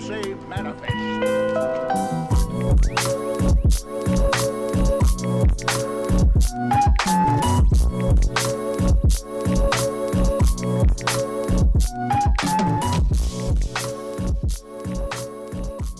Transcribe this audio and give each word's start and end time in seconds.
Democracy 0.00 0.34
Manifest. 0.48 0.92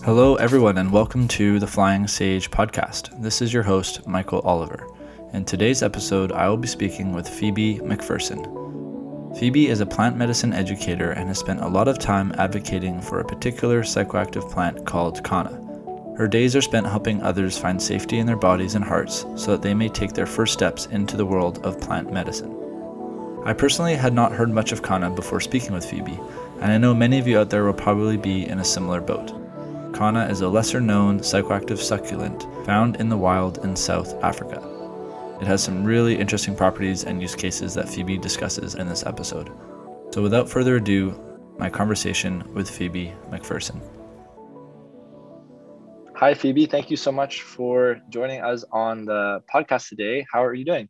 Hello, 0.03 0.35
everyone, 0.35 0.77
and 0.79 0.91
welcome 0.91 1.27
to 1.27 1.59
the 1.59 1.67
Flying 1.67 2.07
Sage 2.07 2.49
podcast. 2.49 3.21
This 3.21 3.41
is 3.41 3.53
your 3.53 3.63
host, 3.63 4.07
Michael 4.07 4.39
Oliver. 4.41 4.87
In 5.33 5.45
today's 5.45 5.83
episode, 5.83 6.31
I 6.31 6.49
will 6.49 6.57
be 6.57 6.67
speaking 6.67 7.13
with 7.13 7.29
Phoebe 7.29 7.77
McPherson. 7.79 8.60
Phoebe 9.41 9.69
is 9.69 9.81
a 9.81 9.87
plant 9.87 10.17
medicine 10.17 10.53
educator 10.53 11.13
and 11.13 11.27
has 11.27 11.39
spent 11.39 11.61
a 11.61 11.67
lot 11.67 11.87
of 11.87 11.97
time 11.97 12.31
advocating 12.37 13.01
for 13.01 13.19
a 13.19 13.25
particular 13.25 13.81
psychoactive 13.81 14.47
plant 14.51 14.85
called 14.85 15.23
Kanna. 15.23 15.59
Her 16.15 16.27
days 16.27 16.55
are 16.55 16.61
spent 16.61 16.85
helping 16.85 17.23
others 17.23 17.57
find 17.57 17.81
safety 17.81 18.19
in 18.19 18.27
their 18.27 18.35
bodies 18.35 18.75
and 18.75 18.85
hearts 18.85 19.25
so 19.35 19.49
that 19.49 19.63
they 19.63 19.73
may 19.73 19.89
take 19.89 20.13
their 20.13 20.27
first 20.27 20.53
steps 20.53 20.85
into 20.91 21.17
the 21.17 21.25
world 21.25 21.57
of 21.65 21.81
plant 21.81 22.13
medicine. 22.13 22.55
I 23.43 23.53
personally 23.53 23.95
had 23.95 24.13
not 24.13 24.31
heard 24.31 24.51
much 24.51 24.71
of 24.71 24.83
Kanna 24.83 25.09
before 25.09 25.39
speaking 25.39 25.73
with 25.73 25.89
Phoebe, 25.89 26.19
and 26.61 26.71
I 26.71 26.77
know 26.77 26.93
many 26.93 27.17
of 27.17 27.27
you 27.27 27.39
out 27.39 27.49
there 27.49 27.63
will 27.63 27.73
probably 27.73 28.17
be 28.17 28.45
in 28.45 28.59
a 28.59 28.63
similar 28.63 29.01
boat. 29.01 29.29
Kanna 29.95 30.27
is 30.27 30.41
a 30.41 30.49
lesser 30.49 30.79
known 30.79 31.19
psychoactive 31.19 31.79
succulent 31.79 32.45
found 32.67 32.97
in 32.97 33.09
the 33.09 33.17
wild 33.17 33.57
in 33.65 33.75
South 33.75 34.13
Africa. 34.23 34.80
It 35.41 35.47
has 35.47 35.63
some 35.63 35.83
really 35.83 36.15
interesting 36.15 36.55
properties 36.55 37.03
and 37.03 37.19
use 37.19 37.33
cases 37.33 37.73
that 37.73 37.89
Phoebe 37.89 38.15
discusses 38.15 38.75
in 38.75 38.87
this 38.87 39.03
episode. 39.07 39.49
So, 40.11 40.21
without 40.21 40.47
further 40.47 40.75
ado, 40.75 41.19
my 41.57 41.67
conversation 41.67 42.43
with 42.53 42.69
Phoebe 42.69 43.11
McPherson. 43.31 43.81
Hi, 46.15 46.35
Phoebe. 46.35 46.67
Thank 46.67 46.91
you 46.91 46.95
so 46.97 47.11
much 47.11 47.41
for 47.41 47.99
joining 48.09 48.41
us 48.41 48.63
on 48.71 49.05
the 49.05 49.41
podcast 49.51 49.89
today. 49.89 50.27
How 50.31 50.45
are 50.45 50.53
you 50.53 50.63
doing? 50.63 50.87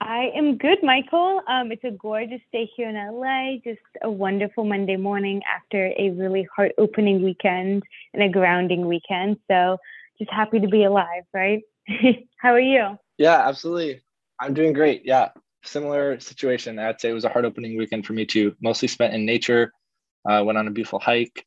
I 0.00 0.30
am 0.34 0.56
good, 0.56 0.78
Michael. 0.82 1.42
Um, 1.46 1.70
it's 1.70 1.84
a 1.84 1.90
gorgeous 1.90 2.40
day 2.50 2.70
here 2.74 2.88
in 2.88 2.96
LA. 2.96 3.58
Just 3.62 3.84
a 4.02 4.10
wonderful 4.10 4.64
Monday 4.64 4.96
morning 4.96 5.42
after 5.54 5.92
a 5.98 6.08
really 6.12 6.48
heart 6.56 6.72
opening 6.78 7.22
weekend 7.22 7.82
and 8.14 8.22
a 8.22 8.30
grounding 8.30 8.86
weekend. 8.86 9.36
So 9.46 9.76
just 10.18 10.30
happy 10.30 10.58
to 10.58 10.68
be 10.68 10.84
alive, 10.84 11.24
right? 11.34 11.60
How 12.38 12.54
are 12.54 12.60
you? 12.60 12.96
Yeah, 13.18 13.46
absolutely. 13.48 14.02
I'm 14.40 14.54
doing 14.54 14.72
great. 14.72 15.02
Yeah, 15.04 15.30
similar 15.64 16.18
situation. 16.20 16.78
I'd 16.78 17.00
say 17.00 17.10
it 17.10 17.14
was 17.14 17.24
a 17.24 17.28
heart 17.28 17.44
opening 17.44 17.76
weekend 17.76 18.06
for 18.06 18.12
me 18.12 18.24
too. 18.24 18.54
Mostly 18.62 18.88
spent 18.88 19.14
in 19.14 19.26
nature. 19.26 19.72
Uh, 20.28 20.42
went 20.44 20.58
on 20.58 20.68
a 20.68 20.70
beautiful 20.70 20.98
hike, 20.98 21.46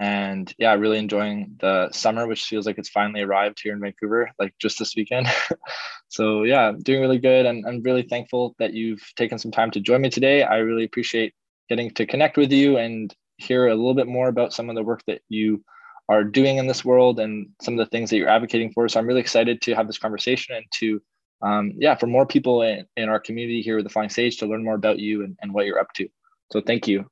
and 0.00 0.54
yeah, 0.58 0.74
really 0.74 0.98
enjoying 0.98 1.56
the 1.60 1.90
summer, 1.92 2.26
which 2.26 2.44
feels 2.44 2.66
like 2.66 2.78
it's 2.78 2.90
finally 2.90 3.22
arrived 3.22 3.60
here 3.62 3.72
in 3.74 3.80
Vancouver, 3.80 4.30
like 4.38 4.54
just 4.60 4.78
this 4.78 4.94
weekend. 4.96 5.28
so 6.08 6.44
yeah, 6.44 6.72
doing 6.82 7.00
really 7.00 7.18
good, 7.18 7.46
and 7.46 7.66
I'm 7.66 7.82
really 7.82 8.02
thankful 8.02 8.54
that 8.58 8.74
you've 8.74 9.02
taken 9.16 9.38
some 9.38 9.52
time 9.52 9.70
to 9.72 9.80
join 9.80 10.02
me 10.02 10.10
today. 10.10 10.42
I 10.44 10.58
really 10.58 10.84
appreciate 10.84 11.34
getting 11.68 11.90
to 11.92 12.06
connect 12.06 12.36
with 12.36 12.52
you 12.52 12.78
and 12.78 13.14
hear 13.38 13.68
a 13.68 13.74
little 13.74 13.94
bit 13.94 14.08
more 14.08 14.28
about 14.28 14.52
some 14.52 14.70
of 14.70 14.76
the 14.76 14.82
work 14.84 15.02
that 15.08 15.22
you 15.28 15.64
are 16.12 16.24
doing 16.24 16.58
in 16.58 16.66
this 16.66 16.84
world 16.84 17.18
and 17.18 17.48
some 17.62 17.74
of 17.74 17.78
the 17.78 17.90
things 17.90 18.10
that 18.10 18.16
you're 18.18 18.28
advocating 18.28 18.70
for. 18.72 18.88
So 18.88 19.00
I'm 19.00 19.06
really 19.06 19.20
excited 19.20 19.62
to 19.62 19.74
have 19.74 19.86
this 19.86 19.98
conversation 19.98 20.54
and 20.54 20.66
to, 20.78 21.02
um, 21.40 21.72
yeah, 21.78 21.94
for 21.94 22.06
more 22.06 22.26
people 22.26 22.62
in, 22.62 22.86
in 22.96 23.08
our 23.08 23.18
community 23.18 23.62
here 23.62 23.76
with 23.76 23.84
the 23.84 23.90
Flying 23.90 24.10
Sage 24.10 24.36
to 24.38 24.46
learn 24.46 24.62
more 24.62 24.74
about 24.74 24.98
you 24.98 25.24
and, 25.24 25.36
and 25.40 25.54
what 25.54 25.64
you're 25.66 25.80
up 25.80 25.92
to. 25.94 26.08
So 26.52 26.60
thank 26.60 26.86
you. 26.86 27.06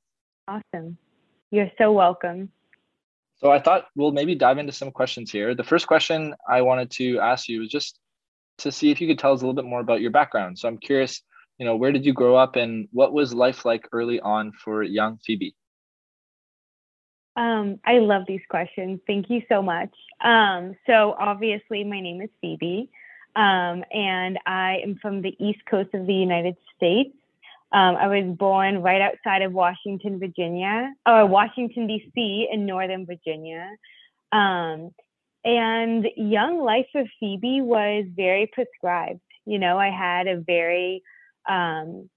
Awesome. 0.47 0.97
You're 1.49 1.71
so 1.77 1.91
welcome. 1.91 2.51
So 3.37 3.51
I 3.51 3.59
thought 3.59 3.87
we'll 3.95 4.11
maybe 4.11 4.35
dive 4.35 4.59
into 4.59 4.71
some 4.71 4.91
questions 4.91 5.31
here. 5.31 5.55
The 5.55 5.63
first 5.63 5.87
question 5.87 6.35
I 6.47 6.61
wanted 6.61 6.91
to 6.91 7.19
ask 7.19 7.49
you 7.49 7.61
was 7.61 7.69
just 7.69 7.97
to 8.59 8.71
see 8.71 8.91
if 8.91 9.01
you 9.01 9.07
could 9.07 9.17
tell 9.17 9.33
us 9.33 9.41
a 9.41 9.45
little 9.45 9.59
bit 9.59 9.65
more 9.65 9.79
about 9.79 10.01
your 10.01 10.11
background. 10.11 10.59
So 10.59 10.67
I'm 10.67 10.77
curious, 10.77 11.23
you 11.57 11.65
know, 11.65 11.75
where 11.75 11.91
did 11.91 12.05
you 12.05 12.13
grow 12.13 12.35
up 12.35 12.55
and 12.55 12.87
what 12.91 13.13
was 13.13 13.33
life 13.33 13.65
like 13.65 13.87
early 13.91 14.19
on 14.19 14.51
for 14.51 14.83
young 14.83 15.17
Phoebe? 15.25 15.55
Um, 17.35 17.79
I 17.85 17.99
love 17.99 18.23
these 18.27 18.41
questions. 18.49 18.99
Thank 19.07 19.29
you 19.29 19.41
so 19.47 19.61
much. 19.61 19.93
Um, 20.23 20.75
so 20.85 21.15
obviously, 21.17 21.83
my 21.83 22.01
name 22.01 22.21
is 22.21 22.29
Phoebe, 22.41 22.89
um, 23.35 23.83
and 23.91 24.37
I 24.45 24.79
am 24.83 24.97
from 25.01 25.21
the 25.21 25.35
East 25.43 25.59
Coast 25.69 25.93
of 25.93 26.05
the 26.05 26.13
United 26.13 26.57
States. 26.75 27.15
Um, 27.71 27.95
I 27.95 28.07
was 28.07 28.35
born 28.37 28.81
right 28.81 28.99
outside 28.99 29.43
of 29.43 29.53
Washington, 29.53 30.19
Virginia, 30.19 30.93
or 31.05 31.25
Washington 31.25 31.87
D.C. 31.87 32.49
in 32.51 32.65
Northern 32.65 33.05
Virginia. 33.05 33.65
Um, 34.33 34.91
and 35.45 36.05
young 36.17 36.59
life 36.59 36.87
of 36.95 37.07
Phoebe 37.19 37.61
was 37.61 38.05
very 38.13 38.51
prescribed. 38.51 39.21
You 39.45 39.57
know, 39.57 39.79
I 39.79 39.89
had 39.89 40.27
a 40.27 40.41
very 40.41 41.01
um, 41.49 42.09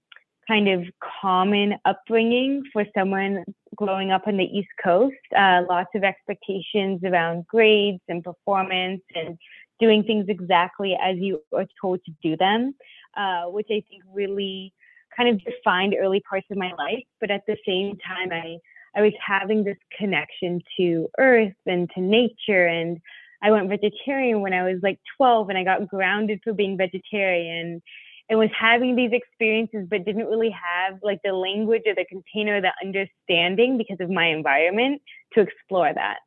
kind 0.47 0.67
of 0.67 0.83
common 1.21 1.75
upbringing 1.85 2.63
for 2.71 2.85
someone 2.97 3.43
growing 3.75 4.11
up 4.11 4.27
on 4.27 4.37
the 4.37 4.45
East 4.45 4.69
Coast. 4.83 5.15
Uh, 5.35 5.63
lots 5.69 5.89
of 5.95 6.03
expectations 6.03 7.01
around 7.03 7.47
grades 7.47 8.01
and 8.07 8.23
performance 8.23 9.01
and 9.15 9.37
doing 9.79 10.03
things 10.03 10.25
exactly 10.29 10.97
as 11.01 11.17
you 11.17 11.41
are 11.53 11.65
told 11.81 11.99
to 12.05 12.11
do 12.23 12.37
them, 12.37 12.75
uh, 13.17 13.45
which 13.45 13.67
I 13.69 13.83
think 13.89 14.03
really 14.13 14.73
kind 15.15 15.29
of 15.29 15.43
defined 15.43 15.95
early 15.99 16.21
parts 16.21 16.47
of 16.51 16.57
my 16.57 16.73
life. 16.77 17.03
But 17.19 17.31
at 17.31 17.41
the 17.47 17.57
same 17.65 17.97
time, 17.97 18.31
I 18.31 18.57
I 18.97 19.01
was 19.01 19.13
having 19.19 19.65
this 19.65 19.77
connection 19.97 20.61
to 20.77 21.09
earth 21.17 21.53
and 21.65 21.89
to 21.95 22.01
nature 22.01 22.65
and 22.65 23.01
I 23.41 23.51
went 23.51 23.69
vegetarian 23.69 24.41
when 24.41 24.53
I 24.53 24.63
was 24.63 24.79
like 24.81 24.99
12 25.17 25.49
and 25.49 25.57
I 25.57 25.63
got 25.63 25.87
grounded 25.87 26.39
for 26.43 26.53
being 26.53 26.77
vegetarian 26.77 27.81
and 28.29 28.39
was 28.39 28.49
having 28.57 28.95
these 28.95 29.11
experiences 29.11 29.87
but 29.89 30.05
didn't 30.05 30.27
really 30.27 30.49
have 30.49 30.99
like 31.03 31.19
the 31.23 31.33
language 31.33 31.83
or 31.85 31.95
the 31.95 32.05
container 32.05 32.61
the 32.61 32.71
understanding 32.83 33.77
because 33.77 33.97
of 33.99 34.09
my 34.09 34.27
environment 34.27 35.01
to 35.33 35.41
explore 35.41 35.93
that. 35.93 36.19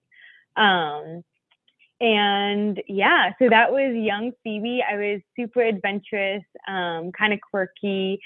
Um, 0.60 1.22
and 2.00 2.80
yeah 2.86 3.32
so 3.40 3.48
that 3.48 3.72
was 3.72 3.94
young 3.96 4.32
phoebe. 4.44 4.84
I 4.88 4.96
was 4.96 5.20
super 5.36 5.62
adventurous 5.62 6.44
um, 6.68 7.10
kind 7.12 7.32
of 7.32 7.40
quirky 7.40 8.20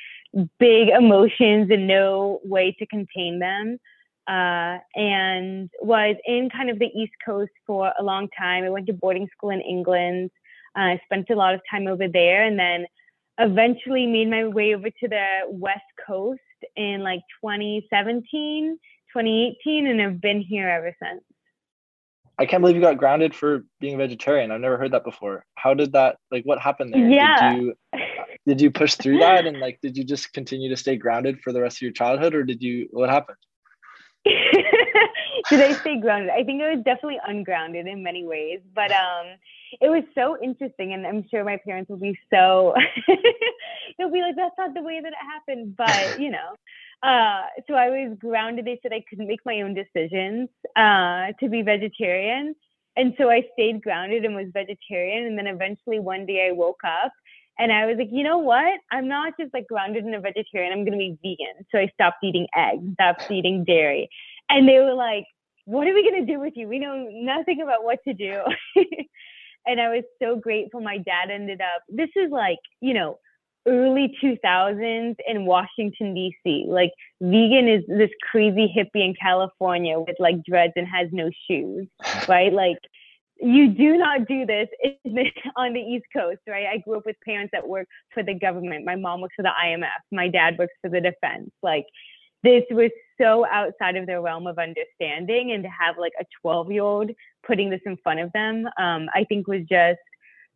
big 0.58 0.88
emotions 0.88 1.70
and 1.70 1.86
no 1.86 2.40
way 2.44 2.76
to 2.78 2.86
contain 2.86 3.38
them 3.38 3.78
uh, 4.28 4.78
and 4.94 5.70
was 5.80 6.16
in 6.26 6.50
kind 6.50 6.70
of 6.70 6.78
the 6.78 6.90
east 6.94 7.12
coast 7.24 7.50
for 7.66 7.92
a 7.98 8.02
long 8.02 8.28
time. 8.38 8.64
I 8.64 8.70
went 8.70 8.86
to 8.86 8.92
boarding 8.92 9.28
school 9.34 9.50
in 9.50 9.60
england. 9.62 10.30
Uh, 10.76 10.96
i 10.96 11.00
spent 11.04 11.28
a 11.30 11.34
lot 11.34 11.54
of 11.54 11.60
time 11.70 11.86
over 11.86 12.08
there 12.08 12.44
and 12.44 12.58
then 12.58 12.86
eventually 13.38 14.06
made 14.06 14.30
my 14.30 14.46
way 14.46 14.74
over 14.74 14.88
to 14.88 15.08
the 15.08 15.26
West 15.48 15.80
Coast 16.06 16.40
in 16.76 17.02
like 17.02 17.20
2017, 17.42 18.78
2018, 19.12 19.86
and 19.86 20.02
I've 20.02 20.20
been 20.20 20.40
here 20.40 20.68
ever 20.68 20.94
since. 21.02 21.22
I 22.38 22.46
can't 22.46 22.62
believe 22.62 22.76
you 22.76 22.82
got 22.82 22.98
grounded 22.98 23.34
for 23.34 23.64
being 23.80 23.94
a 23.94 23.98
vegetarian. 23.98 24.50
I've 24.50 24.60
never 24.60 24.78
heard 24.78 24.92
that 24.92 25.04
before. 25.04 25.44
How 25.54 25.74
did 25.74 25.92
that 25.92 26.16
like 26.30 26.44
what 26.44 26.58
happened 26.58 26.94
there? 26.94 27.08
Yeah. 27.08 27.54
Did 27.54 27.62
you 27.62 27.74
did 28.46 28.60
you 28.60 28.70
push 28.70 28.94
through 28.94 29.18
that 29.18 29.46
and 29.46 29.60
like 29.60 29.78
did 29.82 29.96
you 29.96 30.02
just 30.02 30.32
continue 30.32 30.68
to 30.70 30.76
stay 30.76 30.96
grounded 30.96 31.40
for 31.40 31.52
the 31.52 31.60
rest 31.60 31.78
of 31.78 31.82
your 31.82 31.92
childhood 31.92 32.34
or 32.34 32.42
did 32.42 32.62
you 32.62 32.88
what 32.90 33.10
happened? 33.10 33.38
did 35.50 35.60
I 35.60 35.72
stay 35.80 36.00
grounded? 36.00 36.30
I 36.30 36.44
think 36.44 36.62
I 36.62 36.74
was 36.74 36.84
definitely 36.84 37.20
ungrounded 37.26 37.86
in 37.86 38.02
many 38.02 38.26
ways, 38.26 38.60
but 38.74 38.90
um 38.92 39.36
it 39.80 39.88
was 39.88 40.04
so 40.14 40.36
interesting 40.42 40.92
and 40.92 41.06
i'm 41.06 41.24
sure 41.30 41.44
my 41.44 41.58
parents 41.64 41.88
will 41.88 41.96
be 41.96 42.18
so 42.32 42.74
they'll 43.98 44.10
be 44.10 44.20
like 44.20 44.36
that's 44.36 44.54
not 44.58 44.74
the 44.74 44.82
way 44.82 45.00
that 45.00 45.12
it 45.12 45.18
happened 45.18 45.76
but 45.76 46.20
you 46.20 46.30
know 46.30 46.54
uh, 47.02 47.42
so 47.66 47.74
i 47.74 47.88
was 47.88 48.16
grounded 48.20 48.64
they 48.64 48.78
said 48.82 48.92
i 48.92 49.02
couldn't 49.08 49.26
make 49.26 49.40
my 49.44 49.60
own 49.62 49.74
decisions 49.74 50.48
uh, 50.76 51.32
to 51.40 51.48
be 51.48 51.62
vegetarian 51.62 52.54
and 52.96 53.14
so 53.18 53.30
i 53.30 53.42
stayed 53.54 53.82
grounded 53.82 54.24
and 54.24 54.34
was 54.34 54.46
vegetarian 54.52 55.26
and 55.26 55.38
then 55.38 55.46
eventually 55.46 55.98
one 55.98 56.26
day 56.26 56.48
i 56.48 56.52
woke 56.52 56.80
up 56.84 57.12
and 57.58 57.70
I 57.70 57.84
was 57.84 57.96
like, 57.98 58.08
you 58.10 58.24
know 58.24 58.38
what? 58.38 58.80
I'm 58.90 59.08
not 59.08 59.34
just 59.38 59.52
like 59.52 59.68
grounded 59.68 60.06
in 60.06 60.14
a 60.14 60.20
vegetarian. 60.20 60.72
I'm 60.72 60.86
going 60.86 60.92
to 60.92 60.98
be 60.98 61.18
vegan. 61.22 61.66
So 61.70 61.78
I 61.78 61.90
stopped 61.92 62.24
eating 62.24 62.46
eggs, 62.56 62.82
stopped 62.94 63.30
eating 63.30 63.62
dairy. 63.64 64.08
And 64.52 64.68
they 64.68 64.78
were 64.78 64.94
like, 64.94 65.24
what 65.64 65.86
are 65.86 65.94
we 65.94 66.02
going 66.02 66.26
to 66.26 66.32
do 66.32 66.38
with 66.38 66.52
you? 66.56 66.68
We 66.68 66.78
know 66.78 67.08
nothing 67.10 67.62
about 67.62 67.84
what 67.84 68.00
to 68.06 68.12
do. 68.12 68.40
and 69.66 69.80
I 69.80 69.88
was 69.88 70.04
so 70.22 70.36
grateful. 70.36 70.80
My 70.80 70.98
dad 70.98 71.30
ended 71.30 71.60
up, 71.60 71.82
this 71.88 72.10
is 72.16 72.30
like, 72.30 72.58
you 72.80 72.92
know, 72.92 73.18
early 73.66 74.14
2000s 74.22 75.14
in 75.26 75.46
Washington, 75.46 76.14
D.C. 76.14 76.66
Like, 76.68 76.90
vegan 77.22 77.68
is 77.68 77.82
this 77.88 78.10
crazy 78.30 78.72
hippie 78.76 79.04
in 79.04 79.14
California 79.20 79.98
with 79.98 80.16
like 80.18 80.42
dreads 80.44 80.74
and 80.76 80.86
has 80.86 81.08
no 81.12 81.30
shoes, 81.48 81.86
right? 82.28 82.52
Like, 82.52 82.78
you 83.40 83.68
do 83.68 83.96
not 83.96 84.28
do 84.28 84.44
this 84.44 84.68
on 85.56 85.72
the 85.72 85.80
East 85.80 86.04
Coast, 86.14 86.40
right? 86.46 86.66
I 86.66 86.78
grew 86.78 86.98
up 86.98 87.06
with 87.06 87.16
parents 87.24 87.50
that 87.52 87.66
work 87.66 87.88
for 88.12 88.22
the 88.22 88.34
government. 88.34 88.84
My 88.84 88.96
mom 88.96 89.20
works 89.20 89.34
for 89.36 89.42
the 89.42 89.50
IMF. 89.64 89.88
My 90.12 90.28
dad 90.28 90.58
works 90.58 90.74
for 90.82 90.90
the 90.90 91.00
defense. 91.00 91.50
Like, 91.62 91.86
this 92.42 92.64
was 92.70 92.90
so 93.20 93.46
outside 93.46 93.96
of 93.96 94.06
their 94.06 94.20
realm 94.20 94.46
of 94.46 94.58
understanding 94.58 95.52
and 95.52 95.62
to 95.62 95.68
have 95.68 95.96
like 95.98 96.12
a 96.20 96.24
12 96.40 96.72
year 96.72 96.82
old 96.82 97.10
putting 97.46 97.70
this 97.70 97.80
in 97.86 97.96
front 98.02 98.20
of 98.20 98.30
them 98.32 98.66
um, 98.78 99.08
i 99.14 99.24
think 99.28 99.46
was 99.46 99.62
just 99.68 100.00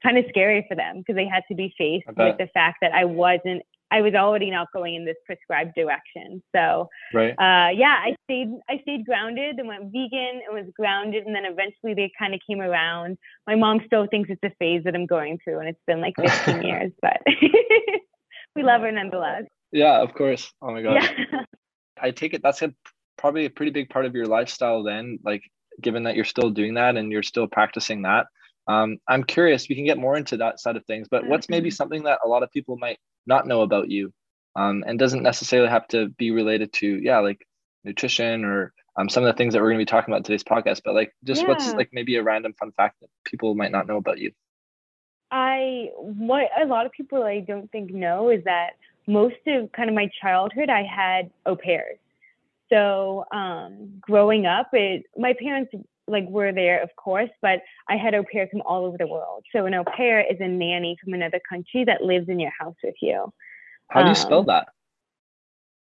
kind 0.02 0.18
of 0.18 0.24
scary 0.28 0.64
for 0.68 0.74
them 0.74 0.98
because 0.98 1.16
they 1.16 1.26
had 1.26 1.42
to 1.48 1.54
be 1.54 1.72
faced 1.78 2.06
with 2.16 2.38
the 2.38 2.48
fact 2.52 2.78
that 2.80 2.92
i 2.92 3.04
wasn't 3.04 3.62
i 3.90 4.00
was 4.00 4.14
already 4.14 4.50
not 4.50 4.68
going 4.72 4.94
in 4.94 5.04
this 5.04 5.16
prescribed 5.24 5.74
direction. 5.74 6.42
So 6.54 6.88
right. 7.14 7.32
uh, 7.32 7.70
yeah 7.70 7.96
i 8.04 8.16
stayed 8.24 8.48
i 8.68 8.78
stayed 8.82 9.04
grounded 9.04 9.58
and 9.58 9.68
went 9.68 9.84
vegan 9.86 10.40
and 10.46 10.54
was 10.54 10.66
grounded 10.76 11.24
and 11.26 11.34
then 11.34 11.44
eventually 11.44 11.94
they 11.94 12.10
kind 12.18 12.34
of 12.34 12.40
came 12.48 12.60
around. 12.60 13.18
My 13.46 13.54
mom 13.54 13.80
still 13.86 14.06
thinks 14.06 14.30
it's 14.30 14.42
a 14.42 14.54
phase 14.58 14.82
that 14.84 14.94
i'm 14.94 15.06
going 15.06 15.38
through 15.42 15.60
and 15.60 15.68
it's 15.68 15.80
been 15.86 16.00
like 16.00 16.14
15 16.16 16.62
years 16.62 16.92
but 17.00 17.20
we 18.56 18.62
love 18.62 18.82
her 18.82 18.92
nonetheless. 18.92 19.44
Yeah 19.72 20.02
of 20.02 20.14
course. 20.14 20.52
Oh 20.62 20.72
my 20.72 20.82
god. 20.82 21.02
yeah. 21.02 21.44
I 22.00 22.10
take 22.10 22.34
it 22.34 22.42
that's 22.42 22.62
a 22.62 22.72
probably 23.16 23.46
a 23.46 23.50
pretty 23.50 23.72
big 23.72 23.88
part 23.88 24.06
of 24.06 24.14
your 24.14 24.26
lifestyle 24.26 24.82
then, 24.82 25.18
like 25.24 25.42
given 25.80 26.04
that 26.04 26.16
you're 26.16 26.24
still 26.24 26.50
doing 26.50 26.74
that 26.74 26.96
and 26.96 27.10
you're 27.10 27.22
still 27.22 27.46
practicing 27.46 28.02
that. 28.02 28.26
Um, 28.68 28.98
I'm 29.06 29.24
curious, 29.24 29.68
we 29.68 29.74
can 29.74 29.84
get 29.84 29.98
more 29.98 30.16
into 30.16 30.38
that 30.38 30.58
side 30.60 30.76
of 30.76 30.84
things, 30.86 31.06
but 31.10 31.26
what's 31.26 31.48
maybe 31.48 31.68
mm-hmm. 31.68 31.74
something 31.74 32.02
that 32.04 32.20
a 32.24 32.28
lot 32.28 32.42
of 32.42 32.50
people 32.50 32.76
might 32.76 32.98
not 33.26 33.46
know 33.46 33.62
about 33.62 33.90
you 33.90 34.12
um, 34.56 34.84
and 34.86 34.98
doesn't 34.98 35.22
necessarily 35.22 35.68
have 35.68 35.86
to 35.88 36.08
be 36.08 36.30
related 36.30 36.72
to, 36.74 36.86
yeah, 36.86 37.20
like 37.20 37.46
nutrition 37.84 38.44
or 38.44 38.72
um, 38.96 39.08
some 39.08 39.22
of 39.22 39.32
the 39.32 39.36
things 39.36 39.54
that 39.54 39.60
we're 39.60 39.68
going 39.68 39.78
to 39.78 39.82
be 39.82 39.90
talking 39.90 40.12
about 40.12 40.24
today's 40.24 40.42
podcast, 40.42 40.80
but 40.84 40.94
like 40.94 41.12
just 41.24 41.42
yeah. 41.42 41.48
what's 41.48 41.72
like 41.74 41.90
maybe 41.92 42.16
a 42.16 42.22
random 42.22 42.54
fun 42.58 42.72
fact 42.72 42.96
that 43.00 43.10
people 43.24 43.54
might 43.54 43.72
not 43.72 43.86
know 43.86 43.98
about 43.98 44.18
you? 44.18 44.32
I, 45.30 45.90
what 45.96 46.48
a 46.60 46.66
lot 46.66 46.86
of 46.86 46.92
people 46.92 47.22
I 47.22 47.40
don't 47.40 47.70
think 47.70 47.90
know 47.90 48.30
is 48.30 48.44
that 48.44 48.70
most 49.06 49.36
of 49.46 49.70
kind 49.72 49.88
of 49.88 49.94
my 49.94 50.10
childhood, 50.20 50.68
I 50.68 50.82
had 50.82 51.30
au 51.44 51.56
pairs. 51.56 51.98
So 52.68 53.24
um, 53.30 53.98
growing 54.00 54.46
up, 54.46 54.70
it 54.72 55.04
my 55.16 55.34
parents 55.34 55.72
like 56.08 56.28
were 56.28 56.52
there, 56.52 56.82
of 56.82 56.90
course, 56.96 57.30
but 57.42 57.62
I 57.88 57.96
had 57.96 58.14
au 58.14 58.24
pairs 58.24 58.48
from 58.50 58.62
all 58.62 58.84
over 58.84 58.96
the 58.96 59.06
world. 59.06 59.44
So 59.52 59.66
an 59.66 59.74
au 59.74 59.84
pair 59.84 60.20
is 60.20 60.38
a 60.40 60.48
nanny 60.48 60.96
from 61.02 61.14
another 61.14 61.40
country 61.48 61.84
that 61.84 62.02
lives 62.02 62.28
in 62.28 62.40
your 62.40 62.52
house 62.58 62.76
with 62.82 62.94
you. 63.00 63.32
How 63.88 64.02
do 64.02 64.06
you 64.06 64.10
um, 64.10 64.16
spell 64.16 64.44
that? 64.44 64.68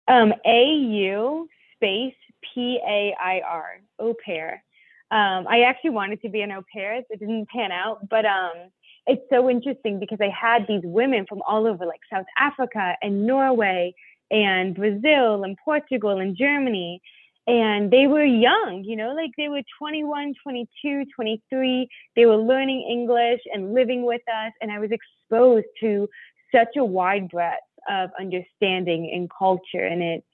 Um, 0.07 0.33
a 0.45 0.65
U 0.65 1.49
space 1.75 2.15
P 2.43 2.81
A 2.87 3.15
I 3.21 3.41
R, 3.41 3.81
au 3.99 4.15
pair. 4.25 4.63
Um, 5.11 5.47
I 5.49 5.63
actually 5.63 5.91
wanted 5.91 6.21
to 6.23 6.29
be 6.29 6.43
an 6.43 6.53
au 6.53 6.63
pair. 6.73 6.97
It 6.97 7.19
didn't 7.19 7.49
pan 7.49 7.73
out, 7.73 8.09
but 8.09 8.25
um, 8.25 8.71
it's 9.09 9.25
so 9.31 9.49
interesting 9.49 9.99
because 9.99 10.19
I 10.21 10.29
had 10.29 10.67
these 10.69 10.83
women 10.85 11.25
from 11.27 11.41
all 11.49 11.67
over, 11.67 11.87
like 11.87 12.01
South 12.13 12.27
Africa 12.39 12.95
and 13.03 13.27
Norway 13.27 13.95
and 14.31 14.75
Brazil 14.75 15.45
and 15.45 15.57
Portugal 15.65 16.19
and 16.19 16.37
Germany. 16.37 17.01
And 17.47 17.91
they 17.91 18.07
were 18.07 18.25
young, 18.25 18.85
you 18.85 18.95
know, 18.95 19.15
like 19.15 19.31
they 19.39 19.49
were 19.49 19.63
21, 19.79 20.35
22, 20.43 21.05
23. 21.17 21.89
They 22.15 22.27
were 22.27 22.37
learning 22.37 22.87
English 22.91 23.41
and 23.53 23.73
living 23.73 24.05
with 24.05 24.21
us. 24.29 24.53
And 24.61 24.71
I 24.71 24.79
was 24.79 24.91
exposed 24.91 25.67
to 25.81 26.07
such 26.55 26.77
a 26.77 26.85
wide 26.85 27.31
breadth 27.31 27.63
of 27.89 28.11
understanding 28.21 29.11
and 29.15 29.31
culture. 29.31 29.87
And 29.87 30.03
it 30.03 30.25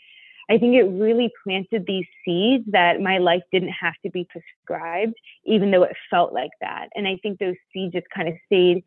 I 0.51 0.59
think 0.59 0.75
it 0.75 0.85
really 0.85 1.33
planted 1.43 1.85
these 1.87 2.07
seeds 2.25 2.65
that 2.69 3.01
my 3.01 3.19
life 3.19 3.43
didn't 3.53 3.71
have 3.71 3.95
to 4.05 4.11
be 4.11 4.27
prescribed, 4.31 5.15
even 5.45 5.71
though 5.71 5.83
it 5.85 5.97
felt 6.11 6.33
like 6.33 6.51
that. 6.61 6.89
And 6.95 7.09
I 7.09 7.19
think 7.23 7.39
those 7.39 7.57
seeds 7.73 7.95
just 7.95 8.07
kind 8.15 8.29
of 8.29 8.35
stayed 8.47 8.85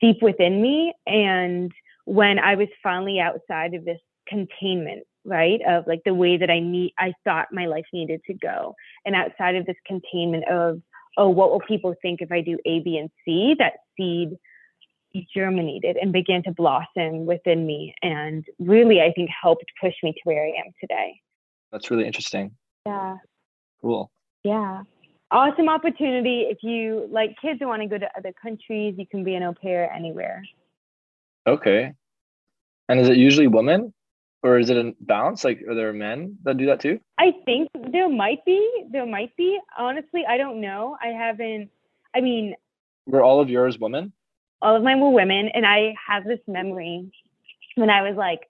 deep 0.00 0.20
within 0.22 0.60
me. 0.60 0.92
And 1.06 1.72
when 2.04 2.38
I 2.38 2.54
was 2.54 2.68
finally 2.82 3.20
outside 3.20 3.74
of 3.74 3.84
this 3.84 4.00
containment, 4.28 5.04
right, 5.24 5.60
of 5.66 5.86
like 5.86 6.02
the 6.04 6.14
way 6.14 6.36
that 6.36 6.50
I 6.50 6.60
need, 6.60 6.92
I 6.98 7.12
thought 7.24 7.48
my 7.52 7.66
life 7.66 7.86
needed 7.92 8.20
to 8.26 8.34
go, 8.34 8.74
and 9.04 9.14
outside 9.14 9.56
of 9.56 9.66
this 9.66 9.76
containment 9.86 10.44
of, 10.48 10.80
oh, 11.16 11.28
what 11.28 11.50
will 11.50 11.60
people 11.60 11.94
think 12.02 12.20
if 12.20 12.30
I 12.30 12.40
do 12.40 12.58
A, 12.66 12.80
B, 12.80 12.98
and 12.98 13.10
C? 13.24 13.54
That 13.58 13.74
seed 13.96 14.36
germinated 15.34 15.96
and 15.96 16.12
began 16.12 16.42
to 16.42 16.50
blossom 16.52 17.26
within 17.26 17.66
me 17.66 17.94
and 18.02 18.44
really 18.58 19.00
i 19.00 19.12
think 19.12 19.30
helped 19.30 19.64
push 19.80 19.94
me 20.02 20.12
to 20.12 20.20
where 20.24 20.44
i 20.44 20.48
am 20.48 20.72
today. 20.80 21.20
That's 21.72 21.90
really 21.90 22.06
interesting. 22.06 22.52
Yeah. 22.86 23.16
Cool. 23.82 24.10
Yeah. 24.44 24.82
Awesome 25.30 25.68
opportunity. 25.68 26.46
If 26.48 26.58
you 26.62 27.08
like 27.10 27.36
kids 27.42 27.58
who 27.60 27.66
want 27.66 27.82
to 27.82 27.88
go 27.88 27.98
to 27.98 28.08
other 28.16 28.32
countries 28.40 28.94
you 28.96 29.06
can 29.06 29.24
be 29.24 29.34
an 29.34 29.42
au 29.42 29.52
pair 29.52 29.92
anywhere. 29.92 30.44
Okay. 31.46 31.92
And 32.88 33.00
is 33.00 33.08
it 33.08 33.16
usually 33.16 33.48
women 33.48 33.92
or 34.42 34.58
is 34.58 34.70
it 34.70 34.76
a 34.76 34.94
balance? 35.00 35.44
Like 35.44 35.62
are 35.68 35.74
there 35.74 35.92
men 35.92 36.38
that 36.44 36.56
do 36.56 36.66
that 36.66 36.80
too? 36.80 37.00
I 37.18 37.32
think 37.44 37.68
there 37.92 38.08
might 38.08 38.44
be 38.44 38.60
there 38.90 39.06
might 39.06 39.36
be. 39.36 39.58
Honestly 39.76 40.24
i 40.28 40.36
don't 40.36 40.60
know. 40.60 40.96
I 41.02 41.08
haven't 41.08 41.70
i 42.14 42.20
mean 42.20 42.54
were 43.06 43.22
all 43.22 43.40
of 43.40 43.50
yours 43.50 43.78
women 43.78 44.12
all 44.62 44.76
of 44.76 44.82
mine 44.82 45.00
were 45.00 45.10
women. 45.10 45.50
And 45.54 45.66
I 45.66 45.94
have 46.06 46.24
this 46.24 46.40
memory 46.46 47.10
when 47.74 47.90
I 47.90 48.02
was 48.02 48.16
like 48.16 48.40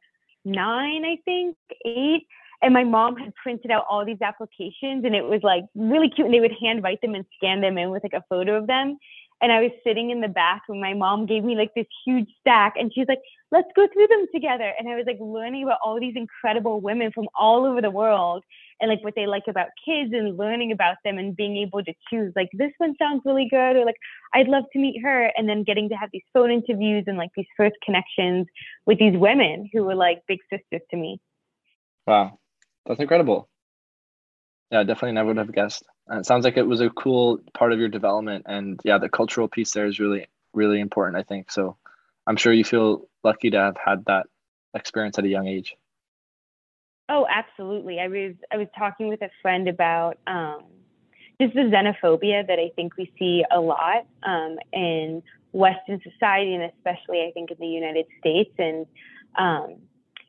nine, 0.45 1.05
I 1.05 1.19
think, 1.25 1.57
eight. 1.85 2.27
And 2.63 2.73
my 2.73 2.85
mom 2.85 3.17
had 3.17 3.35
printed 3.35 3.71
out 3.71 3.85
all 3.89 4.05
these 4.05 4.23
applications 4.23 5.05
and 5.05 5.15
it 5.15 5.25
was 5.25 5.41
like 5.43 5.65
really 5.75 6.09
cute. 6.09 6.27
And 6.27 6.35
they 6.35 6.41
would 6.41 6.57
hand 6.61 6.83
write 6.83 7.01
them 7.03 7.15
and 7.15 7.25
scan 7.37 7.61
them 7.61 7.77
in 7.77 7.91
with 7.91 8.03
like 8.03 8.15
a 8.15 8.25
photo 8.29 8.57
of 8.57 8.67
them 8.67 8.99
and 9.41 9.53
I 9.53 9.61
was 9.61 9.71
sitting 9.85 10.11
in 10.11 10.21
the 10.21 10.29
back 10.29 10.63
when 10.67 10.81
my 10.81 10.95
mom 10.95 11.27
gave 11.27 11.45
me 11.45 11.57
like 11.57 11.75
this 11.75 11.87
huge 12.05 12.29
stack 12.41 12.75
and 12.77 12.93
she's 12.95 13.07
like, 13.09 13.21
let's 13.51 13.69
go 13.77 13.87
through 13.93 14.07
them 14.07 14.27
together. 14.35 14.73
And 14.79 14.89
I 14.89 14.97
was 14.97 15.05
like 15.07 15.19
learning 15.21 15.65
about 15.65 15.79
all 15.85 16.01
these 16.01 16.17
incredible 16.17 16.81
women 16.81 17.13
from 17.13 17.29
all 17.39 17.67
over 17.67 17.83
the 17.83 17.91
world 17.91 18.45
and 18.81 18.91
like 18.91 19.03
what 19.03 19.15
they 19.17 19.27
like 19.27 19.45
about 19.49 19.69
kids 19.85 20.13
and 20.13 20.37
learning 20.37 20.73
about 20.73 20.97
them 21.05 21.19
and 21.19 21.37
being 21.37 21.57
able 21.57 21.83
to 21.83 21.93
choose 22.11 22.33
like 22.37 22.49
this 22.53 22.73
one 22.79 22.95
sounds 22.99 23.23
really 23.25 23.49
good 23.49 23.77
or 23.77 23.85
like 23.85 23.97
I'd 24.35 24.49
love 24.49 24.65
to 24.73 24.79
meet 24.79 25.03
her 25.03 25.31
and 25.37 25.49
then 25.49 25.65
getting 25.65 25.89
to 25.89 25.95
have 25.95 26.11
these 26.13 26.25
phone 26.33 26.51
interviews 26.51 27.05
and 27.07 27.17
like 27.17 27.31
these 27.37 27.47
first 27.57 27.77
connections 27.85 28.47
with 28.85 28.99
these 28.99 29.17
women 29.17 29.69
who 29.73 29.85
were 29.85 29.95
like 29.95 30.23
big 30.29 30.41
sisters 30.51 30.83
to 30.91 30.97
me. 30.97 31.21
Wow. 32.07 32.39
That's 32.87 33.01
incredible. 33.01 33.49
Yeah, 34.71 34.83
definitely 34.83 35.13
never 35.13 35.29
would 35.29 35.37
have 35.39 35.53
guessed. 35.53 35.85
And 36.09 36.21
it 36.21 36.27
sounds 36.27 36.45
like 36.45 36.57
it 36.57 36.67
was 36.67 36.81
a 36.81 36.91
cool 36.91 37.41
part 37.55 37.73
of 37.73 37.79
your 37.79 37.89
development. 37.89 38.47
And 38.49 38.81
yeah, 38.85 38.99
the 38.99 39.09
cultural 39.09 39.49
piece 39.49 39.73
there 39.73 39.87
is 39.87 39.99
really, 39.99 40.27
really 40.53 40.81
important, 40.81 41.19
I 41.19 41.23
think. 41.23 41.51
So 41.51 41.77
I'm 42.27 42.37
sure 42.37 42.53
you 42.53 42.65
feel 42.65 43.09
lucky 43.25 43.51
to 43.51 43.59
have 43.59 43.77
had 43.77 44.05
that 44.07 44.27
experience 44.75 45.19
at 45.19 45.25
a 45.25 45.29
young 45.29 45.47
age. 45.47 45.77
Oh, 47.09 47.27
absolutely. 47.31 48.01
I 48.01 48.09
was 48.09 48.35
I 48.53 48.57
was 48.57 48.69
talking 48.77 49.09
with 49.09 49.23
a 49.23 49.31
friend 49.41 49.69
about 49.69 50.19
um, 50.27 50.65
just 51.41 51.55
the 51.55 51.61
xenophobia 51.61 52.47
that 52.47 52.59
I 52.59 52.71
think 52.75 52.97
we 52.97 53.13
see 53.19 53.45
a 53.51 53.61
lot 53.61 54.07
um, 54.25 54.57
in 54.73 55.23
Western 55.53 56.01
society, 56.03 56.55
and 56.55 56.65
especially 56.65 57.21
I 57.21 57.31
think 57.33 57.51
in 57.51 57.57
the 57.61 57.67
United 57.67 58.07
States. 58.21 58.53
And 58.59 58.87
um, 59.39 59.77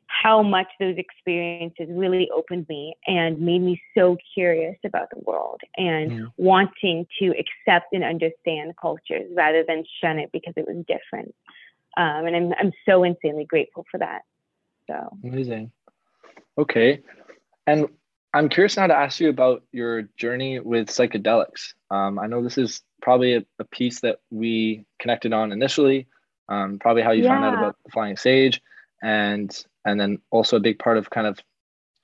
how 0.06 0.42
much 0.42 0.68
those 0.80 0.96
experiences 0.96 1.86
really 1.90 2.28
opened 2.34 2.66
me 2.68 2.94
and 3.06 3.40
made 3.40 3.60
me 3.60 3.80
so 3.96 4.16
curious 4.34 4.76
about 4.84 5.08
the 5.10 5.20
world 5.24 5.60
and 5.76 6.12
yeah. 6.12 6.24
wanting 6.36 7.06
to 7.18 7.28
accept 7.30 7.92
and 7.92 8.02
understand 8.04 8.74
cultures 8.80 9.30
rather 9.36 9.64
than 9.66 9.84
shun 10.00 10.18
it 10.18 10.30
because 10.32 10.54
it 10.56 10.66
was 10.66 10.84
different. 10.86 11.34
Um, 11.96 12.26
and 12.26 12.36
I'm 12.36 12.52
I'm 12.60 12.72
so 12.88 13.02
insanely 13.02 13.44
grateful 13.44 13.84
for 13.90 13.98
that. 13.98 14.22
So 14.88 15.16
amazing. 15.24 15.72
Okay, 16.58 17.02
and 17.66 17.88
I'm 18.34 18.48
curious 18.48 18.76
now 18.76 18.86
to 18.86 18.94
ask 18.94 19.20
you 19.20 19.30
about 19.30 19.62
your 19.72 20.02
journey 20.16 20.60
with 20.60 20.88
psychedelics. 20.88 21.74
Um, 21.90 22.18
I 22.18 22.26
know 22.26 22.42
this 22.42 22.58
is 22.58 22.82
probably 23.00 23.34
a, 23.34 23.44
a, 23.58 23.64
piece 23.64 24.00
that 24.00 24.18
we 24.30 24.84
connected 24.98 25.32
on 25.32 25.52
initially. 25.52 26.08
Um, 26.48 26.78
probably 26.78 27.02
how 27.02 27.12
you 27.12 27.24
yeah. 27.24 27.30
found 27.30 27.44
out 27.44 27.54
about 27.54 27.76
the 27.84 27.90
flying 27.90 28.16
sage 28.16 28.60
and 29.02 29.64
and 29.84 30.00
then 30.00 30.18
also 30.30 30.56
a 30.56 30.60
big 30.60 30.78
part 30.78 30.96
of 30.96 31.10
kind 31.10 31.26
of 31.26 31.38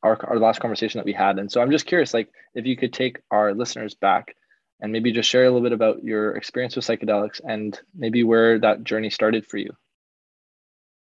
our, 0.03 0.19
our 0.27 0.39
last 0.39 0.61
conversation 0.61 0.99
that 0.99 1.05
we 1.05 1.13
had 1.13 1.39
and 1.39 1.51
so 1.51 1.61
i'm 1.61 1.71
just 1.71 1.87
curious 1.87 2.15
like 2.15 2.29
if 2.55 2.67
you 2.67 2.77
could 2.77 2.93
take 2.93 3.19
our 3.31 3.55
listeners 3.55 3.95
back 3.95 4.37
and 4.81 4.93
maybe 4.93 5.13
just 5.13 5.29
share 5.29 5.45
a 5.45 5.47
little 5.47 5.63
bit 5.63 5.73
about 5.73 6.05
your 6.05 6.37
experience 6.37 6.77
with 6.77 6.85
psychedelics 6.85 7.41
and 7.45 7.81
maybe 7.95 8.23
where 8.23 8.59
that 8.59 8.85
journey 8.85 9.11
started 9.11 9.47
for 9.47 9.57
you 9.57 9.71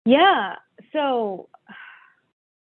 yeah 0.04 0.54
so 0.92 1.48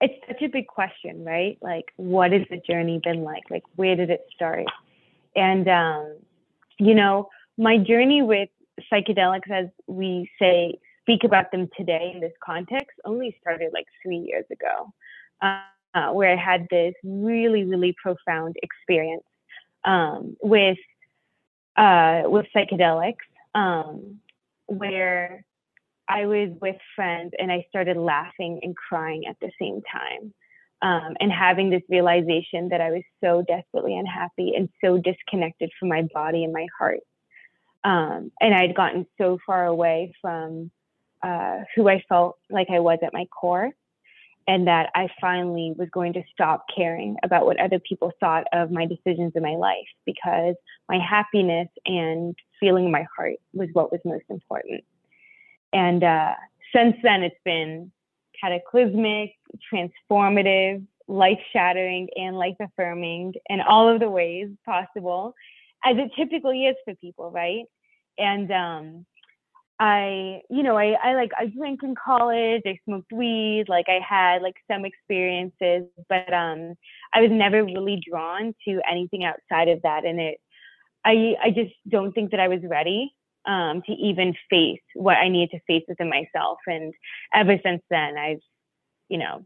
it's 0.02 0.16
such 0.28 0.42
a 0.42 0.48
big 0.48 0.68
question 0.68 1.24
right? 1.26 1.58
Like 1.62 1.86
what 1.98 2.32
has 2.32 2.44
the 2.50 2.58
journey 2.58 3.00
been 3.04 3.24
like? 3.24 3.44
Like 3.50 3.64
where 3.76 3.96
did 3.96 4.10
it 4.10 4.26
start? 4.34 4.66
And 5.36 5.68
um 5.68 6.18
you 6.78 6.96
know 6.96 7.30
my 7.58 7.78
journey 7.78 8.22
with 8.22 8.50
psychedelics 8.92 9.52
as 9.52 9.68
we 9.88 10.30
say 10.40 10.80
speak 11.10 11.24
about 11.24 11.52
them 11.52 11.70
today 11.76 12.12
in 12.14 12.22
this 12.22 12.34
context 12.44 13.00
only 13.04 13.36
started 13.42 13.72
like 13.74 13.88
three 14.04 14.18
years 14.18 14.46
ago, 14.52 14.94
uh, 15.42 16.12
where 16.12 16.32
I 16.32 16.36
had 16.36 16.68
this 16.70 16.94
really, 17.04 17.64
really 17.64 17.96
profound 18.02 18.56
experience 18.62 19.24
um, 19.86 20.38
with 20.42 20.78
uh, 21.78 22.24
with 22.26 22.46
psychedelics, 22.56 23.16
um, 23.56 24.20
where 24.68 25.44
I 26.10 26.26
was 26.26 26.50
with 26.62 26.78
friends 26.96 27.34
and 27.40 27.52
I 27.52 27.66
started 27.70 27.96
laughing 27.98 28.60
and 28.64 28.76
crying 28.76 29.26
at 29.30 29.38
the 29.40 29.52
same 29.62 29.82
time. 29.92 30.34
um, 30.82 31.16
and 31.20 31.32
having 31.32 31.70
this 31.70 31.82
realization 31.90 32.70
that 32.70 32.82
I 32.82 32.92
was 32.92 33.04
so 33.24 33.44
desperately 33.48 33.98
unhappy 33.98 34.54
and 34.56 34.70
so 34.84 34.98
disconnected 34.98 35.72
from 35.78 35.90
my 35.90 36.04
body 36.14 36.44
and 36.44 36.54
my 36.54 36.68
heart. 36.78 37.02
Um, 37.84 38.32
and 38.40 38.54
I'd 38.54 38.76
gotten 38.76 39.06
so 39.18 39.40
far 39.46 39.66
away 39.66 40.14
from 40.22 40.72
uh, 41.22 41.60
who 41.76 41.90
I 41.90 42.04
felt 42.08 42.38
like 42.50 42.68
I 42.70 42.80
was 42.80 43.00
at 43.04 43.14
my 43.14 43.26
core, 43.26 43.72
and 44.48 44.68
that 44.68 44.90
I 44.96 45.10
finally 45.20 45.74
was 45.78 45.90
going 45.92 46.14
to 46.14 46.24
stop 46.32 46.66
caring 46.76 47.18
about 47.24 47.46
what 47.46 47.60
other 47.60 47.80
people 47.80 48.12
thought 48.20 48.46
of 48.54 48.72
my 48.72 48.86
decisions 48.86 49.34
in 49.36 49.44
my 49.44 49.56
life 49.56 49.88
because 50.06 50.56
my 50.88 50.98
happiness 50.98 51.68
and 51.86 52.36
feeling 52.60 52.90
my 52.90 53.06
heart 53.16 53.36
was 53.54 53.70
what 53.74 53.92
was 53.92 54.02
most 54.06 54.24
important. 54.30 54.84
And 55.74 56.04
uh, 56.04 56.34
since 56.76 56.96
then, 57.04 57.24
it's 57.24 57.36
been 57.46 57.92
cataclysmic, 58.40 59.34
transformative, 59.72 60.86
life 61.08 61.40
shattering, 61.52 62.08
and 62.16 62.38
life 62.38 62.56
affirming 62.60 63.34
in 63.50 63.62
all 63.62 63.90
of 63.90 64.00
the 64.00 64.10
ways 64.10 64.50
possible, 64.66 65.34
as 65.84 65.98
it 65.98 66.12
typically 66.16 66.66
is 66.66 66.76
for 66.86 66.96
people, 66.96 67.32
right? 67.32 67.66
And 68.18 68.52
um, 68.52 69.06
I, 69.80 70.42
you 70.50 70.62
know, 70.62 70.78
I, 70.78 70.96
I 71.02 71.14
like 71.16 71.32
I 71.38 71.46
drank 71.46 71.84
in 71.84 71.96
college, 71.96 72.64
I 72.66 72.78
smoked 72.86 73.12
weed, 73.14 73.66
like 73.70 73.86
I 73.88 74.00
had 74.08 74.42
like 74.42 74.56
some 74.70 74.84
experiences, 74.86 75.84
but 76.10 76.34
um 76.34 76.76
I 77.14 77.22
was 77.22 77.32
never 77.32 77.64
really 77.64 78.02
drawn 78.08 78.54
to 78.68 78.82
anything 78.90 79.24
outside 79.24 79.70
of 79.70 79.82
that. 79.84 80.04
And 80.06 80.20
it 80.20 80.40
I 81.06 81.36
I 81.42 81.52
just 81.52 81.74
don't 81.88 82.12
think 82.12 82.32
that 82.32 82.42
I 82.42 82.50
was 82.50 82.60
ready 82.70 83.14
um, 83.46 83.82
to 83.86 83.92
even 83.94 84.36
face 84.50 84.82
what 84.94 85.18
I 85.18 85.30
needed 85.30 85.52
to 85.52 85.60
face 85.66 85.84
within 85.88 86.10
myself. 86.10 86.60
And 86.68 86.94
ever 87.34 87.58
since 87.64 87.82
then, 87.90 88.18
I've, 88.18 88.42
you 89.08 89.18
know, 89.18 89.46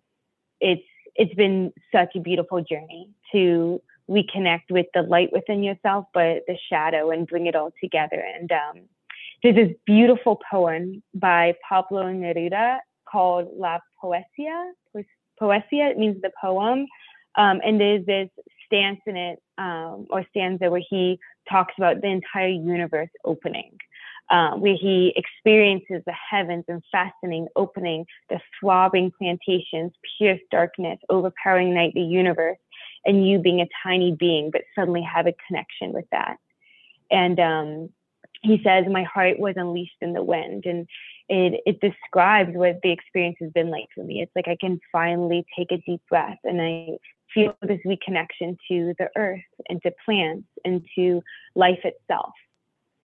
it's 0.60 0.84
it's 1.16 1.34
been 1.36 1.72
such 1.92 2.16
a 2.16 2.20
beautiful 2.20 2.64
journey 2.64 3.10
to 3.32 3.82
reconnect 4.10 4.72
with 4.72 4.88
the 4.94 5.04
light 5.04 5.32
within 5.32 5.64
yourself, 5.64 6.06
but 6.14 6.44
the 6.48 6.58
shadow, 6.70 7.12
and 7.12 7.28
bring 7.28 7.46
it 7.46 7.56
all 7.56 7.72
together. 7.82 8.24
And 8.36 8.52
um, 8.52 8.84
there's 9.42 9.56
this 9.56 9.76
beautiful 9.86 10.40
poem 10.50 11.04
by 11.14 11.56
Pablo 11.68 12.04
Neruda 12.06 12.80
called 13.10 13.50
La 13.56 13.80
Poesia. 14.02 14.72
Poesia 15.40 15.92
it 15.92 15.98
means 15.98 16.22
the 16.22 16.32
poem, 16.42 16.88
um, 17.36 17.62
and 17.64 17.80
there's 17.80 18.06
this 18.06 18.30
stance 18.74 19.00
in 19.06 19.15
it 19.15 19.39
um, 19.58 20.08
or 20.10 20.25
stanza 20.30 20.70
where 20.70 20.82
he 20.89 21.20
talks 21.50 21.74
about 21.77 22.01
the 22.01 22.08
entire 22.08 22.48
universe 22.48 23.10
opening 23.25 23.77
um, 24.30 24.62
where 24.62 24.75
he 24.75 25.13
experiences 25.15 26.01
the 26.06 26.13
heavens 26.13 26.65
and 26.68 26.82
fastening, 26.92 27.48
opening, 27.56 28.06
the 28.30 28.39
throbbing 28.60 29.12
plantations, 29.18 29.92
pierce 30.18 30.39
darkness, 30.50 31.00
overpowering 31.10 31.74
night, 31.74 31.92
the 31.94 32.01
universe, 32.01 32.58
and 33.06 33.27
you 33.27 33.39
being 33.39 33.62
a 33.62 33.68
tiny 33.84 34.15
being, 34.18 34.50
but 34.51 34.62
suddenly 34.75 35.01
have 35.01 35.27
a 35.27 35.36
connection 35.48 35.92
with 35.92 36.06
that. 36.12 36.38
And 37.12 37.39
um, 37.39 37.89
he 38.42 38.62
says, 38.63 38.86
My 38.89 39.03
heart 39.03 39.39
was 39.39 39.56
unleashed 39.58 39.98
in 40.01 40.13
the 40.13 40.24
wind. 40.24 40.65
And 40.65 40.88
it, 41.30 41.62
it 41.65 41.80
describes 41.82 42.51
what 42.56 42.80
the 42.82 42.92
experience 42.92 43.38
has 43.42 43.51
been 43.51 43.70
like 43.70 43.88
for 43.94 44.03
me. 44.03 44.22
It's 44.22 44.32
like 44.36 44.48
I 44.48 44.58
can 44.60 44.80
finally 44.92 45.46
take 45.58 45.72
a 45.72 45.77
deep 45.77 46.01
breath 46.10 46.39
and 46.44 46.62
I 46.62 46.98
feel 47.34 47.56
this 47.62 47.80
reconnection 47.86 48.58
to 48.70 48.94
the 48.98 49.10
earth 49.16 49.42
and 49.70 49.82
to 49.84 49.92
plants 50.06 50.48
and 50.63 50.86
to 50.96 51.22
life 51.56 51.80
itself. 51.84 52.34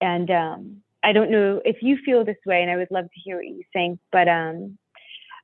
And 0.01 0.31
um, 0.31 0.83
I 1.03 1.13
don't 1.13 1.31
know 1.31 1.61
if 1.65 1.77
you 1.83 1.99
feel 2.05 2.25
this 2.25 2.37
way, 2.45 2.63
and 2.63 2.71
I 2.71 2.77
would 2.77 2.91
love 2.91 3.05
to 3.05 3.21
hear 3.23 3.37
what 3.37 3.47
you 3.47 3.63
think. 3.73 3.99
But 4.13 4.29
um, 4.29 4.79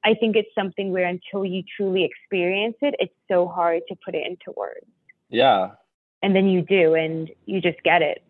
I 0.04 0.14
think 0.14 0.36
it's 0.36 0.54
something 0.54 0.92
where 0.92 1.06
until 1.06 1.44
you 1.44 1.62
truly 1.76 2.04
experience 2.04 2.76
it, 2.82 2.94
it's 2.98 3.14
so 3.30 3.48
hard 3.48 3.82
to 3.88 3.96
put 4.04 4.14
it 4.14 4.26
into 4.26 4.56
words. 4.56 4.86
Yeah. 5.28 5.72
And 6.22 6.36
then 6.36 6.48
you 6.48 6.62
do, 6.62 6.94
and 6.94 7.30
you 7.46 7.60
just 7.60 7.82
get 7.82 8.02
it. 8.02 8.22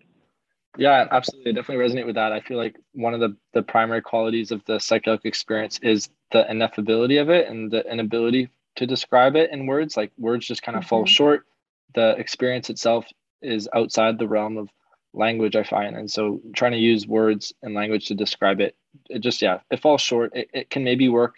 Yeah, 0.78 1.06
absolutely. 1.10 1.52
I 1.52 1.54
definitely 1.54 1.84
resonate 1.84 2.06
with 2.06 2.14
that. 2.14 2.32
I 2.32 2.40
feel 2.40 2.56
like 2.56 2.76
one 2.92 3.12
of 3.12 3.20
the, 3.20 3.36
the 3.52 3.62
primary 3.62 4.00
qualities 4.00 4.50
of 4.50 4.64
the 4.64 4.74
psychedelic 4.74 5.24
experience 5.24 5.78
is 5.82 6.08
the 6.30 6.44
ineffability 6.50 7.20
of 7.20 7.28
it 7.28 7.48
and 7.48 7.70
the 7.70 7.84
inability 7.90 8.48
to 8.76 8.86
describe 8.86 9.36
it 9.36 9.50
in 9.50 9.66
words. 9.66 9.96
Like 9.96 10.12
words 10.18 10.46
just 10.46 10.62
kind 10.62 10.76
of 10.76 10.82
mm-hmm. 10.82 10.88
fall 10.88 11.06
short. 11.06 11.46
The 11.94 12.16
experience 12.18 12.70
itself 12.70 13.06
is 13.42 13.68
outside 13.74 14.18
the 14.18 14.28
realm 14.28 14.56
of 14.56 14.68
language 15.14 15.56
i 15.56 15.62
find 15.62 15.94
and 15.94 16.10
so 16.10 16.40
trying 16.56 16.72
to 16.72 16.78
use 16.78 17.06
words 17.06 17.52
and 17.62 17.74
language 17.74 18.08
to 18.08 18.14
describe 18.14 18.60
it 18.60 18.74
it 19.10 19.18
just 19.18 19.42
yeah 19.42 19.58
it 19.70 19.80
falls 19.80 20.00
short 20.00 20.34
it, 20.34 20.48
it 20.54 20.70
can 20.70 20.84
maybe 20.84 21.08
work 21.08 21.36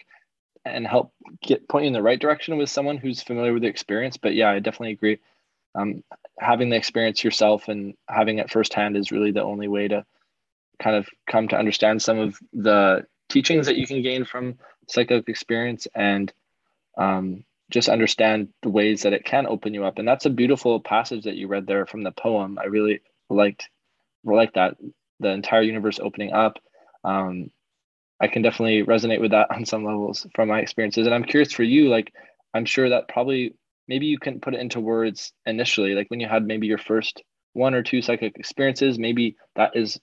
and 0.63 0.87
help 0.87 1.11
get 1.41 1.67
point 1.67 1.83
you 1.83 1.87
in 1.87 1.93
the 1.93 2.01
right 2.01 2.19
direction 2.19 2.57
with 2.57 2.69
someone 2.69 2.97
who's 2.97 3.21
familiar 3.21 3.51
with 3.53 3.63
the 3.63 3.67
experience 3.67 4.15
but 4.15 4.33
yeah 4.33 4.49
i 4.49 4.59
definitely 4.59 4.93
agree 4.93 5.19
um, 5.75 6.03
having 6.39 6.69
the 6.69 6.77
experience 6.77 7.21
yourself 7.21 7.67
and 7.67 7.95
having 8.07 8.39
it 8.39 8.49
firsthand 8.49 8.95
is 8.95 9.11
really 9.11 9.31
the 9.31 9.43
only 9.43 9.67
way 9.67 9.89
to 9.89 10.05
kind 10.81 10.95
of 10.95 11.07
come 11.29 11.49
to 11.49 11.57
understand 11.57 12.01
some 12.01 12.17
of 12.17 12.37
the 12.53 13.05
teachings 13.27 13.65
that 13.65 13.75
you 13.75 13.85
can 13.85 14.01
gain 14.01 14.23
from 14.23 14.57
psychedelic 14.89 15.27
experience 15.27 15.85
and 15.95 16.31
um, 16.97 17.43
just 17.71 17.89
understand 17.89 18.49
the 18.61 18.69
ways 18.69 19.03
that 19.03 19.13
it 19.13 19.25
can 19.25 19.47
open 19.47 19.73
you 19.73 19.85
up. 19.85 19.97
And 19.97 20.07
that's 20.07 20.25
a 20.25 20.29
beautiful 20.29 20.79
passage 20.79 21.23
that 21.23 21.35
you 21.35 21.47
read 21.47 21.67
there 21.67 21.85
from 21.85 22.03
the 22.03 22.11
poem. 22.11 22.59
I 22.59 22.65
really 22.65 23.01
liked 23.29 23.69
like 24.23 24.53
that 24.53 24.75
the 25.19 25.29
entire 25.29 25.61
universe 25.61 25.99
opening 25.99 26.33
up. 26.33 26.57
Um, 27.03 27.49
i 28.19 28.27
can 28.27 28.41
definitely 28.41 28.83
resonate 28.83 29.21
with 29.21 29.31
that 29.31 29.51
on 29.55 29.65
some 29.65 29.85
levels 29.85 30.25
from 30.35 30.49
my 30.49 30.59
experiences. 30.59 31.05
And 31.05 31.15
i'm 31.15 31.23
curious 31.23 31.51
for 31.51 31.63
you 31.63 31.89
like 31.89 32.13
i'm 32.53 32.65
sure 32.65 32.89
that 32.89 33.07
probably 33.07 33.55
maybe 33.87 34.07
you 34.07 34.17
can 34.17 34.39
put 34.39 34.55
it 34.55 34.61
into 34.61 34.79
words 34.79 35.33
initially 35.45 35.93
like 35.93 36.09
when 36.09 36.19
you 36.19 36.27
had 36.27 36.45
maybe 36.45 36.67
your 36.67 36.77
first 36.77 37.21
one 37.53 37.73
or 37.73 37.83
two 37.83 38.01
psychic 38.01 38.37
experiences 38.37 38.99
maybe 38.99 39.35
that 39.55 39.75
is 39.75 39.99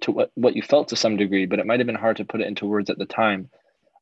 to 0.00 0.12
what, 0.12 0.30
what 0.34 0.54
you 0.54 0.62
felt 0.62 0.88
to 0.88 0.96
some 0.96 1.16
degree 1.16 1.46
but 1.46 1.58
it 1.58 1.66
might 1.66 1.80
have 1.80 1.86
been 1.86 1.96
hard 1.96 2.16
to 2.18 2.24
put 2.24 2.40
it 2.40 2.46
into 2.46 2.66
words 2.66 2.90
at 2.90 2.98
the 2.98 3.06
time. 3.06 3.50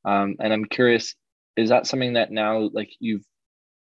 Um, 0.04 0.36
and 0.40 0.52
i'm 0.52 0.64
curious 0.64 1.14
is 1.56 1.70
that 1.70 1.86
something 1.86 2.14
that 2.14 2.30
now 2.30 2.70
like 2.72 2.90
you've 3.00 3.24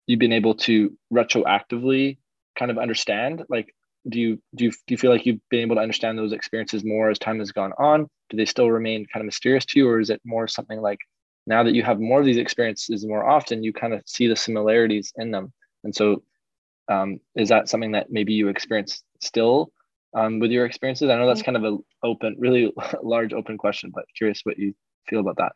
you've 0.06 0.18
been 0.18 0.32
able 0.32 0.54
to 0.54 0.96
retroactively 1.12 2.18
kind 2.58 2.70
of 2.70 2.78
understand? 2.78 3.42
Like 3.48 3.74
do 4.08 4.18
you 4.18 4.42
do 4.54 4.66
you, 4.66 4.70
do 4.70 4.76
you 4.88 4.98
feel 4.98 5.10
like 5.10 5.26
you've 5.26 5.40
been 5.48 5.60
able 5.60 5.76
to 5.76 5.82
understand 5.82 6.18
those 6.18 6.32
experiences 6.32 6.84
more 6.84 7.10
as 7.10 7.18
time 7.18 7.38
has 7.38 7.52
gone 7.52 7.72
on? 7.78 8.08
Do 8.30 8.36
they 8.36 8.44
still 8.44 8.70
remain 8.70 9.06
kind 9.06 9.22
of 9.22 9.26
mysterious 9.26 9.64
to 9.66 9.78
you 9.78 9.88
or 9.88 10.00
is 10.00 10.10
it 10.10 10.20
more 10.24 10.48
something 10.48 10.80
like 10.80 10.98
now 11.46 11.62
that 11.62 11.74
you 11.74 11.82
have 11.82 12.00
more 12.00 12.20
of 12.20 12.26
these 12.26 12.36
experiences 12.36 13.06
more 13.06 13.28
often 13.28 13.62
you 13.62 13.72
kind 13.72 13.94
of 13.94 14.02
see 14.06 14.26
the 14.26 14.36
similarities 14.36 15.12
in 15.16 15.30
them? 15.30 15.52
And 15.84 15.94
so 15.94 16.22
um, 16.88 17.20
is 17.36 17.48
that 17.48 17.68
something 17.68 17.92
that 17.92 18.10
maybe 18.10 18.32
you 18.32 18.48
experience 18.48 19.02
still 19.20 19.72
um, 20.14 20.40
with 20.40 20.50
your 20.50 20.66
experiences? 20.66 21.08
I 21.08 21.16
know 21.16 21.26
that's 21.26 21.42
kind 21.42 21.56
of 21.56 21.64
a 21.64 21.78
open 22.02 22.36
really 22.38 22.72
large 23.02 23.32
open 23.32 23.56
question 23.56 23.92
but 23.94 24.04
curious 24.16 24.40
what 24.42 24.58
you 24.58 24.74
feel 25.08 25.20
about 25.20 25.36
that 25.36 25.52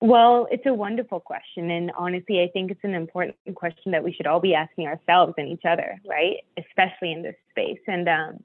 well, 0.00 0.46
it's 0.50 0.66
a 0.66 0.74
wonderful 0.74 1.20
question. 1.20 1.70
And 1.70 1.90
honestly, 1.96 2.42
I 2.42 2.48
think 2.52 2.70
it's 2.70 2.84
an 2.84 2.94
important 2.94 3.36
question 3.54 3.92
that 3.92 4.04
we 4.04 4.12
should 4.12 4.26
all 4.26 4.40
be 4.40 4.54
asking 4.54 4.86
ourselves 4.86 5.34
and 5.38 5.48
each 5.48 5.64
other, 5.66 5.98
right? 6.06 6.36
Especially 6.58 7.12
in 7.12 7.22
this 7.22 7.36
space. 7.50 7.80
And, 7.86 8.08
um, 8.08 8.44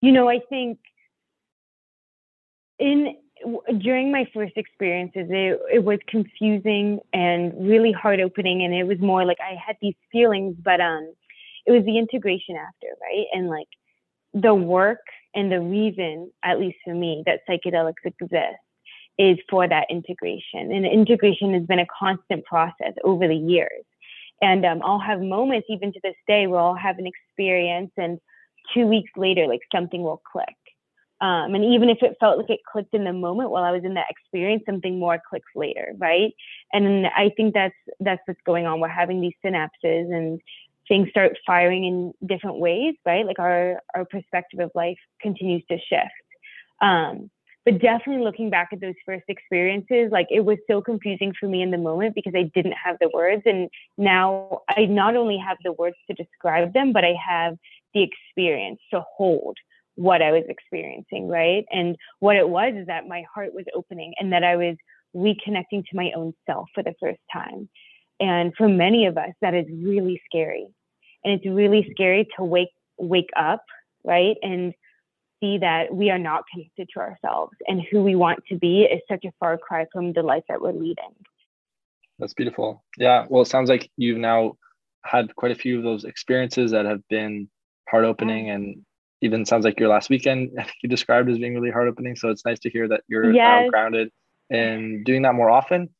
you 0.00 0.10
know, 0.10 0.28
I 0.28 0.40
think 0.48 0.78
in 2.78 3.16
during 3.78 4.10
my 4.10 4.28
first 4.34 4.54
experiences, 4.56 5.26
it, 5.30 5.60
it 5.72 5.84
was 5.84 5.98
confusing 6.08 7.00
and 7.12 7.52
really 7.68 7.92
heart 7.92 8.18
opening. 8.18 8.62
And 8.64 8.74
it 8.74 8.84
was 8.84 8.98
more 8.98 9.24
like 9.24 9.38
I 9.40 9.54
had 9.54 9.76
these 9.80 9.94
feelings, 10.10 10.56
but 10.62 10.80
um, 10.80 11.12
it 11.64 11.70
was 11.70 11.84
the 11.84 11.98
integration 11.98 12.56
after, 12.56 12.88
right? 13.00 13.26
And 13.32 13.48
like 13.48 13.68
the 14.34 14.54
work 14.54 14.98
and 15.34 15.52
the 15.52 15.60
reason, 15.60 16.32
at 16.42 16.58
least 16.58 16.78
for 16.84 16.94
me, 16.94 17.22
that 17.26 17.40
psychedelics 17.48 18.04
exist 18.04 18.58
is 19.18 19.38
for 19.48 19.66
that 19.66 19.86
integration. 19.90 20.72
And 20.72 20.86
integration 20.86 21.54
has 21.54 21.64
been 21.64 21.78
a 21.78 21.86
constant 21.86 22.44
process 22.44 22.92
over 23.04 23.26
the 23.26 23.36
years. 23.36 23.84
And 24.42 24.66
um, 24.66 24.82
I'll 24.84 24.98
have 24.98 25.20
moments, 25.20 25.66
even 25.70 25.92
to 25.92 26.00
this 26.02 26.16
day, 26.26 26.46
where 26.46 26.60
I'll 26.60 26.74
have 26.74 26.98
an 26.98 27.06
experience, 27.06 27.92
and 27.96 28.18
two 28.74 28.86
weeks 28.86 29.10
later, 29.16 29.46
like 29.46 29.62
something 29.74 30.02
will 30.02 30.20
click. 30.30 30.54
Um, 31.22 31.54
and 31.54 31.64
even 31.64 31.88
if 31.88 32.02
it 32.02 32.16
felt 32.20 32.36
like 32.36 32.50
it 32.50 32.60
clicked 32.70 32.92
in 32.92 33.04
the 33.04 33.12
moment 33.14 33.50
while 33.50 33.64
I 33.64 33.70
was 33.70 33.84
in 33.84 33.94
that 33.94 34.10
experience, 34.10 34.64
something 34.66 34.98
more 34.98 35.18
clicks 35.30 35.50
later, 35.54 35.94
right? 35.96 36.34
And 36.74 37.06
I 37.06 37.30
think 37.34 37.54
that's 37.54 37.74
that's 38.00 38.20
what's 38.26 38.40
going 38.44 38.66
on. 38.66 38.80
We're 38.80 38.88
having 38.88 39.22
these 39.22 39.32
synapses, 39.42 40.14
and 40.14 40.38
things 40.88 41.08
start 41.08 41.38
firing 41.46 41.84
in 41.84 42.28
different 42.28 42.58
ways, 42.58 42.96
right? 43.06 43.24
Like 43.24 43.38
our 43.38 43.80
our 43.94 44.04
perspective 44.04 44.60
of 44.60 44.70
life 44.74 44.98
continues 45.22 45.62
to 45.70 45.78
shift. 45.78 46.10
Um, 46.82 47.30
but 47.66 47.80
definitely 47.80 48.24
looking 48.24 48.50
back 48.50 48.70
at 48.72 48.80
those 48.80 48.94
first 49.04 49.24
experiences 49.28 50.10
like 50.12 50.28
it 50.30 50.44
was 50.44 50.58
so 50.70 50.80
confusing 50.80 51.32
for 51.38 51.48
me 51.48 51.62
in 51.62 51.72
the 51.72 51.78
moment 51.78 52.14
because 52.14 52.34
i 52.36 52.50
didn't 52.54 52.74
have 52.84 52.96
the 53.00 53.10
words 53.14 53.42
and 53.46 53.70
now 53.98 54.60
i 54.70 54.86
not 54.86 55.16
only 55.16 55.38
have 55.38 55.58
the 55.64 55.72
words 55.72 55.96
to 56.08 56.14
describe 56.14 56.72
them 56.74 56.92
but 56.92 57.04
i 57.04 57.14
have 57.28 57.56
the 57.94 58.02
experience 58.02 58.80
to 58.92 59.02
hold 59.16 59.56
what 59.96 60.22
i 60.22 60.32
was 60.32 60.44
experiencing 60.48 61.28
right 61.28 61.64
and 61.72 61.96
what 62.20 62.36
it 62.36 62.48
was 62.48 62.74
is 62.76 62.86
that 62.86 63.08
my 63.08 63.24
heart 63.34 63.54
was 63.54 63.66
opening 63.74 64.14
and 64.20 64.32
that 64.32 64.44
i 64.44 64.56
was 64.56 64.76
reconnecting 65.16 65.84
to 65.84 65.96
my 65.96 66.12
own 66.16 66.34
self 66.46 66.68
for 66.74 66.82
the 66.82 66.94
first 67.00 67.20
time 67.32 67.68
And 68.20 68.54
for 68.56 68.68
many 68.68 69.06
of 69.06 69.18
us, 69.18 69.32
that 69.42 69.54
is 69.54 69.66
really 69.70 70.20
scary. 70.26 70.68
And 71.24 71.34
it's 71.34 71.46
really 71.46 71.88
scary 71.92 72.28
to 72.36 72.44
wake 72.44 72.70
wake 72.98 73.30
up, 73.36 73.64
right? 74.04 74.36
And 74.42 74.72
see 75.40 75.58
that 75.58 75.94
we 75.94 76.10
are 76.10 76.18
not 76.18 76.44
connected 76.52 76.88
to 76.94 77.00
ourselves 77.00 77.54
and 77.66 77.82
who 77.90 78.02
we 78.02 78.14
want 78.14 78.40
to 78.48 78.56
be 78.56 78.82
is 78.82 79.00
such 79.08 79.24
a 79.24 79.32
far 79.38 79.58
cry 79.58 79.86
from 79.92 80.12
the 80.12 80.22
life 80.22 80.44
that 80.48 80.60
we're 80.60 80.72
leading. 80.72 81.14
That's 82.18 82.34
beautiful. 82.34 82.82
Yeah. 82.96 83.26
Well, 83.28 83.42
it 83.42 83.46
sounds 83.46 83.68
like 83.68 83.90
you've 83.96 84.18
now 84.18 84.56
had 85.04 85.34
quite 85.36 85.52
a 85.52 85.56
few 85.56 85.78
of 85.78 85.84
those 85.84 86.04
experiences 86.04 86.70
that 86.70 86.86
have 86.86 87.06
been 87.08 87.48
heart 87.88 88.04
opening 88.04 88.50
and 88.50 88.84
even 89.20 89.44
sounds 89.44 89.64
like 89.64 89.78
your 89.78 89.88
last 89.88 90.10
weekend 90.10 90.50
you 90.82 90.88
described 90.88 91.28
as 91.28 91.38
being 91.38 91.54
really 91.54 91.70
heart 91.70 91.88
opening. 91.88 92.16
So 92.16 92.30
it's 92.30 92.44
nice 92.44 92.58
to 92.60 92.70
hear 92.70 92.88
that 92.88 93.02
you're 93.08 93.32
yes. 93.32 93.64
now 93.64 93.70
grounded 93.70 94.10
and 94.50 95.04
doing 95.04 95.22
that 95.22 95.34
more 95.34 95.50
often 95.50 95.90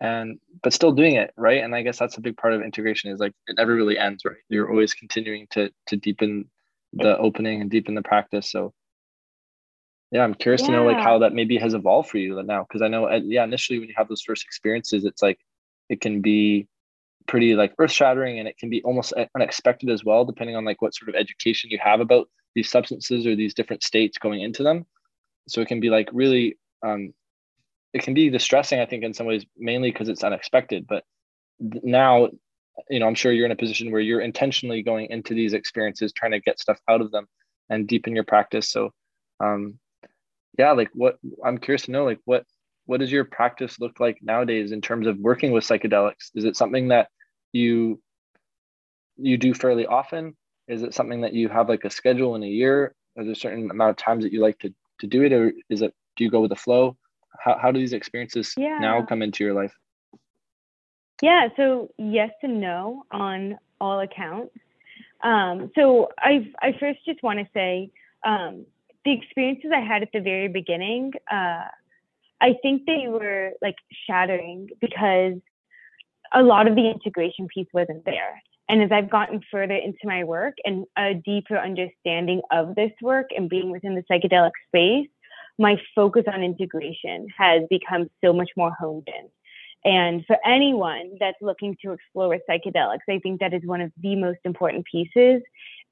and 0.00 0.38
but 0.62 0.72
still 0.72 0.92
doing 0.92 1.14
it 1.14 1.32
right 1.36 1.62
and 1.62 1.74
i 1.74 1.82
guess 1.82 1.98
that's 1.98 2.18
a 2.18 2.20
big 2.20 2.36
part 2.36 2.52
of 2.52 2.60
integration 2.60 3.10
is 3.10 3.18
like 3.18 3.32
it 3.46 3.56
never 3.56 3.74
really 3.74 3.98
ends 3.98 4.24
right 4.24 4.36
you're 4.48 4.70
always 4.70 4.92
continuing 4.92 5.46
to 5.50 5.70
to 5.86 5.96
deepen 5.96 6.44
the 6.92 7.16
opening 7.18 7.60
and 7.60 7.70
deepen 7.70 7.94
the 7.94 8.02
practice. 8.02 8.50
So 8.50 8.72
yeah 10.12 10.22
i'm 10.22 10.34
curious 10.34 10.62
yeah. 10.62 10.68
to 10.68 10.72
know 10.72 10.84
like 10.84 10.98
how 10.98 11.18
that 11.18 11.32
maybe 11.32 11.58
has 11.58 11.74
evolved 11.74 12.08
for 12.08 12.18
you 12.18 12.42
now. 12.42 12.62
Because 12.62 12.82
i 12.82 12.88
know 12.88 13.10
yeah 13.24 13.44
initially 13.44 13.78
when 13.78 13.88
you 13.88 13.94
have 13.96 14.08
those 14.08 14.22
first 14.22 14.44
experiences 14.44 15.04
it's 15.04 15.22
like 15.22 15.38
it 15.88 16.00
can 16.00 16.20
be 16.20 16.68
pretty 17.26 17.54
like 17.54 17.74
earth 17.78 17.90
shattering 17.90 18.38
and 18.38 18.48
it 18.48 18.56
can 18.56 18.70
be 18.70 18.82
almost 18.82 19.12
unexpected 19.34 19.90
as 19.90 20.04
well 20.04 20.24
depending 20.24 20.56
on 20.56 20.64
like 20.64 20.80
what 20.80 20.94
sort 20.94 21.08
of 21.08 21.14
education 21.16 21.70
you 21.70 21.78
have 21.82 22.00
about 22.00 22.28
these 22.54 22.70
substances 22.70 23.26
or 23.26 23.34
these 23.34 23.54
different 23.54 23.82
states 23.82 24.16
going 24.16 24.40
into 24.40 24.62
them. 24.62 24.86
So 25.48 25.60
it 25.60 25.68
can 25.68 25.80
be 25.80 25.90
like 25.90 26.08
really 26.12 26.56
um, 26.82 27.12
it 27.92 28.02
can 28.02 28.14
be 28.14 28.30
distressing 28.30 28.80
i 28.80 28.86
think 28.86 29.02
in 29.02 29.14
some 29.14 29.26
ways 29.26 29.46
mainly 29.56 29.90
because 29.90 30.08
it's 30.08 30.24
unexpected 30.24 30.86
but 30.86 31.04
now 31.58 32.28
you 32.90 33.00
know 33.00 33.06
i'm 33.06 33.14
sure 33.14 33.32
you're 33.32 33.46
in 33.46 33.52
a 33.52 33.56
position 33.56 33.90
where 33.90 34.00
you're 34.00 34.20
intentionally 34.20 34.82
going 34.82 35.06
into 35.10 35.34
these 35.34 35.52
experiences 35.52 36.12
trying 36.12 36.32
to 36.32 36.40
get 36.40 36.58
stuff 36.60 36.78
out 36.88 37.00
of 37.00 37.10
them 37.10 37.26
and 37.68 37.88
deepen 37.88 38.14
your 38.14 38.24
practice. 38.24 38.70
So 38.70 38.90
um 39.40 39.78
yeah 40.58 40.72
like 40.72 40.88
what 40.94 41.18
i'm 41.44 41.58
curious 41.58 41.82
to 41.82 41.90
know 41.90 42.04
like 42.04 42.20
what 42.24 42.44
what 42.86 43.00
does 43.00 43.12
your 43.12 43.24
practice 43.24 43.78
look 43.80 44.00
like 44.00 44.18
nowadays 44.22 44.72
in 44.72 44.80
terms 44.80 45.06
of 45.06 45.18
working 45.18 45.52
with 45.52 45.64
psychedelics? 45.64 46.30
Is 46.34 46.44
it 46.44 46.56
something 46.56 46.88
that 46.88 47.08
you 47.52 48.00
you 49.16 49.36
do 49.36 49.52
fairly 49.52 49.86
often? 49.86 50.36
Is 50.68 50.82
it 50.82 50.94
something 50.94 51.20
that 51.22 51.32
you 51.32 51.48
have 51.48 51.68
like 51.68 51.84
a 51.84 51.90
schedule 51.90 52.34
in 52.36 52.42
a 52.42 52.48
year? 52.48 52.94
Is 53.16 53.26
there 53.26 53.32
a 53.32 53.36
certain 53.36 53.70
amount 53.70 53.90
of 53.90 53.96
times 53.96 54.24
that 54.24 54.32
you 54.32 54.40
like 54.40 54.58
to 54.60 54.72
to 55.00 55.06
do 55.06 55.22
it 55.22 55.32
or 55.32 55.52
is 55.68 55.82
it 55.82 55.92
do 56.16 56.24
you 56.24 56.30
go 56.30 56.40
with 56.40 56.50
the 56.50 56.56
flow? 56.56 56.96
How, 57.38 57.58
how 57.60 57.70
do 57.70 57.78
these 57.78 57.92
experiences 57.92 58.54
yeah. 58.56 58.78
now 58.78 59.04
come 59.04 59.20
into 59.20 59.44
your 59.44 59.52
life 59.52 59.74
yeah 61.22 61.48
so 61.56 61.90
yes 61.98 62.30
and 62.42 62.60
no 62.60 63.04
on 63.10 63.58
all 63.80 64.00
accounts 64.00 64.54
um, 65.22 65.70
so 65.74 66.08
i 66.18 66.46
i 66.60 66.72
first 66.78 66.98
just 67.06 67.22
want 67.22 67.38
to 67.38 67.46
say 67.54 67.90
um, 68.24 68.64
the 69.04 69.12
experiences 69.12 69.70
i 69.74 69.80
had 69.80 70.02
at 70.02 70.08
the 70.12 70.20
very 70.20 70.48
beginning 70.48 71.12
uh, 71.30 71.64
i 72.40 72.54
think 72.62 72.82
they 72.86 73.04
were 73.08 73.52
like 73.62 73.76
shattering 74.06 74.68
because 74.80 75.34
a 76.34 76.42
lot 76.42 76.66
of 76.66 76.74
the 76.74 76.90
integration 76.90 77.46
piece 77.52 77.68
wasn't 77.72 78.04
there 78.04 78.42
and 78.68 78.82
as 78.82 78.90
I've 78.90 79.10
gotten 79.10 79.40
further 79.50 79.74
into 79.74 79.98
my 80.04 80.24
work 80.24 80.54
and 80.64 80.86
a 80.98 81.14
deeper 81.14 81.56
understanding 81.56 82.42
of 82.50 82.74
this 82.74 82.90
work 83.00 83.28
and 83.36 83.48
being 83.48 83.70
within 83.70 83.94
the 83.94 84.02
psychedelic 84.10 84.50
space, 84.68 85.08
my 85.58 85.76
focus 85.94 86.24
on 86.32 86.42
integration 86.42 87.28
has 87.36 87.62
become 87.70 88.10
so 88.24 88.32
much 88.32 88.50
more 88.56 88.72
honed 88.78 89.08
in. 89.08 89.28
And 89.86 90.24
for 90.26 90.36
anyone 90.44 91.12
that's 91.20 91.40
looking 91.40 91.76
to 91.82 91.92
explore 91.92 92.28
with 92.28 92.42
psychedelics, 92.50 93.06
I 93.08 93.20
think 93.20 93.38
that 93.38 93.54
is 93.54 93.62
one 93.64 93.80
of 93.80 93.92
the 94.02 94.16
most 94.16 94.40
important 94.44 94.84
pieces 94.90 95.42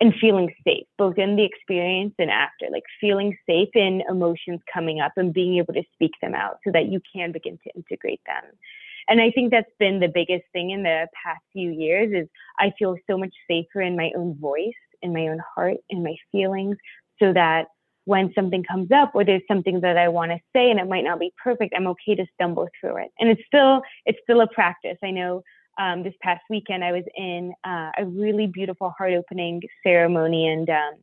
and 0.00 0.12
feeling 0.20 0.52
safe, 0.66 0.84
both 0.98 1.16
in 1.16 1.36
the 1.36 1.44
experience 1.44 2.12
and 2.18 2.28
after, 2.28 2.66
like 2.72 2.82
feeling 3.00 3.36
safe 3.48 3.68
in 3.74 4.02
emotions 4.10 4.60
coming 4.72 4.98
up 5.00 5.12
and 5.16 5.32
being 5.32 5.58
able 5.58 5.74
to 5.74 5.84
speak 5.92 6.10
them 6.20 6.34
out 6.34 6.58
so 6.64 6.72
that 6.72 6.86
you 6.86 7.00
can 7.14 7.30
begin 7.30 7.56
to 7.62 7.70
integrate 7.76 8.20
them. 8.26 8.42
And 9.06 9.20
I 9.20 9.30
think 9.30 9.52
that's 9.52 9.70
been 9.78 10.00
the 10.00 10.08
biggest 10.08 10.44
thing 10.52 10.70
in 10.70 10.82
the 10.82 11.06
past 11.22 11.42
few 11.52 11.70
years 11.70 12.12
is 12.12 12.28
I 12.58 12.72
feel 12.76 12.96
so 13.08 13.16
much 13.16 13.32
safer 13.48 13.80
in 13.80 13.96
my 13.96 14.10
own 14.16 14.36
voice, 14.40 14.72
in 15.02 15.12
my 15.12 15.28
own 15.28 15.40
heart, 15.54 15.76
in 15.88 16.02
my 16.02 16.16
feelings, 16.32 16.78
so 17.22 17.32
that 17.32 17.66
when 18.04 18.32
something 18.34 18.62
comes 18.62 18.90
up 18.90 19.12
or 19.14 19.24
there's 19.24 19.42
something 19.48 19.80
that 19.80 19.96
I 19.96 20.08
want 20.08 20.30
to 20.32 20.38
say 20.54 20.70
and 20.70 20.78
it 20.78 20.88
might 20.88 21.04
not 21.04 21.18
be 21.18 21.32
perfect, 21.42 21.74
I'm 21.76 21.86
okay 21.88 22.14
to 22.14 22.26
stumble 22.34 22.68
through 22.80 22.98
it. 22.98 23.10
And 23.18 23.30
it's 23.30 23.42
still 23.46 23.82
it's 24.04 24.18
still 24.22 24.40
a 24.40 24.48
practice. 24.48 24.98
I 25.02 25.10
know 25.10 25.42
um, 25.78 26.02
this 26.02 26.14
past 26.20 26.42
weekend 26.50 26.84
I 26.84 26.92
was 26.92 27.04
in 27.16 27.52
uh, 27.64 27.90
a 27.98 28.04
really 28.04 28.46
beautiful 28.46 28.94
heart 28.96 29.12
opening 29.14 29.62
ceremony 29.82 30.48
and 30.48 30.68
um, 30.70 30.94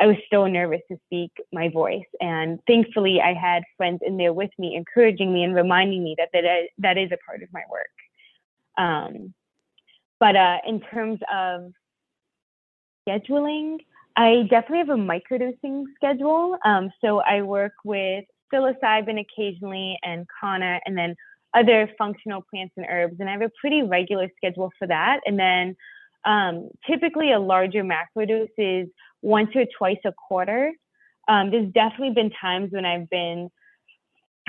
I 0.00 0.06
was 0.06 0.16
so 0.32 0.46
nervous 0.46 0.80
to 0.90 0.96
speak 1.06 1.30
my 1.52 1.68
voice. 1.68 2.06
And 2.22 2.58
thankfully, 2.66 3.20
I 3.20 3.34
had 3.34 3.62
friends 3.76 4.00
in 4.04 4.16
there 4.16 4.32
with 4.32 4.50
me, 4.58 4.74
encouraging 4.74 5.32
me 5.32 5.44
and 5.44 5.54
reminding 5.54 6.02
me 6.02 6.14
that 6.16 6.30
that, 6.32 6.44
that 6.78 6.96
is 6.96 7.10
a 7.12 7.18
part 7.26 7.42
of 7.42 7.50
my 7.52 7.62
work. 7.70 7.90
Um, 8.78 9.34
but 10.18 10.36
uh, 10.36 10.58
in 10.66 10.80
terms 10.80 11.20
of 11.32 11.72
scheduling, 13.06 13.76
I 14.16 14.42
definitely 14.50 14.78
have 14.78 14.88
a 14.90 14.94
microdosing 14.94 15.84
schedule. 15.94 16.56
Um, 16.64 16.90
so 17.02 17.20
I 17.20 17.42
work 17.42 17.72
with 17.84 18.24
psilocybin 18.52 19.20
occasionally 19.20 19.98
and 20.02 20.26
kanna, 20.40 20.80
and 20.84 20.96
then 20.96 21.14
other 21.54 21.90
functional 21.98 22.44
plants 22.50 22.74
and 22.76 22.86
herbs. 22.88 23.16
And 23.18 23.28
I 23.28 23.32
have 23.32 23.42
a 23.42 23.50
pretty 23.60 23.82
regular 23.82 24.28
schedule 24.36 24.70
for 24.78 24.86
that. 24.88 25.20
And 25.26 25.38
then 25.38 25.76
um, 26.24 26.68
typically, 26.86 27.32
a 27.32 27.40
larger 27.40 27.82
macrodose 27.82 28.48
is 28.58 28.88
once 29.22 29.50
or 29.54 29.64
twice 29.76 29.98
a 30.04 30.12
quarter. 30.12 30.72
Um, 31.28 31.50
there's 31.50 31.72
definitely 31.72 32.14
been 32.14 32.30
times 32.40 32.72
when 32.72 32.84
I've 32.84 33.08
been 33.08 33.50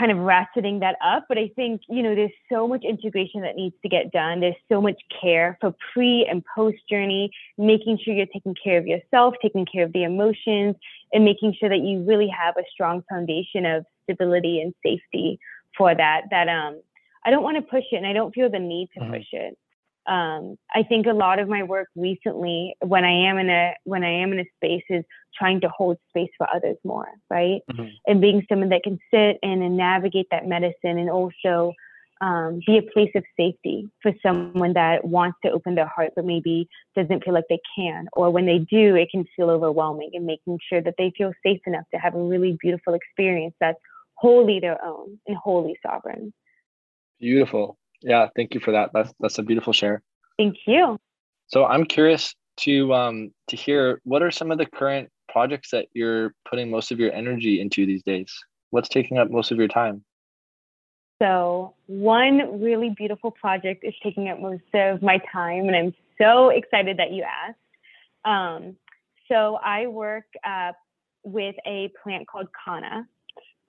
kind 0.02 0.12
of 0.12 0.18
ratcheting 0.18 0.80
that 0.80 0.96
up, 1.06 1.26
but 1.30 1.38
I 1.38 1.52
think, 1.56 1.82
you 1.88 2.02
know, 2.02 2.16
there's 2.16 2.32
so 2.52 2.68
much 2.68 2.84
integration 2.84 3.42
that 3.42 3.56
needs 3.56 3.76
to 3.84 3.90
get 3.90 4.12
done. 4.12 4.40
There's 4.40 4.56
so 4.68 4.82
much 4.82 5.00
care 5.22 5.60
for 5.62 5.76
pre 5.94 6.26
and 6.28 6.44
post 6.56 6.80
journey, 6.90 7.32
making 7.60 8.00
sure 8.04 8.16
you're 8.16 8.26
taking 8.26 8.56
care 8.56 8.80
of 8.80 8.88
yourself, 8.88 9.36
taking 9.44 9.68
care 9.72 9.84
of 9.84 9.94
the 9.94 10.04
emotions, 10.04 10.76
and 11.14 11.24
making 11.24 11.54
sure 11.60 11.70
that 11.70 11.82
you 11.82 12.04
really 12.04 12.28
have 12.28 12.58
a 12.58 12.64
strong 12.74 13.04
foundation 13.08 13.68
of 13.68 13.86
stability 14.04 14.60
and 14.60 14.74
safety 14.84 15.40
for 15.78 15.94
that. 15.94 16.22
That 16.32 16.50
um, 16.50 16.82
I 17.24 17.30
don't 17.30 17.44
want 17.44 17.58
to 17.58 17.62
push 17.62 17.84
it 17.92 17.98
and 17.98 18.08
I 18.08 18.14
don't 18.14 18.34
feel 18.34 18.50
the 18.50 18.58
need 18.58 18.90
to 18.96 19.02
mm-hmm. 19.02 19.14
push 19.14 19.28
it 19.34 19.56
um, 20.12 20.58
I 20.76 20.84
think 20.84 21.08
a 21.08 21.14
lot 21.14 21.40
of 21.40 21.48
my 21.48 21.64
work 21.64 21.88
recently, 21.96 22.76
when 22.82 23.06
I 23.06 23.30
am 23.30 23.38
in 23.38 23.50
a 23.50 23.74
when 23.86 24.04
I 24.04 24.12
am 24.22 24.34
in 24.34 24.42
a 24.42 24.46
space, 24.58 24.84
is 24.90 25.06
trying 25.38 25.62
to 25.62 25.70
hold 25.70 25.98
space 26.10 26.32
for 26.38 26.48
others 26.54 26.76
more, 26.84 27.08
right? 27.30 27.62
Mm-hmm. 27.72 27.88
And 28.08 28.20
being 28.20 28.46
someone 28.50 28.70
that 28.70 28.84
can 28.84 29.00
sit 29.10 29.38
in 29.42 29.62
and 29.62 29.78
navigate 29.78 30.28
that 30.32 30.46
medicine, 30.46 30.98
and 30.98 31.10
also 31.10 31.74
um, 32.20 32.60
be 32.68 32.78
a 32.78 32.82
place 32.82 33.12
of 33.16 33.24
safety 33.40 33.90
for 34.02 34.12
someone 34.22 34.74
that 34.74 35.06
wants 35.06 35.38
to 35.46 35.52
open 35.52 35.76
their 35.76 35.88
heart 35.88 36.12
but 36.16 36.26
maybe 36.26 36.68
doesn't 36.94 37.24
feel 37.24 37.34
like 37.34 37.46
they 37.50 37.62
can, 37.74 38.08
or 38.12 38.30
when 38.32 38.46
they 38.46 38.60
do, 38.60 38.96
it 38.96 39.08
can 39.12 39.24
feel 39.38 39.50
overwhelming. 39.50 40.10
And 40.14 40.26
making 40.26 40.60
sure 40.68 40.82
that 40.82 40.96
they 40.98 41.14
feel 41.18 41.32
safe 41.42 41.62
enough 41.66 41.86
to 41.94 42.00
have 42.02 42.16
a 42.16 42.22
really 42.22 42.58
beautiful 42.60 42.96
experience 42.96 43.56
that's 43.62 43.80
wholly 44.16 44.60
their 44.60 44.84
own 44.84 45.20
and 45.26 45.38
wholly 45.38 45.78
sovereign. 45.82 46.34
Beautiful. 47.18 47.78
Yeah, 48.02 48.28
thank 48.36 48.54
you 48.54 48.60
for 48.60 48.72
that. 48.72 48.92
That's 48.94 49.14
that's 49.20 49.38
a 49.38 49.44
beautiful 49.44 49.74
share. 49.74 50.02
Thank 50.38 50.58
you. 50.66 50.98
So 51.48 51.66
I'm 51.66 51.86
curious 51.86 52.36
to 52.58 52.94
um 52.94 53.32
to 53.50 53.56
hear 53.56 54.02
what 54.04 54.22
are 54.22 54.32
some 54.32 54.52
of 54.52 54.58
the 54.58 54.66
current 54.66 55.10
projects 55.32 55.72
that 55.72 55.88
you're 55.94 56.34
putting 56.50 56.70
most 56.70 56.92
of 56.92 57.00
your 57.00 57.12
energy 57.14 57.62
into 57.62 57.86
these 57.86 58.04
days? 58.04 58.34
What's 58.70 58.90
taking 58.90 59.18
up 59.18 59.30
most 59.30 59.52
of 59.52 59.58
your 59.58 59.68
time? 59.68 60.04
So, 61.22 61.76
one 61.86 62.62
really 62.62 62.94
beautiful 62.96 63.32
project 63.32 63.84
is 63.84 63.94
taking 64.04 64.30
up 64.30 64.40
most 64.40 64.64
of 64.74 65.02
my 65.02 65.20
time, 65.32 65.68
and 65.68 65.76
I'm 65.76 65.94
so 66.20 66.50
excited 66.50 66.98
that 66.98 67.12
you 67.12 67.24
asked. 67.24 67.58
Um, 68.26 68.76
so, 69.28 69.60
I 69.64 69.88
work 69.88 70.26
uh, 70.44 70.72
with 71.24 71.56
a 71.66 71.92
plant 72.02 72.28
called 72.28 72.48
Kanna. 72.66 73.08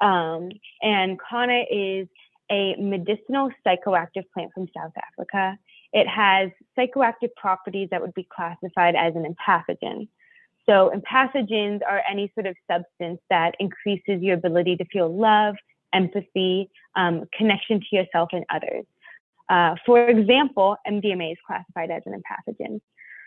Um, 0.00 0.50
and 0.80 1.18
Kanna 1.28 1.62
is 1.70 2.08
a 2.50 2.74
medicinal 2.76 3.50
psychoactive 3.66 4.24
plant 4.32 4.52
from 4.54 4.68
South 4.76 4.92
Africa. 4.96 5.58
It 5.92 6.08
has 6.08 6.50
psychoactive 6.78 7.34
properties 7.36 7.88
that 7.90 8.00
would 8.00 8.14
be 8.14 8.26
classified 8.34 8.94
as 8.94 9.14
an 9.14 9.24
empathogen. 9.24 10.08
So, 10.64 10.92
empathogens 10.94 11.80
are 11.88 12.02
any 12.08 12.30
sort 12.34 12.46
of 12.46 12.56
substance 12.70 13.20
that 13.30 13.56
increases 13.58 14.22
your 14.22 14.34
ability 14.34 14.76
to 14.76 14.84
feel 14.86 15.14
love, 15.14 15.56
empathy, 15.92 16.70
um, 16.94 17.24
connection 17.36 17.80
to 17.80 17.96
yourself 17.96 18.30
and 18.32 18.44
others. 18.48 18.84
Uh, 19.48 19.74
for 19.84 20.08
example, 20.08 20.76
MDMA 20.86 21.32
is 21.32 21.38
classified 21.46 21.90
as 21.90 22.02
an 22.06 22.20
empathogen. 22.20 22.80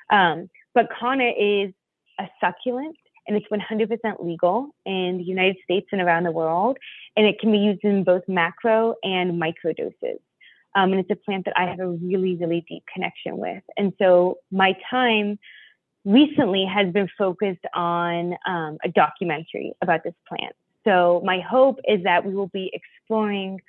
Um, 0.10 0.50
but 0.74 0.90
Kanna 0.98 1.32
is 1.38 1.74
a 2.20 2.28
succulent 2.40 2.96
and 3.28 3.36
it's 3.36 3.48
100% 3.48 4.26
legal 4.26 4.70
in 4.86 5.18
the 5.18 5.24
United 5.24 5.58
States 5.64 5.88
and 5.92 6.02
around 6.02 6.24
the 6.24 6.32
world. 6.32 6.78
And 7.16 7.26
it 7.26 7.40
can 7.40 7.52
be 7.52 7.58
used 7.58 7.84
in 7.84 8.04
both 8.04 8.24
macro 8.28 8.96
and 9.04 9.40
micro 9.40 9.74
doses. 9.74 10.20
Um, 10.76 10.92
and 10.92 11.00
it's 11.00 11.10
a 11.10 11.16
plant 11.16 11.46
that 11.46 11.58
I 11.58 11.68
have 11.68 11.80
a 11.80 11.88
really, 11.88 12.36
really 12.36 12.66
deep 12.68 12.84
connection 12.94 13.38
with. 13.38 13.64
And 13.78 13.94
so 13.98 14.40
my 14.52 14.76
time 14.90 15.40
recently 16.04 16.66
has 16.66 16.92
been 16.94 17.10
focused 17.18 17.66
on 17.74 18.36
um, 18.46 18.78
a 18.84 18.90
documentary 18.90 19.74
about 19.82 20.04
this 20.04 20.14
plant. 20.28 20.54
So 20.84 21.22
my 21.26 21.40
hope 21.40 21.80
is 21.88 22.04
that 22.04 22.26
we 22.26 22.36
will 22.36 22.48
be 22.48 22.72
exploring 22.74 23.62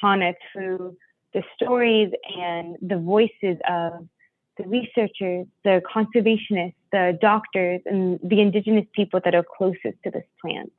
Kanna 0.00 0.34
through 0.52 0.96
the 1.34 1.42
stories 1.56 2.12
and 2.38 2.76
the 2.80 2.96
voices 2.96 3.58
of 3.68 4.08
the 4.56 4.64
researchers, 4.64 5.46
the 5.64 5.82
conservationists, 5.94 6.74
the 6.92 7.18
doctors, 7.20 7.80
and 7.86 8.20
the 8.22 8.40
indigenous 8.40 8.86
people 8.94 9.20
that 9.24 9.34
are 9.34 9.44
closest 9.56 10.02
to 10.04 10.10
this 10.10 10.24
plant. 10.40 10.72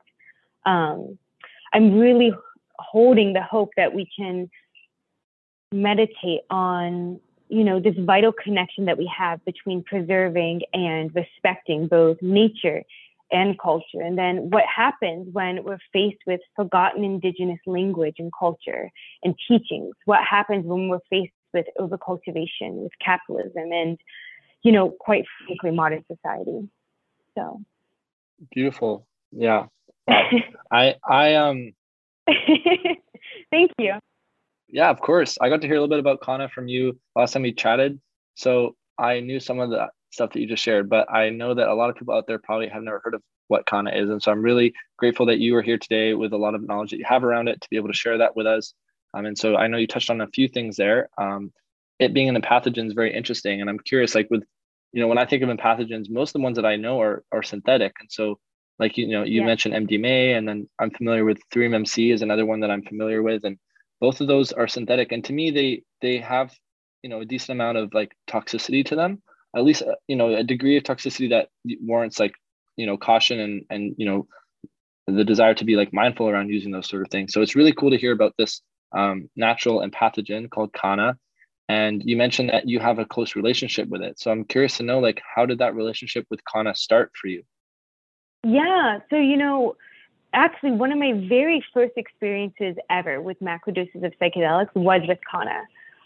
Um, 0.64 1.18
I'm 1.72 1.98
really 1.98 2.32
holding 2.78 3.32
the 3.32 3.42
hope 3.42 3.70
that 3.76 3.94
we 3.94 4.08
can 4.16 4.50
meditate 5.72 6.40
on 6.50 7.20
you 7.48 7.64
know 7.64 7.80
this 7.80 7.94
vital 7.98 8.32
connection 8.32 8.86
that 8.86 8.98
we 8.98 9.10
have 9.16 9.44
between 9.44 9.82
preserving 9.82 10.62
and 10.72 11.14
respecting 11.14 11.86
both 11.86 12.16
nature 12.20 12.82
and 13.32 13.58
culture 13.58 14.00
and 14.00 14.16
then 14.16 14.50
what 14.50 14.64
happens 14.64 15.28
when 15.32 15.64
we're 15.64 15.78
faced 15.92 16.18
with 16.26 16.40
forgotten 16.54 17.02
indigenous 17.02 17.58
language 17.66 18.16
and 18.18 18.30
culture 18.38 18.90
and 19.24 19.34
teachings 19.48 19.94
what 20.04 20.20
happens 20.24 20.64
when 20.64 20.88
we're 20.88 21.00
faced 21.10 21.32
with 21.56 21.66
overcultivation 21.78 22.72
with 22.82 22.92
capitalism 23.04 23.72
and 23.72 23.98
you 24.62 24.72
know 24.72 24.90
quite 25.00 25.24
frankly 25.46 25.70
modern 25.70 26.04
society 26.10 26.68
so 27.36 27.60
beautiful 28.52 29.06
yeah 29.32 29.66
i 30.70 30.94
i 31.08 31.34
um 31.34 31.72
thank 33.50 33.70
you 33.78 33.94
yeah, 34.68 34.90
of 34.90 35.00
course. 35.00 35.38
I 35.40 35.48
got 35.48 35.60
to 35.60 35.66
hear 35.66 35.76
a 35.76 35.80
little 35.80 35.94
bit 35.94 36.00
about 36.00 36.20
Kanna 36.22 36.48
from 36.48 36.68
you 36.68 36.98
last 37.14 37.32
time 37.32 37.42
we 37.42 37.52
chatted. 37.52 38.00
So 38.34 38.74
I 38.98 39.20
knew 39.20 39.38
some 39.40 39.60
of 39.60 39.70
the 39.70 39.88
stuff 40.10 40.32
that 40.32 40.40
you 40.40 40.46
just 40.46 40.62
shared, 40.62 40.88
but 40.88 41.10
I 41.12 41.30
know 41.30 41.54
that 41.54 41.68
a 41.68 41.74
lot 41.74 41.90
of 41.90 41.96
people 41.96 42.14
out 42.14 42.26
there 42.26 42.38
probably 42.38 42.68
have 42.68 42.82
never 42.82 43.00
heard 43.04 43.14
of 43.14 43.22
what 43.48 43.66
Kanna 43.66 43.92
is. 43.92 44.10
And 44.10 44.22
so 44.22 44.32
I'm 44.32 44.42
really 44.42 44.74
grateful 44.98 45.26
that 45.26 45.38
you 45.38 45.54
are 45.56 45.62
here 45.62 45.78
today 45.78 46.14
with 46.14 46.32
a 46.32 46.36
lot 46.36 46.54
of 46.54 46.66
knowledge 46.66 46.90
that 46.90 46.98
you 46.98 47.04
have 47.06 47.22
around 47.22 47.48
it 47.48 47.60
to 47.60 47.68
be 47.70 47.76
able 47.76 47.88
to 47.88 47.94
share 47.94 48.18
that 48.18 48.34
with 48.34 48.46
us. 48.46 48.74
Um, 49.14 49.26
and 49.26 49.38
so 49.38 49.56
I 49.56 49.66
know 49.66 49.78
you 49.78 49.86
touched 49.86 50.10
on 50.10 50.20
a 50.20 50.28
few 50.28 50.48
things 50.48 50.76
there. 50.76 51.08
Um, 51.18 51.52
it 51.98 52.12
being 52.12 52.32
empathogen 52.32 52.86
is 52.86 52.92
very 52.92 53.14
interesting. 53.14 53.60
And 53.60 53.70
I'm 53.70 53.78
curious, 53.78 54.14
like 54.14 54.28
with, 54.30 54.44
you 54.92 55.00
know, 55.00 55.08
when 55.08 55.18
I 55.18 55.26
think 55.26 55.42
of 55.42 55.48
pathogens, 55.56 56.10
most 56.10 56.30
of 56.30 56.34
the 56.34 56.44
ones 56.44 56.56
that 56.56 56.66
I 56.66 56.76
know 56.76 57.00
are, 57.00 57.24
are 57.32 57.42
synthetic. 57.42 57.94
And 58.00 58.10
so 58.10 58.38
like, 58.78 58.98
you 58.98 59.08
know, 59.08 59.22
you 59.22 59.40
yeah. 59.40 59.46
mentioned 59.46 59.74
MDMA 59.74 60.36
and 60.36 60.46
then 60.46 60.68
I'm 60.78 60.90
familiar 60.90 61.24
with 61.24 61.38
3-MMC 61.54 62.12
is 62.12 62.22
another 62.22 62.44
one 62.44 62.60
that 62.60 62.70
I'm 62.70 62.82
familiar 62.82 63.22
with. 63.22 63.44
And 63.44 63.58
both 64.00 64.20
of 64.20 64.26
those 64.26 64.52
are 64.52 64.68
synthetic 64.68 65.12
and 65.12 65.24
to 65.24 65.32
me 65.32 65.50
they 65.50 65.82
they 66.00 66.18
have 66.18 66.52
you 67.02 67.10
know 67.10 67.20
a 67.20 67.24
decent 67.24 67.56
amount 67.56 67.78
of 67.78 67.92
like 67.94 68.14
toxicity 68.28 68.84
to 68.84 68.96
them 68.96 69.22
at 69.56 69.64
least 69.64 69.82
uh, 69.82 69.94
you 70.08 70.16
know 70.16 70.34
a 70.34 70.42
degree 70.42 70.76
of 70.76 70.82
toxicity 70.82 71.30
that 71.30 71.48
warrants 71.80 72.18
like 72.18 72.34
you 72.76 72.86
know 72.86 72.96
caution 72.96 73.40
and 73.40 73.64
and 73.70 73.94
you 73.98 74.06
know 74.06 74.26
the 75.06 75.24
desire 75.24 75.54
to 75.54 75.64
be 75.64 75.76
like 75.76 75.92
mindful 75.92 76.28
around 76.28 76.48
using 76.48 76.72
those 76.72 76.88
sort 76.88 77.02
of 77.02 77.08
things 77.10 77.32
so 77.32 77.40
it's 77.42 77.56
really 77.56 77.72
cool 77.72 77.90
to 77.90 77.98
hear 77.98 78.12
about 78.12 78.34
this 78.38 78.60
um, 78.92 79.28
natural 79.36 79.80
empathogen 79.80 80.50
called 80.50 80.72
kanna 80.72 81.16
and 81.68 82.02
you 82.04 82.16
mentioned 82.16 82.50
that 82.50 82.68
you 82.68 82.78
have 82.78 82.98
a 82.98 83.04
close 83.04 83.36
relationship 83.36 83.88
with 83.88 84.02
it 84.02 84.18
so 84.18 84.30
i'm 84.30 84.44
curious 84.44 84.76
to 84.76 84.82
know 84.82 84.98
like 84.98 85.20
how 85.34 85.46
did 85.46 85.58
that 85.58 85.74
relationship 85.74 86.26
with 86.30 86.40
kanna 86.52 86.74
start 86.74 87.10
for 87.20 87.28
you 87.28 87.42
yeah 88.44 88.98
so 89.10 89.16
you 89.16 89.36
know 89.36 89.76
actually 90.36 90.72
one 90.72 90.92
of 90.92 90.98
my 90.98 91.12
very 91.28 91.64
first 91.74 91.94
experiences 91.96 92.76
ever 92.90 93.20
with 93.20 93.38
macrodoses 93.40 94.04
of 94.04 94.12
psychedelics 94.20 94.74
was 94.74 95.00
with 95.08 95.18
Kanna. 95.28 95.62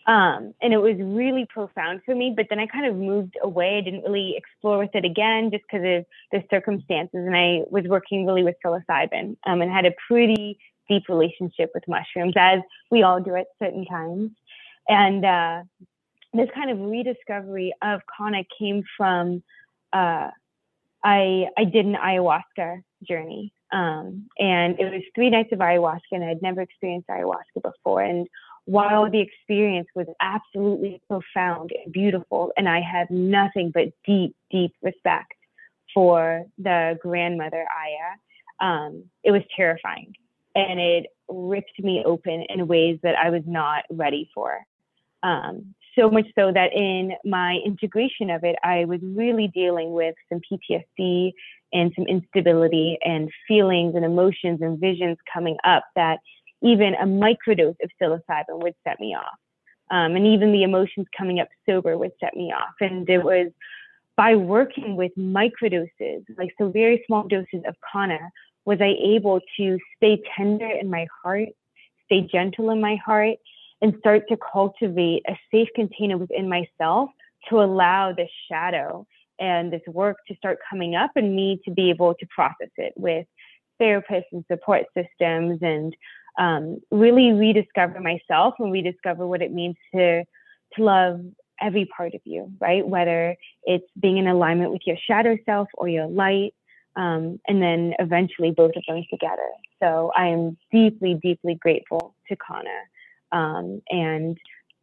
Um, 0.07 0.55
and 0.62 0.73
it 0.73 0.79
was 0.79 0.97
really 0.99 1.47
profound 1.53 2.01
for 2.05 2.14
me, 2.14 2.33
but 2.35 2.47
then 2.49 2.59
I 2.59 2.66
kind 2.66 2.87
of 2.87 2.97
moved 2.97 3.37
away. 3.43 3.77
I 3.77 3.81
didn't 3.83 4.03
really 4.03 4.35
explore 4.37 4.79
with 4.79 4.95
it 4.95 5.05
again 5.05 5.51
just 5.53 5.64
because 5.71 5.85
of 5.85 6.07
the 6.33 6.43
circumstances. 6.51 7.21
And 7.27 7.37
I 7.37 7.61
was 7.71 7.85
working 7.87 8.25
really 8.25 8.43
with 8.43 8.57
psilocybin 8.64 9.37
um, 9.47 9.61
and 9.61 9.71
had 9.71 9.85
a 9.85 9.93
pretty 10.09 10.59
deep 10.90 11.05
relationship 11.09 11.70
with 11.74 11.85
mushrooms, 11.88 12.35
as 12.37 12.61
we 12.90 13.03
all 13.03 13.20
do 13.20 13.35
at 13.37 13.46
certain 13.62 13.87
times. 13.87 14.31
And 14.88 15.24
uh, 15.24 15.62
this 16.35 16.48
kind 16.55 16.70
of 16.70 16.79
rediscovery 16.81 17.72
of 17.83 18.00
Kanna 18.16 18.42
came 18.59 18.83
from 18.96 19.42
uh, 19.92 20.29
I 21.03 21.46
I 21.57 21.64
did 21.64 21.87
an 21.87 21.94
ayahuasca 21.94 22.83
journey 23.09 23.53
um, 23.72 24.29
and 24.38 24.79
it 24.79 24.92
was 24.92 25.03
three 25.14 25.31
nights 25.31 25.53
of 25.53 25.61
ayahuasca, 25.61 26.00
and 26.12 26.24
I'd 26.24 26.42
never 26.42 26.61
experienced 26.61 27.09
ayahuasca 27.09 27.62
before. 27.62 28.03
And 28.03 28.29
while 28.64 29.11
the 29.11 29.20
experience 29.20 29.88
was 29.94 30.07
absolutely 30.20 31.00
profound 31.09 31.70
and 31.85 31.92
beautiful, 31.92 32.53
and 32.57 32.68
I 32.68 32.81
had 32.81 33.11
nothing 33.11 33.70
but 33.72 33.88
deep, 34.05 34.35
deep 34.50 34.72
respect 34.83 35.35
for 35.94 36.44
the 36.59 36.98
grandmother 37.00 37.64
Aya, 37.64 38.66
um, 38.66 39.05
it 39.22 39.31
was 39.31 39.42
terrifying. 39.57 40.14
And 40.54 40.80
it 40.80 41.06
ripped 41.28 41.78
me 41.78 42.02
open 42.04 42.44
in 42.48 42.66
ways 42.66 42.98
that 43.02 43.16
I 43.16 43.30
was 43.30 43.42
not 43.46 43.84
ready 43.90 44.30
for. 44.34 44.60
Um, 45.22 45.74
so 45.98 46.10
much 46.10 46.26
so 46.38 46.52
that 46.52 46.72
in 46.72 47.12
my 47.24 47.58
integration 47.64 48.30
of 48.30 48.44
it, 48.44 48.56
I 48.62 48.84
was 48.84 49.00
really 49.02 49.48
dealing 49.48 49.92
with 49.92 50.14
some 50.28 50.40
PTSD 50.40 51.32
and 51.72 51.92
some 51.94 52.06
instability 52.06 52.98
and 53.04 53.30
feelings 53.46 53.94
and 53.94 54.04
emotions 54.04 54.60
and 54.62 54.78
visions 54.78 55.18
coming 55.32 55.56
up 55.64 55.84
that 55.96 56.18
even 56.62 56.94
a 56.94 57.04
microdose 57.04 57.76
of 57.82 57.90
psilocybin 58.00 58.62
would 58.62 58.74
set 58.86 59.00
me 59.00 59.14
off. 59.14 59.38
Um, 59.90 60.14
and 60.14 60.26
even 60.26 60.52
the 60.52 60.62
emotions 60.62 61.06
coming 61.16 61.40
up 61.40 61.48
sober 61.68 61.98
would 61.98 62.12
set 62.20 62.36
me 62.36 62.52
off. 62.52 62.74
And 62.80 63.08
it 63.08 63.24
was 63.24 63.48
by 64.16 64.36
working 64.36 64.96
with 64.96 65.12
microdoses, 65.18 66.24
like 66.36 66.54
so 66.58 66.68
very 66.68 67.02
small 67.06 67.26
doses 67.26 67.62
of 67.66 67.74
Kanna, 67.90 68.18
was 68.64 68.79
I 68.81 68.94
able 69.03 69.40
to 69.57 69.79
stay 69.96 70.23
tender 70.37 70.68
in 70.68 70.90
my 70.90 71.07
heart, 71.23 71.49
stay 72.07 72.29
gentle 72.31 72.70
in 72.70 72.81
my 72.81 72.96
heart, 72.96 73.37
and 73.83 73.94
start 73.99 74.29
to 74.29 74.37
cultivate 74.37 75.23
a 75.27 75.38
safe 75.53 75.68
container 75.75 76.18
within 76.18 76.49
myself 76.49 77.11
to 77.49 77.61
allow 77.61 78.12
this 78.12 78.29
shadow 78.51 79.07
and 79.38 79.73
this 79.73 79.81
work 79.88 80.18
to 80.29 80.35
start 80.37 80.59
coming 80.68 80.94
up 80.94 81.11
and 81.16 81.35
me 81.35 81.61
to 81.64 81.70
be 81.70 81.88
able 81.88 82.14
to 82.14 82.27
process 82.27 82.68
it 82.77 82.92
with 82.96 83.27
therapists 83.81 84.25
and 84.33 84.44
support 84.51 84.85
systems 84.94 85.59
and 85.62 85.96
um, 86.38 86.79
really 86.90 87.33
rediscover 87.33 88.01
myself 88.01 88.55
and 88.59 88.70
rediscover 88.70 89.27
what 89.27 89.42
it 89.42 89.53
means 89.53 89.77
to 89.94 90.23
to 90.75 90.85
love 90.85 91.20
every 91.61 91.87
part 91.87 92.14
of 92.14 92.20
you 92.25 92.53
right? 92.61 92.87
Whether 92.87 93.37
it's 93.64 93.87
being 93.99 94.18
in 94.18 94.29
alignment 94.29 94.70
with 94.73 94.83
your 94.87 94.96
shadow 95.07 95.37
self 95.46 95.68
or 95.75 95.88
your 95.88 96.07
light 96.07 96.55
um, 96.96 97.40
and 97.46 97.62
then 97.62 97.94
eventually 97.98 98.50
both 98.50 98.72
of 98.76 98.83
them 98.88 99.05
together 99.11 99.50
so 99.83 100.12
i 100.16 100.26
am 100.26 100.57
deeply 100.72 101.14
deeply 101.14 101.55
grateful 101.55 102.14
to 102.29 102.37
Kanna 102.37 102.70
um, 103.33 103.83
and 103.88 104.38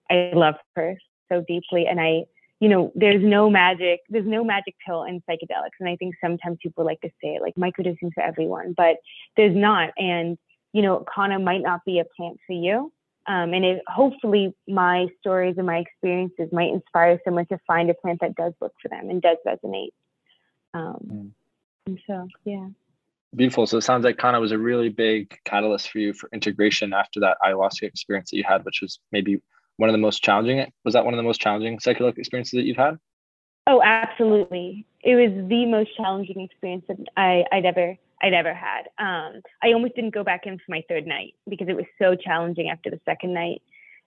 i 0.10 0.32
love 0.34 0.56
her 0.76 0.98
so 1.30 1.44
deeply 1.48 1.88
and 1.88 2.00
i 2.00 2.24
you 2.60 2.70
know, 2.70 2.92
there's 2.96 3.24
no 3.24 3.50
magic, 3.50 4.02
there's 4.10 4.26
no 4.26 4.44
magic 4.44 4.76
pill 4.86 5.04
in 5.04 5.22
psychedelics. 5.30 5.78
And 5.80 5.88
I 5.88 5.96
think 5.96 6.16
sometimes 6.24 6.58
people 6.62 6.86
like 6.86 7.02
to 7.02 7.10
say 7.22 7.36
it 7.36 7.42
like 7.42 7.56
microdosing 7.56 8.12
for 8.14 8.24
everyone, 8.24 8.74
but 8.76 8.98
there's 9.36 9.56
not. 9.56 9.92
And, 9.98 10.38
you 10.74 10.82
know, 10.82 11.06
Kanna 11.14 11.38
might 11.40 11.62
not 11.62 11.86
be 11.86 12.00
a 12.00 12.06
plant 12.06 12.40
for 12.48 12.54
you. 12.54 12.92
Um, 13.28 13.54
and 13.54 13.64
it, 13.64 13.82
hopefully 13.88 14.56
my 14.68 15.08
stories 15.20 15.56
and 15.58 15.68
my 15.68 15.78
experiences 15.78 16.50
might 16.52 16.70
inspire 16.70 17.20
someone 17.24 17.46
to 17.48 17.60
find 17.68 17.90
a 17.90 17.94
plant 17.94 18.22
that 18.22 18.36
does 18.36 18.54
work 18.60 18.72
for 18.82 18.88
them 18.88 19.10
and 19.10 19.22
does 19.22 19.38
resonate. 19.46 19.90
Mm. 20.74 21.32
So, 22.06 22.28
yeah. 22.44 22.68
Beautiful. 23.36 23.68
So 23.68 23.78
it 23.78 23.82
sounds 23.82 24.04
like 24.04 24.18
Kanna 24.18 24.40
was 24.40 24.52
a 24.52 24.58
really 24.58 24.90
big 24.90 25.38
catalyst 25.44 25.90
for 25.90 26.00
you 26.00 26.14
for 26.14 26.30
integration 26.34 26.94
after 26.94 27.20
that 27.20 27.38
ayahuasca 27.46 27.84
experience 27.84 28.32
that 28.32 28.38
you 28.38 28.44
had, 28.48 28.64
which 28.64 28.82
was 28.82 29.00
maybe 29.12 29.42
one 29.78 29.90
of 29.90 29.94
the 29.94 30.00
most 30.00 30.24
challenging 30.24 30.72
was 30.84 30.94
that 30.94 31.06
one 31.06 31.14
of 31.14 31.18
the 31.18 31.24
most 31.24 31.40
challenging 31.40 31.78
psychedelic 31.78 32.18
experiences 32.18 32.58
that 32.58 32.64
you've 32.64 32.78
had? 32.78 32.98
Oh 33.68 33.82
absolutely. 33.84 34.86
It 35.04 35.16
was 35.16 35.48
the 35.48 35.66
most 35.66 35.96
challenging 35.96 36.42
experience 36.42 36.86
that 36.88 36.98
I, 37.16 37.44
i'd 37.52 37.66
ever 37.66 37.96
i'd 38.22 38.34
ever 38.34 38.54
had. 38.54 38.88
Um, 38.98 39.42
i 39.64 39.74
almost 39.74 39.96
didn't 39.96 40.14
go 40.14 40.24
back 40.24 40.46
in 40.46 40.58
for 40.58 40.66
my 40.70 40.84
third 40.90 41.06
night 41.06 41.36
because 41.48 41.70
it 41.70 41.76
was 41.76 41.86
so 42.02 42.16
challenging 42.16 42.70
after 42.70 42.90
the 42.90 43.00
second 43.06 43.34
night. 43.34 43.62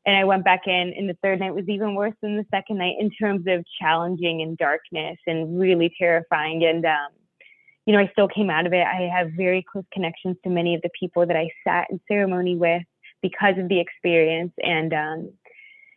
And 0.07 0.17
i 0.17 0.25
went 0.25 0.45
back 0.45 0.67
in 0.67 0.93
and 0.97 1.09
the 1.09 1.17
third 1.23 1.41
night 1.41 1.55
was 1.55 1.69
even 1.69 1.95
worse 1.95 2.15
than 2.21 2.37
the 2.37 2.47
second 2.51 2.79
night 2.79 2.97
in 2.99 3.11
terms 3.11 3.45
of 3.47 3.65
challenging 3.81 4.43
and 4.43 4.59
darkness 4.59 5.19
and 5.27 5.59
really 5.59 5.95
terrifying. 5.99 6.65
And 6.65 6.85
um, 6.85 7.11
you 7.91 7.97
know 7.97 8.03
i 8.03 8.09
still 8.13 8.29
came 8.29 8.51
out 8.51 8.67
of 8.67 8.73
it 8.73 8.87
i 8.87 9.11
have 9.13 9.31
very 9.33 9.65
close 9.71 9.85
connections 9.93 10.37
to 10.45 10.51
many 10.51 10.75
of 10.75 10.83
the 10.83 10.91
people 10.99 11.27
that 11.27 11.37
i 11.37 11.49
sat 11.67 11.87
in 11.91 12.01
ceremony 12.07 12.57
with 12.57 12.83
because 13.23 13.59
of 13.59 13.69
the 13.69 13.81
experience 13.81 14.53
and 14.63 14.95
um, 14.95 15.31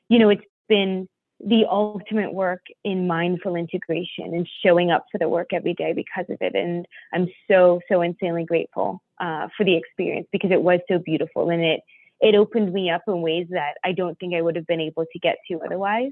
you 0.10 0.20
know, 0.20 0.30
it's 0.30 0.44
been 0.70 1.08
the 1.40 1.66
ultimate 1.70 2.34
work 2.34 2.62
in 2.84 3.08
mindful 3.08 3.56
integration 3.56 4.26
and 4.34 4.48
showing 4.64 4.92
up 4.92 5.06
for 5.12 5.18
the 5.18 5.28
work 5.28 5.48
every 5.52 5.74
day 5.74 5.92
because 5.94 6.26
of 6.30 6.38
it. 6.40 6.56
And 6.56 6.86
I'm 7.14 7.28
so, 7.50 7.82
so 7.90 8.02
insanely 8.02 8.46
grateful 8.46 9.02
uh, 9.20 9.48
for 9.58 9.66
the 9.66 9.76
experience 9.76 10.28
because 10.32 10.52
it 10.52 10.62
was 10.62 10.80
so 10.88 11.00
beautiful 11.00 11.50
and 11.50 11.64
it 11.64 11.82
it 12.22 12.36
opened 12.36 12.72
me 12.72 12.90
up 12.90 13.02
in 13.06 13.22
ways 13.22 13.48
that 13.50 13.74
I 13.84 13.92
don't 13.92 14.18
think 14.18 14.34
I 14.34 14.42
would 14.42 14.56
have 14.56 14.68
been 14.68 14.80
able 14.80 15.04
to 15.12 15.20
get 15.20 15.38
to 15.50 15.60
otherwise. 15.66 16.12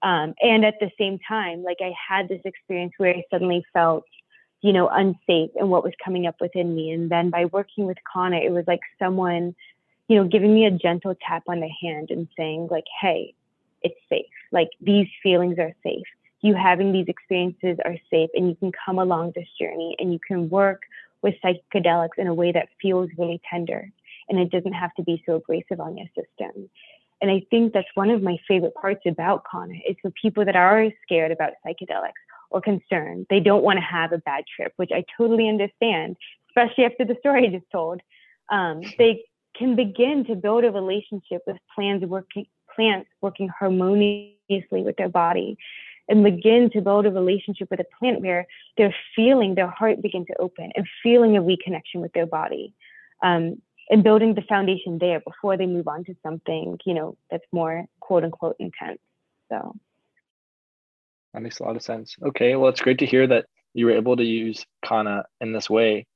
Um, 0.00 0.32
and 0.40 0.64
at 0.64 0.76
the 0.80 0.90
same 0.98 1.18
time, 1.28 1.62
like 1.62 1.78
I 1.82 1.92
had 2.08 2.30
this 2.30 2.40
experience 2.46 2.92
where 2.96 3.14
I 3.14 3.24
suddenly 3.30 3.62
felt, 3.74 4.04
you 4.64 4.72
know, 4.72 4.88
unsafe 4.88 5.50
and 5.56 5.68
what 5.68 5.84
was 5.84 5.92
coming 6.02 6.26
up 6.26 6.36
within 6.40 6.74
me. 6.74 6.90
And 6.90 7.10
then 7.10 7.28
by 7.28 7.44
working 7.44 7.84
with 7.84 7.98
Kanna, 8.10 8.38
it 8.38 8.50
was 8.50 8.64
like 8.66 8.80
someone, 8.98 9.54
you 10.08 10.16
know, 10.16 10.26
giving 10.26 10.54
me 10.54 10.64
a 10.64 10.70
gentle 10.70 11.14
tap 11.28 11.42
on 11.48 11.60
the 11.60 11.68
hand 11.82 12.08
and 12.08 12.26
saying, 12.34 12.68
like, 12.70 12.86
hey, 12.98 13.34
it's 13.82 14.00
safe. 14.08 14.24
Like 14.52 14.70
these 14.80 15.06
feelings 15.22 15.58
are 15.58 15.74
safe. 15.82 16.06
You 16.40 16.54
having 16.54 16.92
these 16.92 17.08
experiences 17.08 17.76
are 17.84 17.96
safe 18.10 18.30
and 18.32 18.48
you 18.48 18.54
can 18.54 18.72
come 18.86 18.98
along 18.98 19.32
this 19.36 19.48
journey 19.60 19.96
and 19.98 20.14
you 20.14 20.18
can 20.26 20.48
work 20.48 20.80
with 21.20 21.34
psychedelics 21.44 22.16
in 22.16 22.26
a 22.26 22.32
way 22.32 22.50
that 22.50 22.70
feels 22.80 23.10
really 23.18 23.42
tender 23.50 23.92
and 24.30 24.38
it 24.38 24.50
doesn't 24.50 24.72
have 24.72 24.94
to 24.94 25.02
be 25.02 25.22
so 25.26 25.34
abrasive 25.34 25.78
on 25.78 25.98
your 25.98 26.06
system. 26.16 26.70
And 27.20 27.30
I 27.30 27.42
think 27.50 27.74
that's 27.74 27.88
one 27.92 28.08
of 28.08 28.22
my 28.22 28.38
favorite 28.48 28.74
parts 28.74 29.02
about 29.06 29.44
Kanna 29.50 29.74
is 29.86 29.96
for 30.00 30.10
people 30.10 30.46
that 30.46 30.56
are 30.56 30.88
scared 31.02 31.32
about 31.32 31.52
psychedelics 31.66 32.12
or 32.54 32.60
concerned. 32.60 33.26
They 33.28 33.40
don't 33.40 33.64
want 33.64 33.78
to 33.78 33.84
have 33.84 34.12
a 34.12 34.18
bad 34.18 34.44
trip, 34.54 34.72
which 34.76 34.90
I 34.94 35.04
totally 35.18 35.48
understand, 35.48 36.16
especially 36.48 36.84
after 36.84 37.04
the 37.04 37.16
story 37.18 37.48
I 37.48 37.50
just 37.50 37.70
told. 37.72 38.00
Um, 38.48 38.80
they 38.96 39.24
can 39.56 39.74
begin 39.74 40.24
to 40.26 40.36
build 40.36 40.64
a 40.64 40.70
relationship 40.70 41.42
with 41.46 41.56
plants 41.74 42.06
working 42.06 42.46
plants 42.74 43.08
working 43.20 43.48
harmoniously 43.48 44.82
with 44.82 44.96
their 44.96 45.08
body 45.08 45.56
and 46.08 46.22
begin 46.22 46.70
to 46.70 46.80
build 46.80 47.06
a 47.06 47.10
relationship 47.10 47.68
with 47.70 47.80
a 47.80 47.86
plant 47.98 48.20
where 48.20 48.46
they're 48.76 48.94
feeling 49.16 49.54
their 49.54 49.68
heart 49.68 50.00
begin 50.02 50.24
to 50.26 50.34
open 50.40 50.70
and 50.76 50.86
feeling 51.02 51.36
a 51.36 51.42
reconnection 51.42 51.96
with 51.96 52.12
their 52.12 52.26
body. 52.26 52.72
Um, 53.22 53.60
and 53.90 54.02
building 54.02 54.34
the 54.34 54.42
foundation 54.42 54.98
there 54.98 55.20
before 55.20 55.56
they 55.56 55.66
move 55.66 55.88
on 55.88 56.04
to 56.04 56.14
something, 56.22 56.78
you 56.86 56.94
know, 56.94 57.16
that's 57.30 57.44
more 57.52 57.84
quote 58.00 58.24
unquote 58.24 58.56
intense. 58.58 58.98
So 59.50 59.76
that 61.34 61.42
makes 61.42 61.58
a 61.58 61.64
lot 61.64 61.76
of 61.76 61.82
sense. 61.82 62.16
Okay, 62.22 62.54
well, 62.56 62.70
it's 62.70 62.80
great 62.80 63.00
to 63.00 63.06
hear 63.06 63.26
that 63.26 63.46
you 63.74 63.86
were 63.86 63.92
able 63.92 64.16
to 64.16 64.24
use 64.24 64.64
Kanna 64.84 65.24
in 65.40 65.52
this 65.52 65.68
way. 65.68 66.06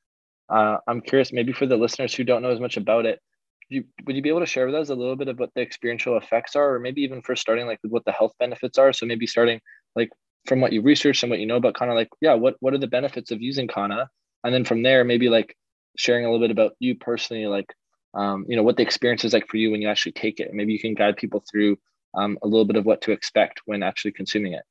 Uh, 0.48 0.78
I'm 0.86 1.00
curious, 1.00 1.32
maybe 1.32 1.52
for 1.52 1.66
the 1.66 1.76
listeners 1.76 2.14
who 2.14 2.24
don't 2.24 2.40
know 2.40 2.50
as 2.50 2.60
much 2.60 2.76
about 2.76 3.04
it, 3.04 3.20
you, 3.68 3.84
would 4.06 4.16
you 4.16 4.22
be 4.22 4.30
able 4.30 4.40
to 4.40 4.46
share 4.46 4.64
with 4.64 4.74
us 4.74 4.88
a 4.88 4.94
little 4.94 5.16
bit 5.16 5.28
of 5.28 5.38
what 5.38 5.50
the 5.54 5.60
experiential 5.60 6.16
effects 6.16 6.56
are, 6.56 6.76
or 6.76 6.78
maybe 6.78 7.02
even 7.02 7.20
first 7.20 7.42
starting 7.42 7.66
like 7.66 7.80
with 7.82 7.92
what 7.92 8.04
the 8.04 8.12
health 8.12 8.32
benefits 8.38 8.78
are? 8.78 8.92
So 8.92 9.04
maybe 9.04 9.26
starting 9.26 9.60
like 9.94 10.10
from 10.46 10.60
what 10.60 10.72
you 10.72 10.80
researched 10.80 11.22
and 11.22 11.30
what 11.30 11.40
you 11.40 11.46
know 11.46 11.56
about 11.56 11.74
Kanna, 11.74 11.94
like 11.94 12.08
yeah, 12.20 12.34
what 12.34 12.56
what 12.60 12.72
are 12.72 12.78
the 12.78 12.86
benefits 12.86 13.30
of 13.30 13.42
using 13.42 13.68
Kanna, 13.68 14.08
and 14.44 14.54
then 14.54 14.64
from 14.64 14.82
there 14.82 15.04
maybe 15.04 15.28
like 15.28 15.54
sharing 15.98 16.24
a 16.24 16.30
little 16.30 16.46
bit 16.46 16.52
about 16.52 16.72
you 16.78 16.94
personally, 16.94 17.46
like 17.46 17.74
um, 18.14 18.46
you 18.48 18.56
know 18.56 18.62
what 18.62 18.76
the 18.76 18.82
experience 18.84 19.24
is 19.24 19.34
like 19.34 19.48
for 19.48 19.58
you 19.58 19.70
when 19.70 19.82
you 19.82 19.88
actually 19.88 20.12
take 20.12 20.40
it. 20.40 20.54
Maybe 20.54 20.72
you 20.72 20.80
can 20.80 20.94
guide 20.94 21.16
people 21.16 21.44
through 21.50 21.76
um, 22.14 22.38
a 22.42 22.46
little 22.46 22.64
bit 22.64 22.76
of 22.76 22.86
what 22.86 23.02
to 23.02 23.12
expect 23.12 23.60
when 23.66 23.82
actually 23.82 24.12
consuming 24.12 24.54
it. 24.54 24.62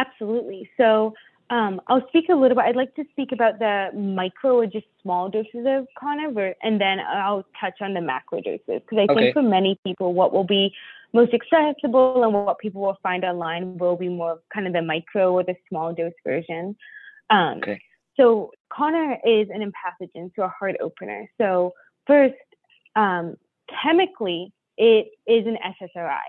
Absolutely. 0.00 0.70
So 0.76 1.14
um, 1.50 1.80
I'll 1.88 2.06
speak 2.08 2.26
a 2.30 2.34
little 2.34 2.56
bit. 2.56 2.64
I'd 2.64 2.76
like 2.76 2.94
to 2.94 3.04
speak 3.10 3.32
about 3.32 3.58
the 3.58 3.88
micro 3.94 4.58
or 4.58 4.66
just 4.66 4.86
small 5.02 5.28
doses 5.28 5.66
of 5.66 5.86
Kanna, 5.98 6.54
and 6.62 6.80
then 6.80 7.00
I'll 7.00 7.44
touch 7.60 7.80
on 7.80 7.94
the 7.94 8.00
macro 8.00 8.40
doses 8.40 8.60
because 8.66 8.98
I 8.98 9.12
okay. 9.12 9.14
think 9.14 9.34
for 9.34 9.42
many 9.42 9.78
people, 9.84 10.14
what 10.14 10.32
will 10.32 10.44
be 10.44 10.72
most 11.12 11.32
accessible 11.34 12.22
and 12.22 12.32
what 12.32 12.58
people 12.60 12.82
will 12.82 12.98
find 13.02 13.24
online 13.24 13.78
will 13.78 13.96
be 13.96 14.08
more 14.08 14.38
kind 14.54 14.68
of 14.68 14.72
the 14.72 14.82
micro 14.82 15.32
or 15.32 15.42
the 15.42 15.56
small 15.68 15.92
dose 15.92 16.12
version. 16.24 16.76
Um, 17.30 17.58
okay. 17.58 17.80
So 18.16 18.52
Kanna 18.76 19.16
is 19.24 19.48
an 19.52 19.60
empathogen, 19.60 20.30
so 20.36 20.44
a 20.44 20.48
heart 20.48 20.76
opener. 20.80 21.28
So 21.36 21.74
first, 22.06 22.34
um, 22.94 23.36
chemically, 23.82 24.52
it 24.76 25.08
is 25.26 25.46
an 25.46 25.58
SSRI. 25.82 26.20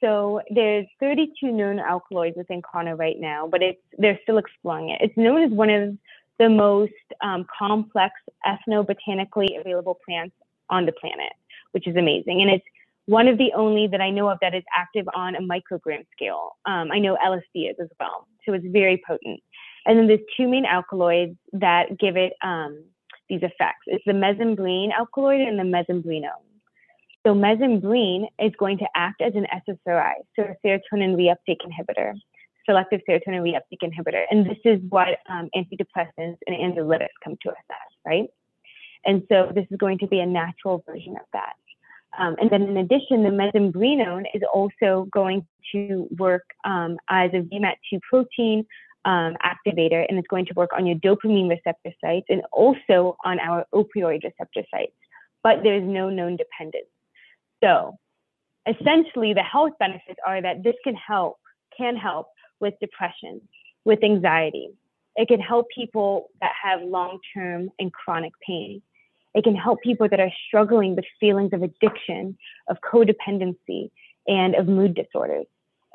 So 0.00 0.42
there's 0.50 0.86
32 1.00 1.50
known 1.50 1.78
alkaloids 1.78 2.36
within 2.36 2.62
Kanna 2.70 2.96
right 2.96 3.16
now, 3.18 3.48
but 3.50 3.62
it's 3.62 3.80
they're 3.98 4.18
still 4.22 4.38
exploring 4.38 4.90
it. 4.90 5.00
It's 5.00 5.16
known 5.16 5.42
as 5.42 5.50
one 5.50 5.70
of 5.70 5.96
the 6.38 6.50
most 6.50 6.92
um, 7.22 7.46
complex 7.58 8.14
ethnobotanically 8.46 9.58
available 9.58 9.98
plants 10.04 10.34
on 10.68 10.84
the 10.84 10.92
planet, 10.92 11.32
which 11.72 11.86
is 11.86 11.96
amazing. 11.96 12.42
And 12.42 12.50
it's 12.50 12.64
one 13.06 13.28
of 13.28 13.38
the 13.38 13.52
only 13.54 13.86
that 13.86 14.00
I 14.00 14.10
know 14.10 14.28
of 14.28 14.38
that 14.42 14.54
is 14.54 14.64
active 14.76 15.06
on 15.14 15.34
a 15.36 15.40
microgram 15.40 16.04
scale. 16.12 16.56
Um, 16.66 16.90
I 16.92 16.98
know 16.98 17.16
LSD 17.24 17.70
is 17.70 17.76
as 17.80 17.88
well, 17.98 18.26
so 18.44 18.52
it's 18.52 18.66
very 18.68 19.02
potent. 19.06 19.40
And 19.86 19.98
then 19.98 20.08
there's 20.08 20.20
two 20.36 20.48
main 20.48 20.66
alkaloids 20.66 21.36
that 21.52 21.98
give 21.98 22.16
it 22.16 22.32
um, 22.42 22.84
these 23.28 23.42
effects. 23.42 23.84
It's 23.86 24.04
the 24.04 24.12
mesembrine 24.12 24.90
alkaloid 24.92 25.40
and 25.40 25.58
the 25.58 25.62
mesembrenone. 25.62 26.42
So 27.26 27.34
mesembrine 27.34 28.28
is 28.38 28.52
going 28.56 28.78
to 28.78 28.86
act 28.94 29.20
as 29.20 29.32
an 29.34 29.48
SSRI, 29.52 30.12
so 30.36 30.44
a 30.44 30.54
serotonin 30.64 31.16
reuptake 31.16 31.58
inhibitor, 31.66 32.12
selective 32.64 33.00
serotonin 33.08 33.42
reuptake 33.42 33.82
inhibitor. 33.82 34.22
And 34.30 34.46
this 34.46 34.58
is 34.64 34.78
what 34.90 35.08
um, 35.28 35.50
antidepressants 35.56 36.36
and 36.46 36.56
anxiolytics 36.56 37.08
come 37.24 37.36
to 37.42 37.50
us 37.50 37.56
as, 37.68 37.92
right? 38.06 38.28
And 39.04 39.24
so 39.28 39.50
this 39.52 39.66
is 39.72 39.76
going 39.76 39.98
to 39.98 40.06
be 40.06 40.20
a 40.20 40.26
natural 40.26 40.84
version 40.86 41.14
of 41.14 41.26
that. 41.32 41.54
Um, 42.16 42.36
and 42.40 42.48
then 42.48 42.62
in 42.62 42.76
addition, 42.76 43.24
the 43.24 43.30
mesembrenone 43.30 44.26
is 44.32 44.42
also 44.54 45.08
going 45.10 45.44
to 45.72 46.06
work 46.16 46.44
um, 46.64 46.96
as 47.10 47.32
a 47.34 47.38
VMAT2 47.38 48.02
protein 48.08 48.64
um, 49.04 49.36
activator, 49.44 50.06
and 50.08 50.16
it's 50.16 50.28
going 50.28 50.46
to 50.46 50.54
work 50.54 50.70
on 50.72 50.86
your 50.86 50.96
dopamine 50.98 51.50
receptor 51.50 51.90
sites 52.00 52.26
and 52.28 52.42
also 52.52 53.16
on 53.24 53.40
our 53.40 53.66
opioid 53.74 54.22
receptor 54.22 54.62
sites. 54.70 54.94
But 55.42 55.64
there's 55.64 55.82
no 55.82 56.08
known 56.08 56.36
dependence. 56.36 56.86
So 57.62 57.98
essentially, 58.66 59.34
the 59.34 59.42
health 59.42 59.72
benefits 59.78 60.18
are 60.26 60.40
that 60.42 60.62
this 60.62 60.74
can 60.84 60.94
help, 60.94 61.38
can 61.76 61.96
help 61.96 62.28
with 62.60 62.74
depression, 62.80 63.40
with 63.84 64.02
anxiety. 64.02 64.70
It 65.16 65.28
can 65.28 65.40
help 65.40 65.66
people 65.74 66.28
that 66.40 66.52
have 66.62 66.82
long 66.82 67.18
term 67.34 67.70
and 67.78 67.92
chronic 67.92 68.32
pain. 68.46 68.82
It 69.34 69.44
can 69.44 69.54
help 69.54 69.82
people 69.82 70.08
that 70.08 70.20
are 70.20 70.32
struggling 70.46 70.96
with 70.96 71.04
feelings 71.20 71.52
of 71.52 71.62
addiction, 71.62 72.36
of 72.68 72.78
codependency, 72.80 73.90
and 74.26 74.54
of 74.54 74.66
mood 74.66 74.94
disorders 74.94 75.46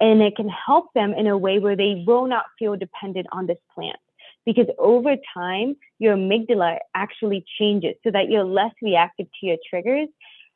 and 0.02 0.22
it 0.22 0.36
can 0.36 0.50
help 0.50 0.92
them 0.94 1.14
in 1.14 1.28
a 1.28 1.38
way 1.38 1.60
where 1.60 1.78
they 1.78 2.04
will 2.06 2.28
not 2.28 2.46
feel 2.58 2.76
dependent 2.76 3.28
on 3.32 3.46
this 3.46 3.60
plant 3.74 4.00
because 4.46 4.66
over 4.80 5.16
time 5.34 5.76
your 6.00 6.18
amygdala 6.18 6.80
actually 6.96 7.46
changes 7.60 7.96
so 8.04 8.12
that 8.12 8.28
you're 8.28 8.44
less 8.44 8.74
reactive 8.82 9.28
to 9.40 9.46
your 9.46 9.58
triggers 9.70 10.10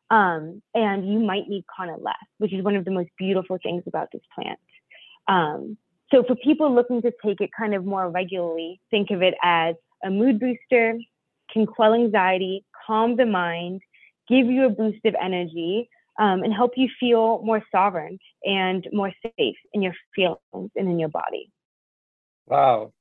um, 0.10 0.62
and 0.74 1.12
you 1.12 1.20
might 1.20 1.48
need 1.48 1.64
kanna 1.76 1.98
less 1.98 2.16
which 2.38 2.54
is 2.54 2.64
one 2.64 2.76
of 2.76 2.86
the 2.86 2.92
most 2.92 3.10
beautiful 3.18 3.58
things 3.62 3.84
about 3.88 4.08
this 4.12 4.22
plant 4.34 4.60
um, 5.28 5.78
so 6.12 6.24
for 6.24 6.36
people 6.36 6.74
looking 6.74 7.02
to 7.02 7.12
take 7.26 7.42
it 7.42 7.50
kind 7.58 7.74
of 7.74 7.86
more 7.86 8.10
regularly 8.10 8.80
think 8.92 9.12
of 9.12 9.22
it 9.22 9.36
as 9.44 9.76
a 10.04 10.10
mood 10.10 10.40
booster 10.40 10.98
can 11.52 11.66
quell 11.66 11.94
anxiety 11.94 12.64
calm 12.86 13.16
the 13.16 13.26
mind 13.26 13.82
give 14.28 14.48
you 14.48 14.66
a 14.66 14.70
boost 14.70 15.06
of 15.06 15.16
energy 15.22 15.90
um, 16.20 16.44
and 16.44 16.54
help 16.54 16.72
you 16.76 16.90
feel 17.00 17.42
more 17.44 17.62
sovereign 17.72 18.18
and 18.44 18.88
more 18.94 19.12
safe 19.38 19.56
in 19.74 19.82
your 19.82 19.94
feelings 20.16 20.72
and 20.76 20.90
in 20.90 21.00
your 21.00 21.10
body. 21.10 21.52
Wow. 22.48 22.94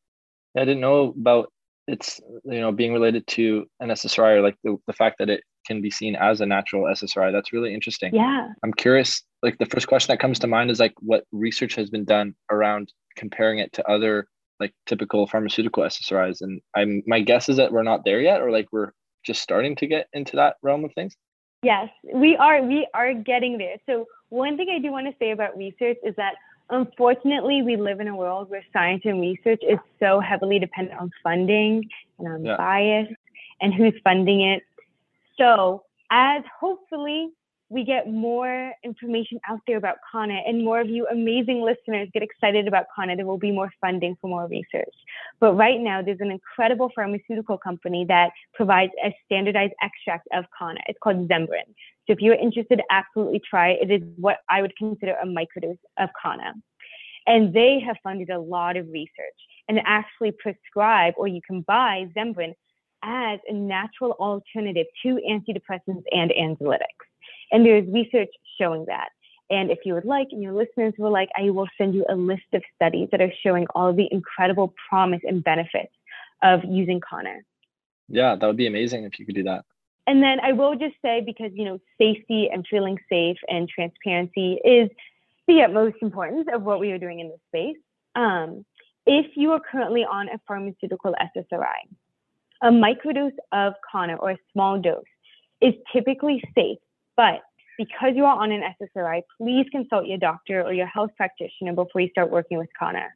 I 0.56 0.60
didn't 0.60 0.80
know 0.80 1.14
about 1.18 1.52
it's 1.86 2.20
you 2.44 2.60
know 2.60 2.72
being 2.72 2.92
related 2.92 3.26
to 3.26 3.66
an 3.80 3.90
SSRI 3.90 4.36
or 4.36 4.42
like 4.42 4.56
the, 4.64 4.76
the 4.86 4.92
fact 4.92 5.18
that 5.18 5.28
it 5.28 5.42
can 5.66 5.80
be 5.80 5.90
seen 5.90 6.16
as 6.16 6.40
a 6.40 6.46
natural 6.46 6.84
SSRI. 6.84 7.32
That's 7.32 7.52
really 7.52 7.74
interesting. 7.74 8.14
Yeah. 8.14 8.48
I'm 8.62 8.72
curious, 8.72 9.22
like 9.42 9.58
the 9.58 9.66
first 9.66 9.88
question 9.88 10.12
that 10.12 10.20
comes 10.20 10.38
to 10.40 10.46
mind 10.46 10.70
is 10.70 10.80
like 10.80 10.94
what 11.00 11.24
research 11.32 11.74
has 11.74 11.90
been 11.90 12.04
done 12.04 12.34
around 12.50 12.92
comparing 13.16 13.58
it 13.58 13.72
to 13.74 13.88
other 13.88 14.28
like 14.60 14.72
typical 14.86 15.26
pharmaceutical 15.26 15.82
SSRIs. 15.82 16.40
And 16.40 16.60
I'm 16.76 17.02
my 17.06 17.20
guess 17.20 17.48
is 17.48 17.56
that 17.56 17.72
we're 17.72 17.82
not 17.82 18.04
there 18.04 18.20
yet, 18.20 18.40
or 18.40 18.50
like 18.50 18.68
we're 18.72 18.92
just 19.24 19.42
starting 19.42 19.76
to 19.76 19.86
get 19.86 20.08
into 20.12 20.36
that 20.36 20.56
realm 20.62 20.84
of 20.84 20.92
things. 20.94 21.16
Yes, 21.62 21.88
we 22.12 22.36
are. 22.36 22.62
We 22.62 22.86
are 22.94 23.14
getting 23.14 23.58
there. 23.58 23.76
So 23.86 24.06
one 24.28 24.56
thing 24.56 24.68
I 24.74 24.78
do 24.78 24.92
want 24.92 25.06
to 25.06 25.14
say 25.18 25.30
about 25.30 25.56
research 25.56 25.96
is 26.04 26.14
that 26.16 26.34
unfortunately 26.70 27.62
we 27.62 27.76
live 27.76 28.00
in 28.00 28.08
a 28.08 28.16
world 28.16 28.50
where 28.50 28.64
science 28.72 29.02
and 29.04 29.20
research 29.20 29.62
is 29.68 29.78
so 30.00 30.20
heavily 30.20 30.58
dependent 30.58 31.00
on 31.00 31.10
funding 31.22 31.88
and 32.18 32.28
on 32.28 32.44
yeah. 32.44 32.56
bias 32.56 33.08
and 33.60 33.72
who's 33.72 33.94
funding 34.02 34.42
it. 34.42 34.62
So 35.38 35.82
as 36.10 36.42
hopefully 36.60 37.30
we 37.70 37.82
get 37.84 38.08
more 38.08 38.72
information 38.84 39.40
out 39.48 39.60
there 39.66 39.78
about 39.78 39.96
Kanna 40.12 40.38
and 40.46 40.64
more 40.64 40.80
of 40.80 40.88
you 40.88 41.06
amazing 41.10 41.62
listeners 41.62 42.08
get 42.12 42.22
excited 42.22 42.68
about 42.68 42.86
Kanna, 42.94 43.16
there 43.16 43.26
will 43.26 43.38
be 43.38 43.50
more 43.50 43.72
funding 43.80 44.16
for 44.20 44.28
more 44.28 44.46
research. 44.46 44.94
But 45.40 45.54
right 45.54 45.80
now, 45.80 46.02
there's 46.02 46.20
an 46.20 46.30
incredible 46.30 46.90
pharmaceutical 46.94 47.58
company 47.58 48.04
that 48.08 48.30
provides 48.52 48.92
a 49.04 49.14
standardized 49.24 49.72
extract 49.82 50.28
of 50.32 50.44
Kanna. 50.56 50.80
It's 50.86 50.98
called 51.02 51.28
Zembrin. 51.28 51.66
So 52.06 52.12
if 52.12 52.20
you're 52.20 52.34
interested, 52.34 52.80
absolutely 52.90 53.40
try 53.40 53.70
it. 53.70 53.90
It 53.90 54.02
is 54.02 54.08
what 54.16 54.38
I 54.50 54.60
would 54.60 54.76
consider 54.76 55.16
a 55.20 55.26
microdose 55.26 55.78
of 55.98 56.10
Kanna. 56.22 56.52
And 57.26 57.54
they 57.54 57.80
have 57.80 57.96
funded 58.02 58.28
a 58.28 58.38
lot 58.38 58.76
of 58.76 58.86
research 58.88 59.40
and 59.68 59.80
actually 59.86 60.32
prescribe 60.32 61.14
or 61.16 61.26
you 61.26 61.40
can 61.46 61.62
buy 61.62 62.06
Zembrin 62.14 62.52
as 63.04 63.38
a 63.48 63.52
natural 63.52 64.12
alternative 64.12 64.86
to 65.02 65.20
antidepressants 65.30 66.04
and 66.10 66.32
anxiolytics. 66.32 67.04
And 67.52 67.64
there's 67.64 67.86
research 67.88 68.30
showing 68.58 68.86
that. 68.86 69.10
And 69.50 69.70
if 69.70 69.80
you 69.84 69.94
would 69.94 70.06
like, 70.06 70.28
and 70.32 70.42
your 70.42 70.54
listeners 70.54 70.94
would 70.98 71.10
like, 71.10 71.28
I 71.36 71.50
will 71.50 71.68
send 71.76 71.94
you 71.94 72.04
a 72.08 72.14
list 72.14 72.42
of 72.54 72.62
studies 72.74 73.08
that 73.12 73.20
are 73.20 73.32
showing 73.42 73.66
all 73.74 73.88
of 73.88 73.96
the 73.96 74.08
incredible 74.10 74.74
promise 74.88 75.20
and 75.22 75.44
benefits 75.44 75.92
of 76.42 76.60
using 76.64 77.00
Kanna. 77.08 77.36
Yeah, 78.08 78.36
that 78.36 78.46
would 78.46 78.56
be 78.56 78.66
amazing 78.66 79.04
if 79.04 79.18
you 79.18 79.26
could 79.26 79.34
do 79.34 79.44
that. 79.44 79.64
And 80.06 80.22
then 80.22 80.38
I 80.40 80.52
will 80.52 80.76
just 80.76 80.96
say, 81.02 81.22
because, 81.24 81.50
you 81.54 81.64
know, 81.64 81.78
safety 81.98 82.48
and 82.52 82.66
feeling 82.68 82.98
safe 83.08 83.38
and 83.48 83.68
transparency 83.68 84.58
is 84.64 84.90
the 85.46 85.62
utmost 85.62 85.96
importance 86.02 86.46
of 86.52 86.62
what 86.62 86.80
we 86.80 86.90
are 86.92 86.98
doing 86.98 87.20
in 87.20 87.28
this 87.28 87.40
space. 87.48 87.80
Um, 88.14 88.64
if 89.06 89.36
you 89.36 89.52
are 89.52 89.60
currently 89.60 90.04
on 90.04 90.28
a 90.28 90.40
pharmaceutical 90.46 91.14
SSRI, 91.36 91.96
a 92.62 92.68
microdose 92.68 93.36
of 93.52 93.74
Kanna 93.90 94.14
or 94.16 94.32
a 94.32 94.38
small 94.52 94.80
dose 94.80 95.04
is 95.60 95.74
typically 95.92 96.42
safe, 96.54 96.78
but 97.16 97.40
because 97.76 98.12
you 98.14 98.24
are 98.24 98.40
on 98.40 98.52
an 98.52 98.62
SSRI, 98.80 99.22
please 99.38 99.66
consult 99.72 100.06
your 100.06 100.18
doctor 100.18 100.62
or 100.62 100.72
your 100.72 100.86
health 100.86 101.10
practitioner 101.16 101.72
before 101.72 102.00
you 102.00 102.08
start 102.10 102.30
working 102.30 102.58
with 102.58 102.68
Kanna. 102.78 103.06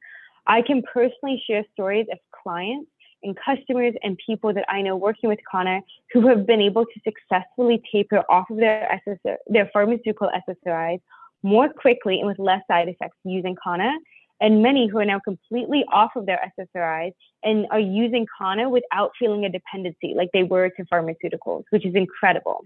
I 0.46 0.62
can 0.62 0.82
personally 0.82 1.42
share 1.46 1.64
stories 1.72 2.06
of 2.10 2.18
clients 2.42 2.90
and 3.22 3.36
customers 3.36 3.94
and 4.02 4.18
people 4.24 4.52
that 4.54 4.64
I 4.68 4.82
know 4.82 4.96
working 4.96 5.28
with 5.28 5.38
Kanna 5.50 5.80
who 6.12 6.26
have 6.28 6.46
been 6.46 6.60
able 6.60 6.84
to 6.84 7.00
successfully 7.04 7.82
taper 7.92 8.24
off 8.28 8.48
of 8.50 8.56
their 8.56 9.00
SSR, 9.06 9.36
their 9.46 9.70
pharmaceutical 9.72 10.30
SSRIs 10.48 11.00
more 11.42 11.68
quickly 11.68 12.18
and 12.18 12.26
with 12.26 12.38
less 12.38 12.62
side 12.68 12.88
effects 12.88 13.16
using 13.24 13.56
Kanna, 13.62 13.92
and 14.40 14.62
many 14.62 14.88
who 14.88 14.98
are 14.98 15.04
now 15.04 15.20
completely 15.20 15.84
off 15.92 16.12
of 16.16 16.26
their 16.26 16.40
SSRIs 16.58 17.12
and 17.42 17.66
are 17.70 17.80
using 17.80 18.26
Kanna 18.38 18.68
without 18.68 19.12
feeling 19.18 19.44
a 19.44 19.50
dependency 19.50 20.14
like 20.16 20.30
they 20.32 20.42
were 20.42 20.70
to 20.70 20.84
pharmaceuticals, 20.84 21.64
which 21.70 21.84
is 21.84 21.94
incredible. 21.94 22.60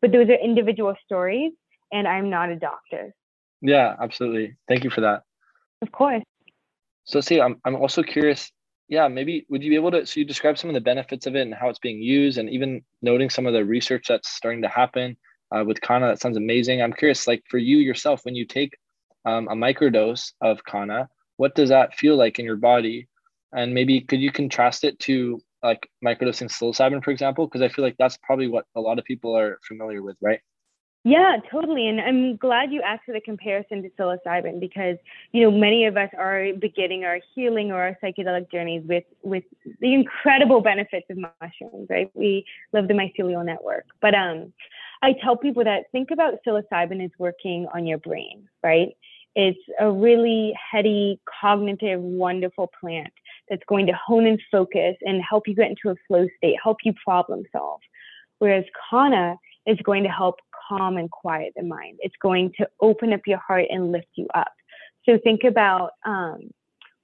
But 0.00 0.12
those 0.12 0.28
are 0.28 0.34
individual 0.34 0.94
stories, 1.04 1.52
and 1.92 2.08
I'm 2.08 2.30
not 2.30 2.50
a 2.50 2.56
doctor. 2.56 3.14
Yeah, 3.60 3.94
absolutely. 4.00 4.56
Thank 4.68 4.84
you 4.84 4.90
for 4.90 5.02
that. 5.02 5.22
Of 5.80 5.92
course. 5.92 6.24
So, 7.04 7.20
see, 7.20 7.40
I'm, 7.40 7.60
I'm 7.64 7.76
also 7.76 8.02
curious. 8.02 8.50
Yeah, 8.88 9.08
maybe 9.08 9.46
would 9.48 9.62
you 9.62 9.70
be 9.70 9.76
able 9.76 9.92
to? 9.92 10.04
So, 10.06 10.20
you 10.20 10.26
describe 10.26 10.58
some 10.58 10.70
of 10.70 10.74
the 10.74 10.80
benefits 10.80 11.26
of 11.26 11.36
it 11.36 11.42
and 11.42 11.54
how 11.54 11.68
it's 11.68 11.78
being 11.78 12.02
used, 12.02 12.38
and 12.38 12.50
even 12.50 12.82
noting 13.00 13.30
some 13.30 13.46
of 13.46 13.52
the 13.52 13.64
research 13.64 14.06
that's 14.08 14.28
starting 14.28 14.62
to 14.62 14.68
happen 14.68 15.16
uh, 15.54 15.64
with 15.64 15.80
Kanna. 15.80 16.08
That 16.08 16.20
sounds 16.20 16.36
amazing. 16.36 16.82
I'm 16.82 16.92
curious, 16.92 17.26
like 17.26 17.42
for 17.48 17.58
you 17.58 17.78
yourself, 17.78 18.24
when 18.24 18.34
you 18.34 18.44
take 18.44 18.74
um, 19.24 19.48
a 19.48 19.54
microdose 19.54 20.32
of 20.40 20.64
Kanna, 20.64 21.08
what 21.36 21.54
does 21.54 21.70
that 21.70 21.94
feel 21.94 22.16
like 22.16 22.38
in 22.38 22.44
your 22.44 22.56
body? 22.56 23.08
And 23.52 23.74
maybe 23.74 24.00
could 24.00 24.20
you 24.20 24.32
contrast 24.32 24.84
it 24.84 24.98
to 25.00 25.40
like 25.62 25.88
microdosing 26.04 26.50
psilocybin, 26.50 27.04
for 27.04 27.10
example? 27.10 27.46
Because 27.46 27.62
I 27.62 27.68
feel 27.68 27.84
like 27.84 27.96
that's 27.98 28.18
probably 28.22 28.48
what 28.48 28.66
a 28.74 28.80
lot 28.80 28.98
of 28.98 29.04
people 29.04 29.36
are 29.36 29.58
familiar 29.66 30.02
with, 30.02 30.16
right? 30.20 30.40
Yeah, 31.04 31.38
totally. 31.50 31.88
And 31.88 32.00
I'm 32.00 32.36
glad 32.36 32.72
you 32.72 32.80
asked 32.80 33.06
for 33.06 33.12
the 33.12 33.20
comparison 33.20 33.82
to 33.82 33.90
psilocybin 33.90 34.60
because, 34.60 34.96
you 35.32 35.42
know, 35.42 35.50
many 35.50 35.86
of 35.86 35.96
us 35.96 36.10
are 36.16 36.52
beginning 36.60 37.04
our 37.04 37.18
healing 37.34 37.72
or 37.72 37.82
our 37.82 37.98
psychedelic 38.02 38.52
journeys 38.52 38.84
with, 38.86 39.02
with 39.24 39.42
the 39.80 39.94
incredible 39.94 40.60
benefits 40.60 41.06
of 41.10 41.18
mushrooms, 41.18 41.88
right? 41.90 42.08
We 42.14 42.46
love 42.72 42.86
the 42.86 42.94
mycelial 42.94 43.44
network. 43.44 43.86
But 44.00 44.14
um, 44.14 44.52
I 45.02 45.14
tell 45.14 45.36
people 45.36 45.64
that 45.64 45.90
think 45.90 46.12
about 46.12 46.34
psilocybin 46.46 47.04
as 47.04 47.10
working 47.18 47.66
on 47.74 47.84
your 47.84 47.98
brain, 47.98 48.48
right? 48.62 48.90
It's 49.34 49.58
a 49.80 49.90
really 49.90 50.54
heady, 50.70 51.20
cognitive, 51.40 52.00
wonderful 52.00 52.70
plant 52.80 53.12
that's 53.48 53.62
going 53.66 53.86
to 53.86 53.92
hone 53.94 54.26
and 54.26 54.40
focus 54.50 54.96
and 55.02 55.22
help 55.22 55.48
you 55.48 55.54
get 55.54 55.70
into 55.70 55.90
a 55.90 55.94
flow 56.06 56.26
state, 56.36 56.56
help 56.62 56.78
you 56.84 56.92
problem 57.04 57.44
solve. 57.50 57.80
Whereas 58.38 58.64
Kanna 58.90 59.36
is 59.66 59.78
going 59.84 60.02
to 60.02 60.08
help 60.08 60.36
calm 60.68 60.96
and 60.96 61.10
quiet 61.10 61.52
the 61.56 61.62
mind. 61.62 61.98
It's 62.00 62.14
going 62.20 62.52
to 62.58 62.68
open 62.80 63.12
up 63.12 63.20
your 63.26 63.38
heart 63.38 63.66
and 63.70 63.92
lift 63.92 64.08
you 64.16 64.26
up. 64.34 64.52
So 65.06 65.18
think 65.22 65.44
about 65.44 65.92
um, 66.04 66.50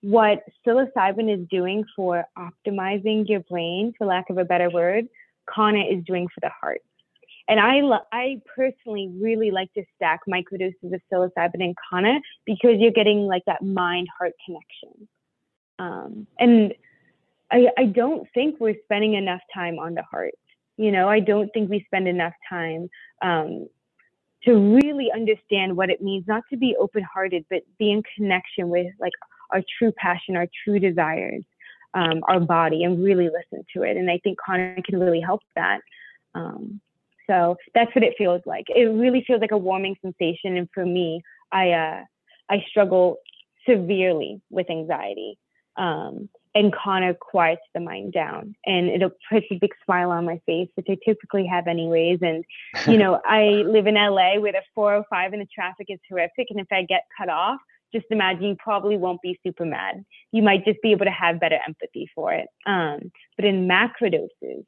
what 0.01 0.45
psilocybin 0.67 1.33
is 1.33 1.47
doing 1.49 1.85
for 1.97 2.25
optimizing 2.37 3.29
your 3.29 3.41
brain, 3.41 3.93
for 3.97 4.07
lack 4.07 4.31
of 4.31 4.39
a 4.39 4.45
better 4.45 4.71
word, 4.71 5.07
Kanna 5.53 5.81
is 5.81 6.05
doing 6.05 6.29
for 6.29 6.41
the 6.41 6.51
heart. 6.61 6.83
And 7.49 7.59
I, 7.59 7.81
I 8.13 8.43
personally 8.55 9.11
really 9.21 9.51
like 9.51 9.73
to 9.73 9.83
stack 9.97 10.21
microdoses 10.29 10.93
of 10.93 11.01
psilocybin 11.11 11.65
and 11.65 11.75
Kanna 11.91 12.21
because 12.45 12.77
you're 12.79 12.93
getting 12.93 13.21
like 13.21 13.43
that 13.47 13.63
mind 13.63 14.09
heart 14.19 14.33
connection. 14.45 15.09
Um, 15.79 16.27
and 16.39 16.75
I, 17.51 17.69
I 17.79 17.85
don't 17.85 18.29
think 18.35 18.57
we're 18.61 18.77
spending 18.85 19.15
enough 19.15 19.41
time 19.55 19.79
on 19.79 19.95
the 19.95 20.03
heart. 20.03 20.35
You 20.77 20.93
know, 20.93 21.09
I 21.09 21.21
don't 21.21 21.49
think 21.55 21.71
we 21.71 21.85
spend 21.87 22.07
enough 22.07 22.35
time 22.49 22.91
um, 23.23 23.67
to 24.45 24.55
really 24.55 25.11
understand 25.13 25.77
what 25.77 25.89
it 25.91 26.03
means 26.03 26.25
not 26.29 26.45
to 26.51 26.57
be 26.57 26.77
open 26.79 27.03
hearted, 27.03 27.47
but 27.49 27.63
be 27.79 27.91
in 27.91 28.03
connection 28.15 28.69
with 28.69 28.87
like 29.01 29.13
our 29.51 29.63
true 29.79 29.93
passion, 29.93 30.37
our 30.37 30.47
true 30.65 30.79
desires, 30.79 31.45
um, 31.95 32.21
our 32.29 32.41
body, 32.41 32.85
and 32.85 33.03
really 33.03 33.31
listen 33.31 33.65
to 33.75 33.83
it. 33.83 33.97
And 33.97 34.11
I 34.11 34.21
think 34.23 34.39
Kanna 34.45 34.83
can 34.83 35.01
really 35.01 35.21
help 35.21 35.41
that. 35.57 35.81
Um, 36.35 36.81
so 37.29 37.57
that's 37.75 37.95
what 37.95 38.05
it 38.05 38.15
feels 38.17 38.43
like. 38.47 38.65
It 38.69 38.87
really 38.87 39.25
feels 39.27 39.41
like 39.41 39.53
a 39.53 39.59
warming 39.59 39.97
sensation. 40.03 40.57
And 40.57 40.69
for 40.73 40.85
me, 40.85 41.23
I 41.53 41.71
uh, 41.73 42.05
I 42.51 42.65
struggle 42.69 43.19
severely 43.69 44.41
with 44.51 44.71
anxiety. 44.71 45.39
Um, 45.77 46.29
and 46.55 46.75
Kanna 46.75 47.15
quiets 47.15 47.63
the 47.73 47.81
mind 47.81 48.13
down 48.13 48.55
and 48.67 48.89
it 48.89 49.03
puts 49.31 49.47
a 49.53 49.59
big 49.61 49.71
smile 49.85 50.11
on 50.11 50.25
my 50.25 50.41
face, 50.45 50.69
which 50.75 50.87
I 50.89 50.97
typically 51.05 51.47
have 51.47 51.69
anyways. 51.69 52.19
And, 52.21 52.45
you 52.87 52.99
know, 52.99 53.21
I 53.25 53.63
live 53.67 53.87
in 53.87 53.95
LA 53.95 54.41
where 54.41 54.53
the 54.53 54.63
405 54.75 55.35
and 55.35 55.43
the 55.43 55.47
traffic 55.55 55.87
is 55.89 56.01
horrific. 56.09 56.49
And 56.51 56.59
if 56.59 56.67
I 56.73 56.83
get 56.83 57.03
cut 57.17 57.29
off, 57.29 57.61
just 57.95 58.07
imagine 58.11 58.43
you 58.43 58.57
probably 58.59 58.97
won't 58.97 59.23
be 59.23 59.39
super 59.47 59.65
mad. 59.65 60.05
You 60.33 60.43
might 60.43 60.65
just 60.65 60.83
be 60.83 60.91
able 60.91 61.05
to 61.05 61.11
have 61.11 61.41
better 61.41 61.59
empathy 61.67 62.11
for 62.15 62.33
it. 62.33 62.49
Um, 62.67 63.13
but 63.37 63.45
in 63.45 63.69
macrodoses, 63.69 64.65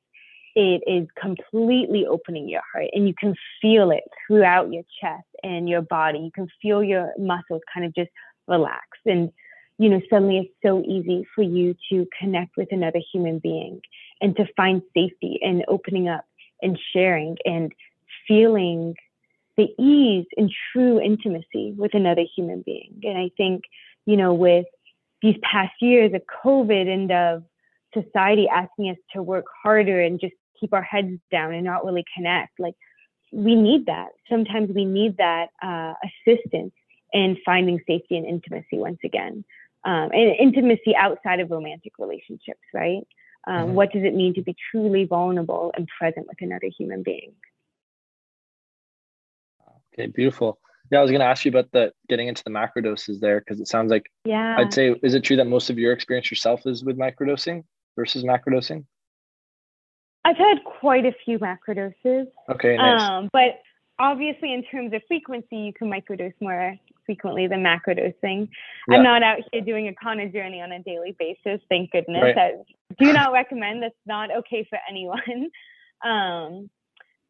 it 0.61 0.83
is 0.87 1.09
completely 1.18 2.05
opening 2.05 2.46
your 2.46 2.61
heart 2.70 2.88
and 2.92 3.09
you 3.09 3.14
can 3.18 3.35
feel 3.62 3.90
it 3.90 4.05
throughout 4.27 4.70
your 4.70 4.83
chest 5.01 5.25
and 5.42 5.70
your 5.70 5.81
body. 5.81 6.18
You 6.18 6.31
can 6.31 6.49
feel 6.61 6.85
your 6.85 7.14
muscles 7.18 7.62
kind 7.73 7.87
of 7.87 7.94
just 7.94 8.11
relax. 8.46 8.87
And, 9.07 9.33
you 9.79 9.88
know, 9.88 10.03
suddenly 10.11 10.37
it's 10.37 10.55
so 10.62 10.83
easy 10.87 11.27
for 11.35 11.40
you 11.40 11.75
to 11.90 12.07
connect 12.20 12.59
with 12.59 12.68
another 12.73 13.01
human 13.11 13.38
being 13.38 13.81
and 14.20 14.37
to 14.37 14.44
find 14.55 14.83
safety 14.94 15.38
and 15.40 15.64
opening 15.66 16.09
up 16.09 16.27
and 16.61 16.79
sharing 16.92 17.38
and 17.46 17.73
feeling 18.29 18.94
the 19.57 19.68
ease 19.83 20.27
and 20.37 20.53
true 20.73 21.01
intimacy 21.01 21.73
with 21.75 21.94
another 21.94 22.25
human 22.37 22.61
being. 22.66 23.01
And 23.03 23.16
I 23.16 23.31
think, 23.35 23.62
you 24.05 24.18
know, 24.18 24.35
with 24.35 24.66
these 25.23 25.37
past 25.42 25.73
years 25.81 26.12
of 26.12 26.20
COVID 26.44 26.87
and 26.87 27.11
of 27.11 27.44
society 27.94 28.46
asking 28.46 28.90
us 28.90 28.96
to 29.14 29.23
work 29.23 29.46
harder 29.62 30.03
and 30.03 30.20
just 30.20 30.35
keep 30.61 30.73
our 30.73 30.83
heads 30.83 31.18
down 31.31 31.55
and 31.55 31.64
not 31.64 31.85
really 31.85 32.05
connect. 32.14 32.59
Like 32.59 32.75
we 33.33 33.55
need 33.55 33.87
that. 33.87 34.09
Sometimes 34.29 34.70
we 34.75 34.85
need 34.85 35.16
that 35.16 35.49
uh, 35.62 35.94
assistance 36.05 36.73
in 37.12 37.37
finding 37.44 37.81
safety 37.87 38.16
and 38.16 38.27
intimacy 38.27 38.79
once 38.79 38.99
again. 39.05 39.44
Um, 39.85 40.11
and 40.12 40.37
intimacy 40.38 40.94
outside 40.94 41.40
of 41.40 41.51
romantic 41.51 41.92
relationships, 41.99 42.61
right? 42.75 43.03
Um, 43.46 43.55
mm-hmm. 43.55 43.75
What 43.75 43.92
does 43.92 44.05
it 44.05 44.14
mean 44.14 44.35
to 44.35 44.42
be 44.42 44.55
truly 44.70 45.05
vulnerable 45.05 45.73
and 45.75 45.88
present 45.99 46.27
with 46.27 46.37
another 46.40 46.68
human 46.77 47.03
being? 47.03 47.33
Okay, 49.94 50.07
beautiful. 50.07 50.59
Yeah, 50.90 50.99
I 50.99 51.03
was 51.03 51.11
going 51.11 51.20
to 51.20 51.27
ask 51.27 51.44
you 51.44 51.51
about 51.51 51.70
the 51.73 51.92
getting 52.09 52.29
into 52.29 52.42
the 52.44 52.51
macrodoses 52.51 53.20
there 53.20 53.40
because 53.40 53.61
it 53.61 53.68
sounds 53.68 53.90
like 53.90 54.11
yeah. 54.25 54.57
I'd 54.59 54.73
say 54.73 54.94
is 55.03 55.14
it 55.14 55.23
true 55.23 55.37
that 55.37 55.46
most 55.46 55.70
of 55.70 55.79
your 55.79 55.92
experience 55.92 56.31
yourself 56.31 56.66
is 56.66 56.85
with 56.85 56.99
microdosing 56.99 57.64
versus 57.96 58.25
macrodosing? 58.25 58.85
I've 60.24 60.37
had 60.37 60.64
quite 60.64 61.06
a 61.06 61.12
few 61.24 61.38
macrodoses. 61.38 62.26
Okay, 62.48 62.77
nice. 62.77 63.00
Um, 63.00 63.31
but 63.33 63.60
obviously, 63.98 64.52
in 64.52 64.62
terms 64.64 64.92
of 64.92 65.02
frequency, 65.08 65.56
you 65.56 65.73
can 65.73 65.90
microdose 65.90 66.35
more 66.40 66.77
frequently 67.06 67.46
than 67.46 67.62
macrodosing. 67.62 68.48
Yeah. 68.88 68.96
I'm 68.96 69.02
not 69.02 69.23
out 69.23 69.38
here 69.50 69.62
doing 69.62 69.88
a 69.88 69.94
Kanna 69.94 70.29
journey 70.29 70.60
on 70.60 70.73
a 70.73 70.83
daily 70.83 71.16
basis. 71.18 71.60
Thank 71.68 71.90
goodness. 71.90 72.23
Right. 72.23 72.37
I 72.38 72.52
do 72.98 73.12
not 73.12 73.33
recommend. 73.33 73.83
That's 73.83 73.94
not 74.06 74.31
okay 74.38 74.66
for 74.68 74.79
anyone. 74.88 75.50
Um, 76.02 76.71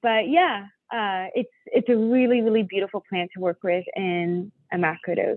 but 0.01 0.29
yeah, 0.29 0.67
uh, 0.93 1.27
it's 1.35 1.51
it's 1.67 1.89
a 1.89 1.97
really 1.97 2.41
really 2.41 2.63
beautiful 2.63 3.03
plant 3.09 3.31
to 3.35 3.41
work 3.41 3.59
with 3.65 3.85
in 3.97 4.53
a 4.73 4.77
macrodose. 4.77 5.37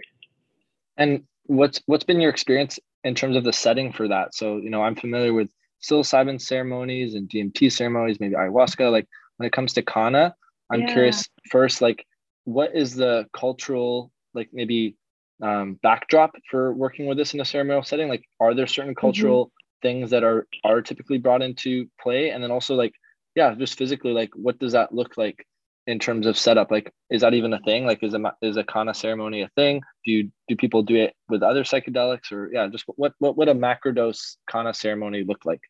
And 0.98 1.24
what's 1.48 1.82
what's 1.88 2.04
been 2.04 2.22
your 2.22 2.30
experience 2.30 2.80
in 3.04 3.16
terms 3.16 3.36
of 3.36 3.44
the 3.44 3.52
setting 3.52 3.92
for 3.92 4.08
that? 4.08 4.36
So 4.36 4.58
you 4.58 4.70
know, 4.70 4.84
I'm 4.84 4.96
familiar 4.96 5.34
with 5.34 5.50
psilocybin 5.84 6.42
ceremonies 6.42 7.14
and 7.14 7.30
DMT 7.30 7.72
ceremonies, 7.72 8.20
maybe 8.20 8.36
ayahuasca. 8.36 8.92
Like 8.92 9.08
when 9.38 9.48
it 9.48 9.54
comes 9.54 9.74
to 9.74 9.82
Kanna, 9.82 10.36
I'm 10.72 10.82
yeah. 10.82 10.94
curious 10.94 11.28
first, 11.50 11.82
like 11.82 12.06
what 12.46 12.76
is 12.76 12.96
the 12.96 13.28
cultural, 13.34 14.12
like 14.34 14.50
maybe 14.54 14.96
um, 15.42 15.80
backdrop 15.82 16.32
for 16.50 16.74
working 16.74 17.06
with 17.06 17.18
this 17.18 17.34
in 17.34 17.42
a 17.42 17.46
ceremonial 17.46 17.84
setting? 17.84 18.10
Like, 18.10 18.24
are 18.40 18.54
there 18.54 18.68
certain 18.68 18.92
mm-hmm. 18.92 19.02
cultural 19.02 19.48
mm-hmm. 19.48 19.88
things 19.88 20.10
that 20.12 20.24
are 20.24 20.48
are 20.64 20.82
typically 20.82 21.18
brought 21.18 21.42
into 21.42 21.88
play 22.02 22.30
and 22.30 22.44
then 22.44 22.52
also 22.52 22.76
like 22.76 22.94
yeah 23.36 23.54
just 23.56 23.78
physically 23.78 24.14
like 24.14 24.30
what 24.36 24.60
does 24.60 24.74
that 24.74 24.94
look 24.94 25.18
like 25.18 25.46
in 25.86 26.00
terms 26.00 26.26
of 26.26 26.38
setup 26.38 26.72
like 26.72 26.94
is 27.10 27.22
that 27.22 27.34
even 27.34 27.54
a 27.54 27.60
thing 27.62 27.86
like 27.86 28.02
is 28.02 28.14
a 28.14 28.34
is 28.42 28.58
a 28.58 28.64
kanna 28.64 28.94
ceremony 28.94 29.42
a 29.42 29.50
thing 29.56 29.82
do 30.06 30.12
you 30.12 30.32
do 30.48 30.56
people 30.56 30.82
do 30.82 30.96
it 30.96 31.14
with 31.28 31.44
other 31.44 31.64
psychedelics 31.64 32.32
or 32.32 32.50
yeah 32.54 32.68
just 32.68 32.86
what 32.96 33.14
what 33.20 33.36
would 33.36 33.50
a 33.50 33.54
macrodose 33.54 34.38
kanna 34.50 34.74
ceremony 34.74 35.24
look 35.24 35.44
like 35.46 35.62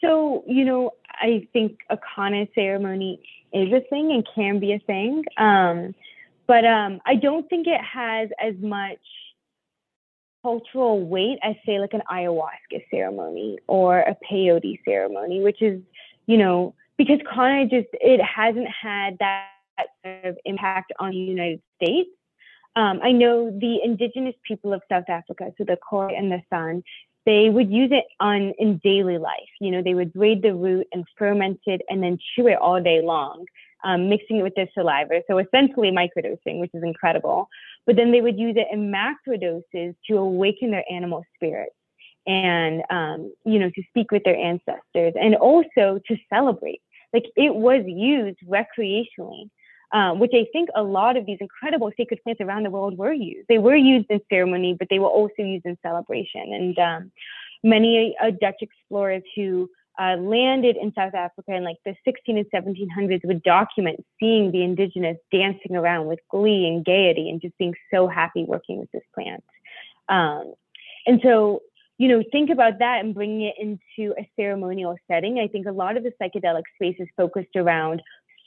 so 0.00 0.44
you 0.46 0.64
know 0.64 0.92
i 1.08 1.46
think 1.52 1.78
a 1.90 1.98
kanna 2.14 2.46
ceremony 2.54 3.20
is 3.52 3.72
a 3.72 3.80
thing 3.88 4.12
and 4.12 4.26
can 4.34 4.58
be 4.58 4.72
a 4.72 4.78
thing 4.80 5.24
um 5.36 5.94
but 6.46 6.64
um 6.64 7.00
i 7.06 7.14
don't 7.14 7.48
think 7.48 7.66
it 7.66 7.80
has 7.80 8.28
as 8.42 8.54
much 8.60 8.98
cultural 10.42 11.04
weight 11.06 11.38
as 11.42 11.54
say 11.66 11.78
like 11.78 11.92
an 11.92 12.02
ayahuasca 12.10 12.82
ceremony 12.90 13.58
or 13.66 14.00
a 14.00 14.16
peyote 14.30 14.78
ceremony 14.84 15.42
which 15.42 15.60
is 15.60 15.80
you 16.26 16.36
know 16.36 16.74
because 17.00 17.18
Kanna 17.32 17.64
just 17.64 17.88
it 17.94 18.20
hasn't 18.20 18.68
had 18.68 19.16
that 19.20 19.46
sort 20.04 20.24
of 20.26 20.38
impact 20.44 20.92
on 20.98 21.12
the 21.12 21.16
United 21.16 21.62
States. 21.82 22.10
Um, 22.76 23.00
I 23.02 23.12
know 23.12 23.50
the 23.50 23.78
indigenous 23.82 24.34
people 24.46 24.74
of 24.74 24.82
South 24.90 25.08
Africa, 25.08 25.50
so 25.56 25.64
the 25.64 25.78
Khoi 25.78 26.08
and 26.08 26.30
the 26.30 26.42
San, 26.50 26.82
they 27.30 27.48
would 27.48 27.70
use 27.70 27.90
it 27.92 28.06
on 28.18 28.52
in 28.58 28.80
daily 28.82 29.18
life. 29.18 29.52
You 29.60 29.70
know, 29.70 29.82
they 29.82 29.94
would 29.94 30.12
braid 30.12 30.42
the 30.42 30.54
root 30.54 30.88
and 30.92 31.04
ferment 31.16 31.60
it 31.66 31.82
and 31.88 32.02
then 32.02 32.18
chew 32.34 32.48
it 32.48 32.58
all 32.58 32.82
day 32.82 33.00
long, 33.02 33.44
um, 33.84 34.08
mixing 34.08 34.38
it 34.38 34.42
with 34.42 34.56
their 34.56 34.68
saliva. 34.74 35.22
So 35.28 35.38
essentially 35.38 35.92
microdosing, 35.92 36.58
which 36.58 36.72
is 36.74 36.82
incredible. 36.82 37.48
But 37.86 37.94
then 37.94 38.10
they 38.10 38.20
would 38.20 38.36
use 38.36 38.56
it 38.56 38.66
in 38.72 38.92
macrodoses 38.92 39.94
to 40.08 40.16
awaken 40.16 40.72
their 40.72 40.84
animal 40.90 41.22
spirits 41.36 41.74
and 42.26 42.82
um, 42.90 43.32
you 43.46 43.58
know 43.58 43.70
to 43.70 43.82
speak 43.88 44.10
with 44.10 44.24
their 44.24 44.36
ancestors 44.36 45.14
and 45.18 45.34
also 45.36 45.98
to 46.06 46.16
celebrate 46.28 46.82
like 47.12 47.24
it 47.36 47.54
was 47.54 47.82
used 47.86 48.38
recreationally, 48.46 49.50
um, 49.92 50.18
which 50.18 50.32
I 50.34 50.46
think 50.52 50.68
a 50.74 50.82
lot 50.82 51.16
of 51.16 51.26
these 51.26 51.38
incredible 51.40 51.90
sacred 51.96 52.22
plants 52.22 52.40
around 52.40 52.64
the 52.64 52.70
world 52.70 52.96
were 52.96 53.12
used. 53.12 53.48
They 53.48 53.58
were 53.58 53.76
used 53.76 54.06
in 54.10 54.20
ceremony, 54.28 54.76
but 54.78 54.88
they 54.88 54.98
were 54.98 55.08
also 55.08 55.42
used 55.42 55.66
in 55.66 55.76
celebration. 55.82 56.52
And 56.52 56.78
um, 56.78 57.12
many 57.64 58.16
uh, 58.22 58.30
Dutch 58.40 58.56
explorers 58.60 59.22
who 59.34 59.68
uh, 60.00 60.16
landed 60.16 60.76
in 60.76 60.92
South 60.94 61.14
Africa 61.14 61.54
in 61.54 61.64
like 61.64 61.76
the 61.84 61.94
16 62.04 62.38
and 62.38 62.46
1700s 62.54 63.24
would 63.24 63.42
document 63.42 64.04
seeing 64.18 64.52
the 64.52 64.62
indigenous 64.62 65.18
dancing 65.32 65.76
around 65.76 66.06
with 66.06 66.20
glee 66.30 66.66
and 66.66 66.84
gaiety 66.84 67.28
and 67.28 67.40
just 67.40 67.56
being 67.58 67.74
so 67.92 68.06
happy 68.06 68.44
working 68.44 68.78
with 68.78 68.90
this 68.92 69.02
plant. 69.14 69.44
Um, 70.08 70.54
and 71.06 71.20
so 71.22 71.62
you 72.00 72.08
know, 72.08 72.24
think 72.32 72.48
about 72.48 72.78
that 72.78 73.04
and 73.04 73.12
bringing 73.12 73.42
it 73.42 73.56
into 73.58 74.14
a 74.18 74.26
ceremonial 74.34 74.96
setting. 75.06 75.38
I 75.38 75.48
think 75.48 75.66
a 75.66 75.70
lot 75.70 75.98
of 75.98 76.02
the 76.02 76.12
psychedelic 76.18 76.62
space 76.74 76.96
is 76.98 77.08
focused 77.14 77.54
around 77.56 78.00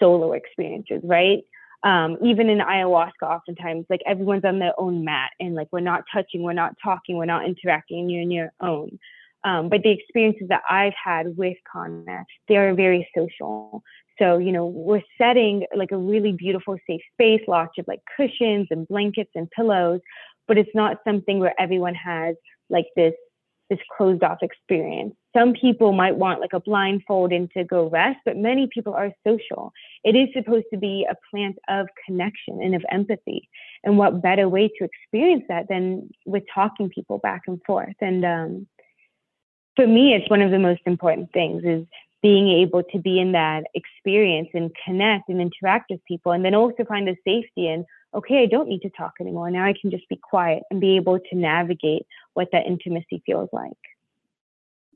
solo 0.03 0.33
experiences, 0.33 1.01
right? 1.03 1.43
Um, 1.83 2.17
even 2.23 2.49
in 2.49 2.59
ayahuasca, 2.59 3.23
oftentimes, 3.23 3.85
like 3.89 4.01
everyone's 4.05 4.45
on 4.45 4.59
their 4.59 4.73
own 4.77 5.03
mat 5.03 5.31
and 5.39 5.55
like 5.55 5.67
we're 5.71 5.79
not 5.79 6.03
touching, 6.13 6.43
we're 6.43 6.53
not 6.53 6.75
talking, 6.83 7.17
we're 7.17 7.25
not 7.25 7.45
interacting, 7.45 8.09
you're 8.09 8.21
on 8.21 8.31
your 8.31 8.51
own. 8.61 8.99
Um, 9.43 9.69
but 9.69 9.83
the 9.83 9.91
experiences 9.91 10.47
that 10.49 10.61
I've 10.69 10.93
had 11.01 11.37
with 11.37 11.57
Kanna, 11.71 12.25
they 12.47 12.55
are 12.55 12.73
very 12.73 13.07
social. 13.15 13.83
So, 14.17 14.37
you 14.37 14.51
know, 14.51 14.67
we're 14.67 15.01
setting 15.17 15.65
like 15.75 15.91
a 15.91 15.97
really 15.97 16.31
beautiful, 16.31 16.77
safe 16.87 17.01
space, 17.13 17.41
lots 17.47 17.73
of 17.77 17.85
like 17.87 17.99
cushions 18.15 18.67
and 18.69 18.87
blankets 18.87 19.31
and 19.35 19.49
pillows, 19.51 19.99
but 20.47 20.57
it's 20.57 20.69
not 20.73 20.97
something 21.05 21.39
where 21.39 21.59
everyone 21.59 21.95
has 21.95 22.35
like 22.69 22.85
this 22.95 23.13
this 23.73 23.85
closed 23.97 24.23
off 24.23 24.37
experience. 24.41 25.15
Some 25.35 25.53
people 25.53 25.93
might 25.93 26.15
want 26.15 26.41
like 26.41 26.53
a 26.53 26.59
blindfold 26.59 27.31
and 27.31 27.49
to 27.51 27.63
go 27.63 27.89
rest, 27.89 28.19
but 28.23 28.37
many 28.37 28.67
people 28.71 28.93
are 28.93 29.11
social. 29.25 29.73
It 30.03 30.15
is 30.15 30.29
supposed 30.33 30.65
to 30.71 30.77
be 30.77 31.07
a 31.09 31.15
plant 31.31 31.57
of 31.67 31.87
connection 32.05 32.61
and 32.61 32.75
of 32.75 32.85
empathy. 32.91 33.49
And 33.83 33.97
what 33.97 34.21
better 34.21 34.47
way 34.47 34.67
to 34.67 34.83
experience 34.85 35.43
that 35.49 35.67
than 35.69 36.09
with 36.25 36.43
talking 36.53 36.89
people 36.89 37.17
back 37.17 37.41
and 37.47 37.59
forth? 37.65 37.95
And 37.99 38.23
um, 38.23 38.67
for 39.75 39.87
me, 39.87 40.13
it's 40.13 40.29
one 40.29 40.41
of 40.41 40.51
the 40.51 40.59
most 40.59 40.81
important 40.85 41.31
things 41.33 41.63
is 41.65 41.85
being 42.21 42.49
able 42.49 42.83
to 42.83 42.99
be 42.99 43.19
in 43.19 43.31
that 43.31 43.63
experience 43.73 44.49
and 44.53 44.71
connect 44.85 45.29
and 45.29 45.41
interact 45.41 45.89
with 45.89 45.99
people 46.07 46.31
and 46.31 46.45
then 46.45 46.55
also 46.55 46.85
find 46.85 47.07
the 47.07 47.15
safety 47.25 47.67
in 47.67 47.85
okay, 48.15 48.43
I 48.43 48.45
don't 48.45 48.69
need 48.69 48.81
to 48.81 48.89
talk 48.91 49.13
anymore. 49.19 49.49
Now 49.49 49.65
I 49.65 49.73
can 49.79 49.89
just 49.89 50.07
be 50.07 50.19
quiet 50.21 50.63
and 50.69 50.79
be 50.79 50.95
able 50.95 51.19
to 51.19 51.35
navigate 51.35 52.05
what 52.33 52.49
that 52.51 52.65
intimacy 52.65 53.21
feels 53.25 53.49
like. 53.51 53.71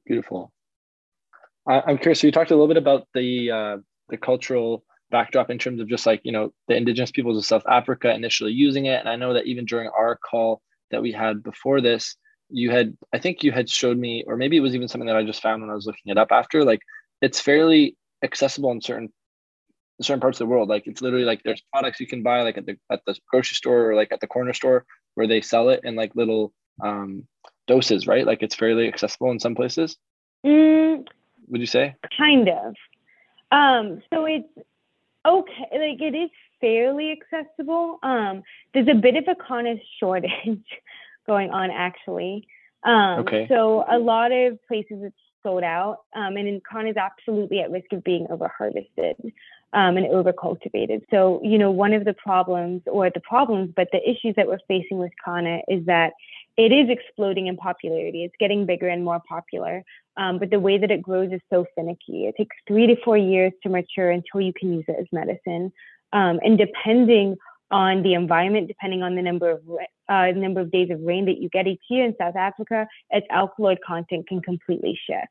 Beautiful. 0.05 0.51
I'm 1.67 1.97
curious. 1.97 2.21
So 2.21 2.27
you 2.27 2.31
talked 2.31 2.51
a 2.51 2.53
little 2.53 2.67
bit 2.67 2.77
about 2.77 3.07
the 3.13 3.51
uh, 3.51 3.77
the 4.09 4.17
cultural 4.17 4.85
backdrop 5.11 5.49
in 5.49 5.57
terms 5.57 5.81
of 5.81 5.89
just 5.89 6.05
like 6.05 6.21
you 6.23 6.31
know 6.31 6.53
the 6.67 6.75
indigenous 6.75 7.11
peoples 7.11 7.37
of 7.37 7.45
South 7.45 7.63
Africa 7.69 8.13
initially 8.13 8.53
using 8.53 8.85
it, 8.85 8.99
and 8.99 9.09
I 9.09 9.17
know 9.17 9.33
that 9.33 9.45
even 9.47 9.65
during 9.65 9.89
our 9.89 10.17
call 10.17 10.61
that 10.91 11.01
we 11.01 11.11
had 11.11 11.43
before 11.43 11.81
this, 11.81 12.15
you 12.49 12.71
had 12.71 12.97
I 13.13 13.19
think 13.19 13.43
you 13.43 13.51
had 13.51 13.69
showed 13.69 13.97
me, 13.97 14.23
or 14.27 14.37
maybe 14.37 14.55
it 14.55 14.61
was 14.61 14.75
even 14.75 14.87
something 14.87 15.07
that 15.07 15.17
I 15.17 15.23
just 15.23 15.41
found 15.41 15.61
when 15.61 15.69
I 15.69 15.75
was 15.75 15.85
looking 15.85 16.09
it 16.09 16.17
up 16.17 16.31
after. 16.31 16.63
Like 16.63 16.79
it's 17.21 17.41
fairly 17.41 17.97
accessible 18.23 18.71
in 18.71 18.81
certain 18.81 19.11
certain 20.01 20.21
parts 20.21 20.39
of 20.39 20.47
the 20.47 20.51
world. 20.51 20.69
Like 20.69 20.87
it's 20.87 21.01
literally 21.01 21.25
like 21.25 21.41
there's 21.43 21.63
products 21.73 21.99
you 21.99 22.07
can 22.07 22.23
buy 22.23 22.43
like 22.43 22.57
at 22.57 22.65
the 22.65 22.77
at 22.89 23.01
the 23.05 23.15
grocery 23.29 23.55
store 23.55 23.91
or 23.91 23.95
like 23.95 24.11
at 24.11 24.21
the 24.21 24.27
corner 24.27 24.53
store 24.53 24.85
where 25.15 25.27
they 25.27 25.41
sell 25.41 25.69
it 25.69 25.81
in 25.83 25.95
like 25.95 26.15
little 26.15 26.53
um, 26.81 27.27
doses, 27.67 28.07
right? 28.07 28.25
Like 28.25 28.43
it's 28.43 28.55
fairly 28.55 28.87
accessible 28.87 29.31
in 29.31 29.39
some 29.39 29.55
places. 29.55 29.97
Mm, 30.45 31.05
Would 31.49 31.61
you 31.61 31.67
say? 31.67 31.95
Kind 32.17 32.49
of. 32.49 32.75
Um, 33.51 34.01
so 34.13 34.25
it's 34.25 34.47
okay. 35.25 35.67
Like 35.71 36.01
it 36.01 36.15
is 36.15 36.29
fairly 36.59 37.11
accessible. 37.11 37.99
Um, 38.03 38.43
there's 38.73 38.87
a 38.87 38.95
bit 38.95 39.15
of 39.15 39.25
a 39.27 39.35
Kanna 39.35 39.75
shortage 39.99 40.31
going 41.27 41.51
on 41.51 41.71
actually. 41.71 42.47
Um, 42.83 43.19
okay. 43.19 43.47
So 43.49 43.85
a 43.89 43.97
lot 43.97 44.31
of 44.31 44.59
places 44.67 44.99
it's 45.01 45.15
sold 45.43 45.63
out, 45.63 45.99
um, 46.15 46.37
and 46.37 46.61
Kanna 46.63 46.89
is 46.89 46.97
absolutely 46.97 47.59
at 47.59 47.71
risk 47.71 47.91
of 47.91 48.03
being 48.03 48.27
over 48.29 48.51
harvested 48.57 49.15
um, 49.73 49.97
and 49.97 50.05
over 50.07 50.33
cultivated. 50.33 51.03
So, 51.11 51.41
you 51.43 51.57
know, 51.57 51.71
one 51.71 51.93
of 51.93 52.05
the 52.05 52.13
problems, 52.13 52.81
or 52.87 53.09
the 53.09 53.19
problems, 53.19 53.73
but 53.75 53.89
the 53.91 54.09
issues 54.09 54.35
that 54.35 54.47
we're 54.47 54.59
facing 54.67 54.97
with 54.97 55.11
Kanna 55.23 55.59
is 55.67 55.85
that 55.85 56.13
it 56.57 56.71
is 56.71 56.89
exploding 56.89 57.47
in 57.47 57.57
popularity. 57.57 58.23
It's 58.23 58.35
getting 58.39 58.65
bigger 58.65 58.87
and 58.87 59.03
more 59.03 59.21
popular. 59.27 59.83
Um, 60.17 60.39
but 60.39 60.49
the 60.49 60.59
way 60.59 60.77
that 60.79 60.89
it 60.89 61.01
grows 61.01 61.31
is 61.31 61.41
so 61.51 61.65
finicky. 61.75 62.25
It 62.25 62.35
takes 62.35 62.55
three 62.67 62.87
to 62.87 62.95
four 63.03 63.17
years 63.17 63.53
to 63.63 63.69
mature 63.69 64.09
until 64.09 64.41
you 64.41 64.53
can 64.53 64.73
use 64.73 64.85
it 64.87 64.95
as 64.99 65.05
medicine. 65.11 65.71
Um, 66.13 66.39
and 66.43 66.57
depending 66.57 67.37
on 67.69 68.01
the 68.01 68.13
environment, 68.13 68.67
depending 68.67 69.03
on 69.03 69.15
the 69.15 69.21
number 69.21 69.51
of 69.51 69.61
uh, 70.09 70.31
number 70.31 70.61
of 70.61 70.71
days 70.71 70.89
of 70.89 71.01
rain 71.01 71.25
that 71.25 71.39
you 71.39 71.49
get 71.49 71.67
each 71.67 71.81
year 71.89 72.05
in 72.05 72.15
South 72.17 72.35
Africa, 72.35 72.87
its 73.09 73.27
alkaloid 73.29 73.79
content 73.85 74.27
can 74.27 74.41
completely 74.41 74.97
shift. 75.05 75.27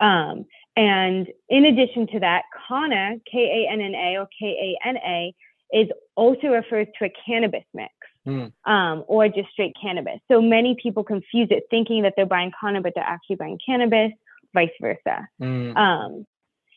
Um, 0.00 0.46
and 0.76 1.28
in 1.48 1.64
addition 1.66 2.06
to 2.08 2.20
that, 2.20 2.44
Kanna, 2.68 3.16
K 3.30 3.66
A 3.66 3.72
N 3.72 3.80
N 3.80 3.94
A 3.94 4.16
or 4.18 4.28
K 4.38 4.76
A 4.84 4.88
N 4.88 4.96
A, 4.96 5.34
is 5.72 5.88
also 6.16 6.48
refers 6.48 6.86
to 6.98 7.06
a 7.06 7.12
cannabis 7.26 7.64
mix 7.74 7.92
mm. 8.26 8.52
um, 8.64 9.04
or 9.06 9.28
just 9.28 9.50
straight 9.50 9.74
cannabis. 9.80 10.18
So 10.30 10.40
many 10.40 10.76
people 10.82 11.04
confuse 11.04 11.48
it 11.50 11.64
thinking 11.70 12.02
that 12.02 12.14
they're 12.16 12.26
buying 12.26 12.52
Kanna, 12.58 12.80
but 12.80 12.92
they're 12.94 13.04
actually 13.04 13.36
buying 13.36 13.58
cannabis, 13.64 14.12
vice 14.54 14.70
versa. 14.80 15.28
Mm. 15.40 15.76
Um, 15.76 16.26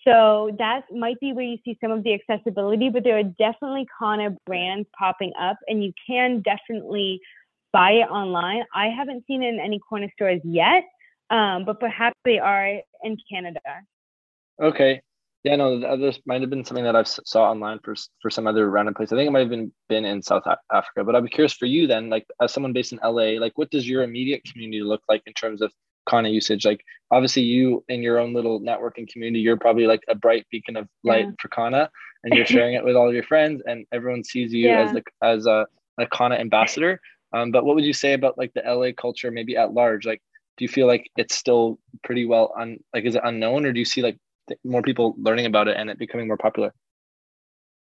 so 0.07 0.55
that 0.59 0.83
might 0.93 1.19
be 1.19 1.33
where 1.33 1.45
you 1.45 1.57
see 1.65 1.77
some 1.81 1.91
of 1.91 2.03
the 2.03 2.13
accessibility, 2.13 2.89
but 2.89 3.03
there 3.03 3.17
are 3.17 3.23
definitely 3.23 3.87
Kanna 3.99 4.35
brands 4.45 4.87
popping 4.97 5.33
up, 5.39 5.57
and 5.67 5.83
you 5.83 5.93
can 6.07 6.41
definitely 6.41 7.19
buy 7.73 7.91
it 7.91 8.09
online. 8.09 8.63
I 8.73 8.87
haven't 8.87 9.25
seen 9.27 9.41
it 9.41 9.53
in 9.53 9.59
any 9.59 9.79
corner 9.79 10.09
stores 10.13 10.41
yet, 10.43 10.83
um, 11.29 11.65
but 11.65 11.79
perhaps 11.79 12.17
they 12.23 12.39
are 12.39 12.81
in 13.03 13.17
Canada. 13.29 13.59
Okay. 14.61 15.01
Yeah, 15.43 15.57
no, 15.57 15.97
this 15.97 16.19
might 16.25 16.41
have 16.41 16.49
been 16.49 16.65
something 16.65 16.85
that 16.85 16.95
I've 16.95 17.07
saw 17.07 17.51
online 17.51 17.77
for 17.83 17.93
for 18.19 18.31
some 18.31 18.47
other 18.47 18.67
random 18.67 18.95
place. 18.95 19.11
I 19.11 19.15
think 19.15 19.27
it 19.27 19.31
might 19.31 19.41
have 19.41 19.49
been 19.49 19.71
been 19.87 20.03
in 20.03 20.23
South 20.23 20.41
Africa, 20.73 21.03
but 21.03 21.15
I'd 21.15 21.23
be 21.23 21.29
curious 21.29 21.53
for 21.53 21.67
you 21.67 21.85
then, 21.85 22.09
like 22.09 22.25
as 22.41 22.51
someone 22.51 22.73
based 22.73 22.93
in 22.93 22.99
LA, 23.03 23.39
like 23.39 23.55
what 23.55 23.69
does 23.69 23.87
your 23.87 24.01
immediate 24.01 24.43
community 24.43 24.81
look 24.81 25.03
like 25.07 25.21
in 25.27 25.33
terms 25.33 25.61
of 25.61 25.71
Kanna 26.09 26.29
usage? 26.29 26.65
Like 26.65 26.83
obviously 27.11 27.43
you 27.43 27.83
in 27.89 28.01
your 28.01 28.17
own 28.17 28.33
little 28.33 28.59
networking 28.59 29.07
community, 29.07 29.39
you're 29.39 29.55
probably 29.55 29.85
like 29.85 30.01
a 30.07 30.15
bright 30.15 30.47
beacon 30.49 30.77
of 30.77 30.87
light 31.03 31.25
yeah. 31.25 31.31
for 31.39 31.49
Kanna, 31.49 31.91
and 32.23 32.33
you're 32.33 32.45
sharing 32.47 32.73
it 32.73 32.83
with 32.83 32.95
all 32.95 33.07
of 33.07 33.13
your 33.13 33.21
friends, 33.21 33.61
and 33.67 33.85
everyone 33.91 34.23
sees 34.23 34.51
you 34.51 34.67
yeah. 34.67 34.81
as 34.81 34.93
the 34.93 35.03
as 35.21 35.45
a, 35.45 35.67
a 35.99 36.07
Kanna 36.07 36.37
ambassador. 36.37 36.99
Um, 37.33 37.51
but 37.51 37.65
what 37.65 37.75
would 37.75 37.85
you 37.85 37.93
say 37.93 38.13
about 38.13 38.35
like 38.35 38.51
the 38.55 38.63
LA 38.65 38.93
culture, 38.97 39.29
maybe 39.29 39.57
at 39.57 39.73
large? 39.73 40.07
Like 40.07 40.23
do 40.57 40.65
you 40.65 40.69
feel 40.69 40.87
like 40.87 41.09
it's 41.15 41.35
still 41.35 41.79
pretty 42.03 42.25
well 42.25 42.53
un 42.59 42.77
like 42.93 43.05
is 43.05 43.15
it 43.15 43.21
unknown 43.23 43.65
or 43.65 43.73
do 43.73 43.79
you 43.79 43.85
see 43.85 44.01
like 44.01 44.17
more 44.63 44.81
people 44.81 45.15
learning 45.17 45.45
about 45.45 45.67
it 45.67 45.77
and 45.77 45.89
it 45.89 45.97
becoming 45.97 46.27
more 46.27 46.37
popular 46.37 46.73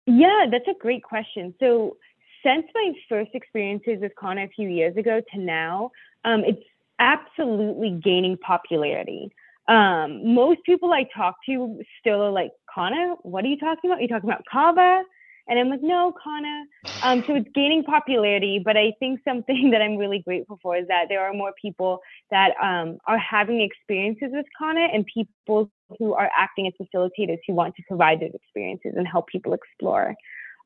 yeah 0.06 0.46
that's 0.52 0.68
a 0.68 0.80
great 0.80 1.04
question 1.04 1.54
so 1.60 1.98
since 2.44 2.66
my 2.74 2.92
first 3.08 3.30
experiences 3.36 4.00
with 4.02 4.12
Kanna 4.20 4.46
a 4.46 4.48
few 4.48 4.68
years 4.68 4.98
ago 4.98 5.22
to 5.32 5.40
now 5.40 5.92
um, 6.26 6.44
it's 6.44 6.64
absolutely 7.02 8.00
gaining 8.02 8.38
popularity. 8.38 9.32
Um, 9.68 10.34
most 10.34 10.62
people 10.66 10.94
I 10.94 11.08
talk 11.16 11.36
to 11.48 11.80
still 12.00 12.22
are 12.22 12.32
like, 12.32 12.52
kanna 12.74 13.16
what 13.24 13.44
are 13.44 13.48
you 13.48 13.58
talking 13.58 13.90
about? 13.90 14.00
Are 14.00 14.02
you 14.02 14.08
talking 14.08 14.30
about 14.30 14.46
kava? 14.52 15.04
And 15.52 15.60
I'm 15.60 15.70
like, 15.70 15.84
no, 15.84 16.14
Kanna. 16.24 16.64
Um, 17.04 17.24
so 17.28 17.36
it's 17.36 17.50
gaining 17.54 17.84
popularity, 17.84 18.62
but 18.64 18.78
I 18.78 18.94
think 19.00 19.20
something 19.28 19.70
that 19.72 19.82
I'm 19.82 19.98
really 19.98 20.20
grateful 20.20 20.58
for 20.64 20.78
is 20.78 20.88
that 20.88 21.06
there 21.10 21.22
are 21.22 21.34
more 21.34 21.52
people 21.62 22.00
that 22.32 22.52
um, 22.64 23.00
are 23.06 23.18
having 23.18 23.62
experiences 23.62 24.30
with 24.32 24.46
Kanna 24.58 24.88
and 24.94 25.06
people 25.06 25.70
who 26.00 26.14
are 26.14 26.30
acting 26.38 26.68
as 26.68 26.74
facilitators 26.82 27.40
who 27.46 27.54
want 27.54 27.76
to 27.76 27.84
provide 27.86 28.22
those 28.22 28.32
experiences 28.34 28.94
and 28.96 29.06
help 29.06 29.28
people 29.28 29.54
explore. 29.54 30.16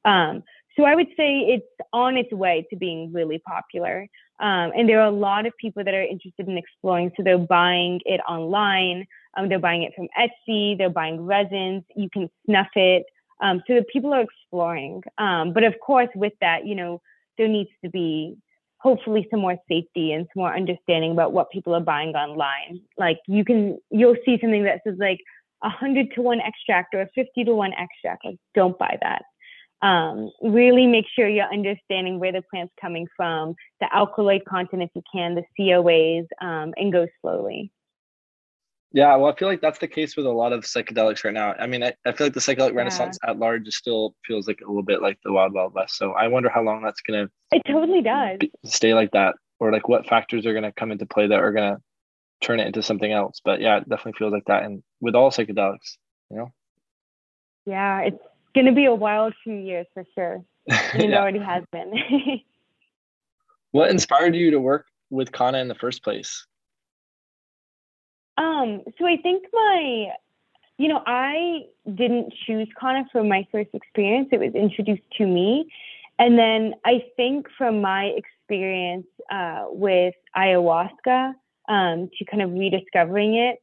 Um, 0.06 0.44
so 0.78 0.84
I 0.84 0.94
would 0.94 1.08
say 1.18 1.40
it's 1.40 1.66
on 1.92 2.16
its 2.16 2.32
way 2.32 2.68
to 2.70 2.76
being 2.76 3.12
really 3.12 3.40
popular. 3.40 4.08
Um, 4.40 4.72
and 4.76 4.88
there 4.88 5.00
are 5.00 5.08
a 5.08 5.12
lot 5.12 5.48
of 5.48 5.54
people 5.60 5.84
that 5.84 5.94
are 5.96 6.04
interested 6.04 6.48
in 6.48 6.60
exploring. 6.60 7.12
So 7.18 7.24
they're 7.24 7.40
buying 7.40 8.02
it 8.06 8.20
online. 8.30 9.08
Um, 9.36 9.50
they're 9.50 9.58
buying 9.58 9.82
it 9.82 9.94
from 9.96 10.10
Etsy. 10.20 10.78
They're 10.78 10.90
buying 10.90 11.26
resins. 11.26 11.84
You 11.96 12.10
can 12.12 12.30
snuff 12.46 12.68
it. 12.76 13.06
Um, 13.42 13.62
so 13.68 13.84
people 13.92 14.14
are 14.14 14.22
exploring. 14.22 15.04
Um, 15.18 15.54
but 15.54 15.64
of 15.64 15.76
course, 15.86 16.10
with 16.16 16.34
that, 16.42 16.66
you 16.66 16.76
know, 16.76 17.02
there 17.38 17.48
needs 17.48 17.70
to 17.84 17.90
be 17.90 18.38
hopefully 18.78 19.28
some 19.32 19.42
more 19.42 19.58
safety 19.68 20.14
and 20.14 20.26
some 20.26 20.42
more 20.42 20.56
understanding 20.56 21.12
about 21.12 21.34
what 21.34 21.52
people 21.52 21.74
are 21.74 21.82
buying 21.82 22.16
online. 22.16 22.82
Like 22.98 23.20
you 23.28 23.44
can, 23.44 23.80
you'll 23.90 24.18
see 24.26 24.38
something 24.40 24.64
that 24.64 24.82
says 24.86 24.96
like 25.00 25.20
a 25.64 25.70
hundred 25.70 26.12
to 26.16 26.22
one 26.22 26.40
extract 26.40 26.94
or 26.94 27.02
a 27.02 27.10
50 27.16 27.46
to 27.46 27.54
one 27.54 27.74
extract. 27.74 28.26
Like 28.26 28.38
don't 28.54 28.78
buy 28.78 28.98
that 29.02 29.24
um, 29.82 30.32
really 30.42 30.88
make 30.88 31.06
sure 31.14 31.28
you're 31.28 31.52
understanding 31.52 32.20
where 32.20 32.32
the 32.32 32.42
plant's 32.50 32.74
coming 32.80 33.08
from, 33.16 33.56
the 33.80 33.94
alkaloid 33.94 34.44
content 34.46 34.84
if 34.84 34.90
you 34.96 35.02
can, 35.14 35.36
the 35.36 35.44
COAs, 35.60 36.26
um, 36.42 36.74
and 36.78 36.92
go 36.92 37.08
slowly. 37.22 37.72
Yeah, 38.96 39.14
well, 39.18 39.30
I 39.30 39.36
feel 39.36 39.50
like 39.50 39.60
that's 39.60 39.80
the 39.80 39.89
case 39.89 40.16
with 40.16 40.26
a 40.26 40.32
lot 40.32 40.54
of 40.54 40.64
psychedelics 40.64 41.26
right 41.26 41.34
now. 41.34 41.54
I 41.60 41.68
mean, 41.68 41.84
I, 41.84 41.93
I 42.06 42.14
feel 42.14 42.28
like 42.28 42.34
the 42.34 42.39
psychedelic 42.39 42.72
yeah. 42.72 42.78
renaissance 42.78 43.20
at 43.28 43.38
large 43.38 43.68
still 43.68 44.16
feels 44.26 44.48
like 44.48 44.62
a 44.62 44.68
little 44.68 44.84
bit 44.84 45.02
like 45.02 45.20
the 45.26 45.34
wild, 45.34 45.52
wild 45.52 45.74
west. 45.74 45.98
So 45.98 46.14
I 46.14 46.30
wonder 46.30 46.48
how 46.48 46.64
long 46.64 46.82
that's 46.82 47.02
going 47.02 47.28
to. 47.28 47.32
It 47.52 47.62
totally 47.70 48.02
does. 48.02 48.39
Stay 48.64 48.93
like 48.93 49.12
that, 49.12 49.36
or 49.60 49.74
like 49.74 49.89
what 49.89 50.08
factors 50.08 50.46
are 50.46 50.54
going 50.54 50.64
to 50.64 50.72
come 50.72 50.93
into 50.93 51.06
play 51.06 51.28
that 51.28 51.38
are 51.38 51.52
going 51.52 51.76
to 51.76 51.82
turn 52.39 52.62
it 52.62 52.68
into 52.68 52.82
something 52.82 53.12
else. 53.12 53.41
But 53.43 53.60
yeah, 53.60 53.76
it 53.80 53.89
definitely 53.89 54.14
feels 54.18 54.32
like 54.32 54.46
that. 54.46 54.64
And 54.64 54.82
with 55.02 55.14
all 55.14 55.30
psychedelics, 55.30 55.98
you 56.32 56.38
know? 56.38 56.54
Yeah, 57.66 58.00
it's 58.00 58.24
going 58.54 58.68
to 58.68 58.72
be 58.72 58.86
a 58.86 58.96
wild 58.96 59.34
few 59.43 59.56
years 59.56 59.88
for 59.93 60.06
sure. 60.16 60.41
It 60.96 61.10
yeah. 61.10 61.20
already 61.20 61.39
has 61.39 61.66
been. 61.70 61.91
what 63.72 63.89
inspired 63.89 64.36
you 64.36 64.52
to 64.52 64.60
work 64.62 64.86
with 65.10 65.34
Kanna 65.34 65.58
in 65.58 65.68
the 65.68 65.76
first 65.76 66.02
place? 66.02 66.46
Um, 68.38 68.82
so 68.98 69.06
I 69.06 69.18
think 69.18 69.46
my, 69.54 70.08
you 70.78 70.88
know, 70.88 71.02
I 71.06 71.66
didn't 71.94 72.34
choose 72.46 72.68
Kanna 72.80 73.06
from 73.12 73.28
my 73.28 73.48
first 73.52 73.70
experience. 73.74 74.30
It 74.32 74.40
was 74.40 74.54
introduced 74.54 75.04
to 75.18 75.26
me. 75.26 75.72
And 76.18 76.38
then 76.40 76.76
I 76.86 77.04
think 77.18 77.48
from 77.58 77.82
my 77.82 78.06
experience 78.06 79.08
uh, 79.32 79.66
with 79.70 80.16
ayahuasca, 80.36 81.34
um, 81.68 82.10
to 82.18 82.26
kind 82.26 82.44
of 82.44 82.52
rediscovering 82.52 83.36
it, 83.36 83.60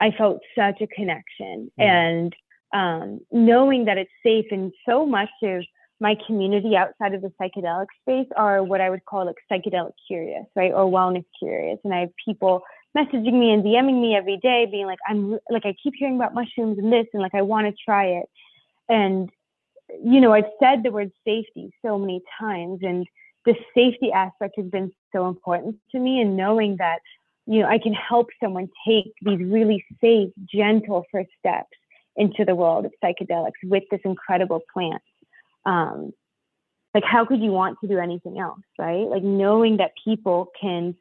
I 0.00 0.10
felt 0.10 0.40
such 0.56 0.80
a 0.80 0.86
connection. 0.86 1.70
Mm. 1.78 1.84
And 1.84 2.36
um, 2.72 3.20
knowing 3.30 3.84
that 3.84 3.96
it's 3.96 4.10
safe 4.22 4.46
and 4.50 4.72
so 4.86 5.06
much 5.06 5.30
of 5.42 5.64
my 6.00 6.16
community 6.26 6.76
outside 6.76 7.14
of 7.14 7.22
the 7.22 7.32
psychedelic 7.40 7.86
space 8.02 8.26
are 8.36 8.62
what 8.62 8.80
I 8.80 8.90
would 8.90 9.04
call 9.04 9.26
like 9.26 9.36
psychedelic 9.50 9.92
curious, 10.06 10.44
right? 10.56 10.72
Or 10.72 10.90
wellness 10.90 11.24
curious. 11.38 11.78
And 11.84 11.94
I 11.94 12.00
have 12.00 12.10
people 12.22 12.62
messaging 12.96 13.34
me 13.34 13.50
and 13.52 13.64
DMing 13.64 14.00
me 14.00 14.14
every 14.16 14.36
day 14.36 14.66
being 14.70 14.86
like, 14.86 14.98
I'm 15.08 15.38
like, 15.50 15.66
I 15.66 15.74
keep 15.82 15.94
hearing 15.96 16.16
about 16.16 16.34
mushrooms 16.34 16.78
and 16.78 16.92
this, 16.92 17.06
and 17.12 17.22
like, 17.22 17.34
I 17.34 17.42
want 17.42 17.66
to 17.66 17.84
try 17.84 18.06
it. 18.06 18.26
And, 18.88 19.30
you 20.02 20.20
know, 20.20 20.32
I've 20.32 20.50
said 20.62 20.82
the 20.82 20.90
word 20.90 21.10
safety 21.24 21.72
so 21.84 21.98
many 21.98 22.22
times, 22.38 22.80
and 22.82 23.06
the 23.44 23.54
safety 23.74 24.12
aspect 24.12 24.54
has 24.56 24.66
been 24.66 24.92
so 25.14 25.26
important 25.28 25.76
to 25.92 25.98
me. 25.98 26.20
And 26.20 26.36
knowing 26.36 26.76
that, 26.78 27.00
you 27.46 27.60
know, 27.60 27.68
I 27.68 27.78
can 27.78 27.92
help 27.92 28.28
someone 28.42 28.68
take 28.86 29.12
these 29.22 29.40
really 29.40 29.84
safe, 30.00 30.30
gentle 30.52 31.04
first 31.12 31.30
steps 31.38 31.76
into 32.16 32.44
the 32.44 32.54
world 32.54 32.86
of 32.86 32.92
psychedelics 33.02 33.52
with 33.64 33.82
this 33.90 34.00
incredible 34.04 34.62
plant. 34.72 35.02
Um, 35.66 36.12
like, 36.94 37.04
how 37.04 37.24
could 37.24 37.40
you 37.40 37.50
want 37.50 37.78
to 37.80 37.88
do 37.88 37.98
anything 37.98 38.38
else, 38.38 38.60
right? 38.78 39.06
Like, 39.08 39.24
knowing 39.24 39.78
that 39.78 39.90
people 40.04 40.52
can 40.60 40.94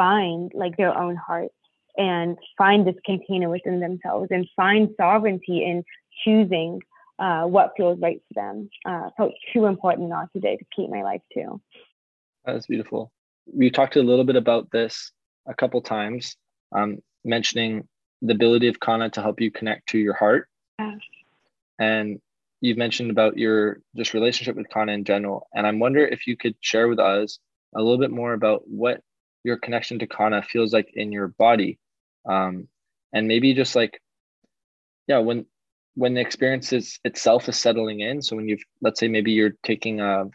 find 0.00 0.50
like 0.54 0.78
their 0.78 0.96
own 0.96 1.14
heart 1.14 1.50
and 1.98 2.38
find 2.56 2.86
this 2.86 2.94
container 3.04 3.50
within 3.50 3.80
themselves 3.80 4.28
and 4.30 4.48
find 4.56 4.88
sovereignty 4.96 5.62
in 5.62 5.84
choosing 6.24 6.80
uh, 7.18 7.42
what 7.42 7.72
feels 7.76 8.00
right 8.00 8.22
for 8.28 8.34
them 8.34 8.70
uh, 8.86 9.10
felt 9.14 9.32
too 9.52 9.66
important 9.66 10.08
not 10.08 10.32
today 10.32 10.56
to 10.56 10.64
keep 10.74 10.88
my 10.88 11.02
life 11.02 11.20
too. 11.34 11.60
That's 12.46 12.66
beautiful. 12.66 13.12
We 13.52 13.70
talked 13.70 13.96
a 13.96 14.02
little 14.02 14.24
bit 14.24 14.36
about 14.36 14.70
this 14.70 15.12
a 15.46 15.54
couple 15.54 15.82
times, 15.82 16.36
um, 16.74 17.00
mentioning 17.22 17.86
the 18.22 18.32
ability 18.32 18.68
of 18.68 18.80
Kanna 18.80 19.10
to 19.10 19.20
help 19.20 19.38
you 19.38 19.50
connect 19.50 19.90
to 19.90 19.98
your 19.98 20.14
heart 20.14 20.48
and 21.78 22.20
you've 22.60 22.78
mentioned 22.78 23.10
about 23.10 23.36
your 23.36 23.80
just 23.96 24.14
relationship 24.14 24.56
with 24.56 24.68
Kanna 24.68 24.92
in 24.92 25.04
general. 25.04 25.48
And 25.54 25.66
I'm 25.66 25.78
wondering 25.78 26.12
if 26.12 26.26
you 26.26 26.36
could 26.36 26.54
share 26.60 26.88
with 26.88 27.00
us 27.00 27.38
a 27.74 27.80
little 27.80 27.98
bit 27.98 28.10
more 28.10 28.32
about 28.32 28.62
what 28.66 29.02
your 29.44 29.56
connection 29.56 29.98
to 29.98 30.06
kanna 30.06 30.42
feels 30.42 30.72
like 30.72 30.90
in 30.94 31.12
your 31.12 31.28
body. 31.28 31.78
Um, 32.28 32.68
and 33.12 33.26
maybe 33.26 33.54
just 33.54 33.74
like, 33.74 34.00
yeah, 35.06 35.18
when 35.18 35.46
when 35.94 36.14
the 36.14 36.20
experience 36.20 36.72
is, 36.72 36.98
itself 37.04 37.48
is 37.48 37.58
settling 37.58 38.00
in. 38.00 38.22
So 38.22 38.36
when 38.36 38.48
you've, 38.48 38.62
let's 38.80 39.00
say 39.00 39.08
maybe 39.08 39.32
you're 39.32 39.56
taking 39.64 40.00
a, 40.00 40.26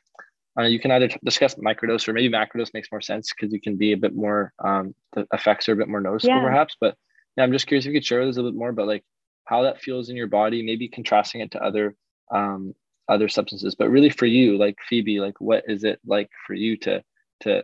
uh, 0.59 0.63
you 0.63 0.79
can 0.79 0.91
either 0.91 1.09
discuss 1.23 1.55
microdose 1.55 2.07
or 2.07 2.13
maybe 2.13 2.29
macrodose 2.29 2.73
makes 2.73 2.91
more 2.91 3.01
sense 3.01 3.31
because 3.31 3.53
you 3.53 3.61
can 3.61 3.77
be 3.77 3.93
a 3.93 3.97
bit 3.97 4.13
more, 4.15 4.53
um, 4.63 4.93
the 5.13 5.25
effects 5.33 5.67
are 5.69 5.73
a 5.73 5.77
bit 5.77 5.87
more 5.87 6.01
noticeable 6.01 6.35
yeah. 6.35 6.43
perhaps. 6.43 6.75
But 6.79 6.95
yeah, 7.37 7.43
I'm 7.43 7.51
just 7.51 7.67
curious 7.67 7.85
if 7.85 7.89
you 7.89 7.97
could 7.97 8.05
share 8.05 8.19
with 8.19 8.29
us 8.29 8.37
a 8.37 8.43
bit 8.43 8.53
more 8.53 8.69
about 8.69 8.87
like 8.87 9.03
how 9.45 9.63
that 9.63 9.81
feels 9.81 10.09
in 10.09 10.15
your 10.15 10.27
body, 10.27 10.61
maybe 10.61 10.87
contrasting 10.87 11.41
it 11.41 11.51
to 11.51 11.63
other 11.63 11.95
um, 12.31 12.73
other 13.07 13.29
substances. 13.29 13.75
But 13.75 13.89
really, 13.89 14.09
for 14.09 14.25
you, 14.25 14.57
like 14.57 14.75
Phoebe, 14.87 15.19
like 15.19 15.39
what 15.39 15.63
is 15.67 15.83
it 15.83 15.99
like 16.05 16.29
for 16.45 16.53
you 16.53 16.77
to 16.77 17.03
to 17.41 17.63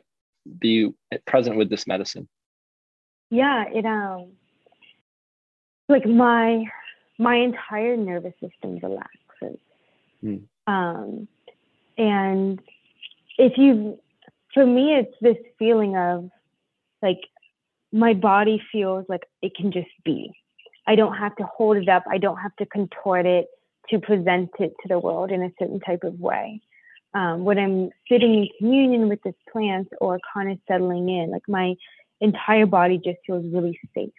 be 0.60 0.94
present 1.26 1.58
with 1.58 1.70
this 1.70 1.88
medicine? 1.88 2.28
Yeah, 3.30 3.66
it 3.68 3.86
um, 3.86 4.32
like 5.88 6.06
my 6.06 6.66
my 7.18 7.36
entire 7.36 7.96
nervous 7.98 8.34
system 8.42 8.80
relaxes. 8.82 9.60
Mm. 10.24 10.44
Um, 10.68 11.28
and 11.98 12.62
if 13.38 13.58
you, 13.58 14.00
for 14.54 14.66
me, 14.66 14.96
it's 14.96 15.16
this 15.22 15.38
feeling 15.60 15.96
of 15.96 16.30
like 17.02 17.22
my 17.92 18.14
body 18.14 18.62
feels 18.72 19.06
like 19.08 19.24
it 19.42 19.56
can 19.56 19.72
just 19.72 19.89
be 20.04 20.32
I 20.88 20.96
don't 20.96 21.16
have 21.16 21.36
to 21.38 21.44
hold 21.44 21.78
it 21.78 21.89
up. 21.89 22.04
I 22.10 22.18
don't 22.18 22.38
have 22.38 22.56
to 22.58 22.66
contort 22.66 23.26
it 23.26 23.48
to 23.89 24.00
present 24.00 24.50
it 24.60 24.74
to 24.82 24.88
the 24.88 25.00
world 25.00 25.32
in 25.32 25.42
a 25.42 25.52
certain 25.60 25.80
type 25.80 26.04
of 26.04 26.20
way. 26.20 26.62
Um, 27.14 27.43
when 27.43 27.59
I'm 27.59 27.89
sitting 28.09 28.34
in 28.36 28.47
communion 28.57 29.09
with 29.09 29.22
this 29.24 29.36
plant 29.51 29.89
or 29.99 30.20
kind 30.34 30.51
of 30.51 30.57
settling 30.68 31.09
in, 31.09 31.32
like 31.32 31.47
my 31.47 31.76
entire 32.22 32.66
body 32.66 32.97
just 32.97 33.18
feels 33.26 33.45
really 33.53 33.78
safe. 33.93 34.14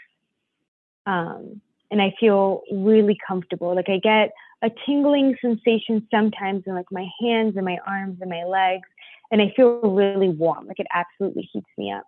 Um, 1.07 1.61
and 1.90 2.03
I 2.03 2.14
feel 2.20 2.62
really 2.70 3.18
comfortable. 3.26 3.74
Like 3.74 3.88
I 3.88 3.99
get 3.99 4.32
a 4.62 4.70
tingling 4.86 5.36
sensation 5.40 6.07
sometimes 6.11 6.64
in 6.66 6.74
like 6.74 6.90
my 6.90 7.09
hands 7.20 7.57
and 7.57 7.64
my 7.64 7.78
arms 7.86 8.18
and 8.20 8.30
my 8.30 8.45
legs, 8.45 8.88
and 9.30 9.40
I 9.40 9.53
feel 9.57 9.80
really 9.80 10.28
warm. 10.28 10.66
Like 10.66 10.78
it 10.78 10.86
absolutely 10.93 11.49
heats 11.53 11.66
me 11.78 11.93
up. 11.93 12.07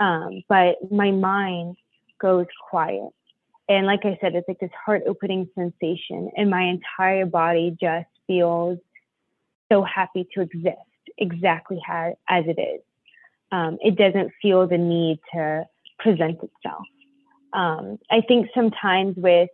Um, 0.00 0.42
but 0.48 0.76
my 0.90 1.12
mind 1.12 1.76
goes 2.20 2.46
quiet 2.68 3.12
and 3.68 3.86
like 3.86 4.04
I 4.04 4.16
said, 4.20 4.34
it's 4.34 4.46
like 4.46 4.60
this 4.60 4.70
heart 4.84 5.02
opening 5.06 5.48
sensation, 5.54 6.30
and 6.36 6.48
my 6.48 6.62
entire 6.62 7.26
body 7.26 7.76
just 7.80 8.06
feels 8.26 8.78
so 9.70 9.82
happy 9.82 10.26
to 10.34 10.42
exist 10.42 10.76
exactly 11.18 11.80
how, 11.84 12.16
as 12.28 12.44
it 12.46 12.60
is. 12.60 12.80
Um, 13.52 13.78
it 13.80 13.96
doesn't 13.96 14.32
feel 14.42 14.66
the 14.66 14.78
need 14.78 15.20
to 15.34 15.66
present 15.98 16.40
itself. 16.42 16.84
Um, 17.52 17.98
I 18.10 18.20
think 18.20 18.48
sometimes 18.54 19.16
with 19.16 19.48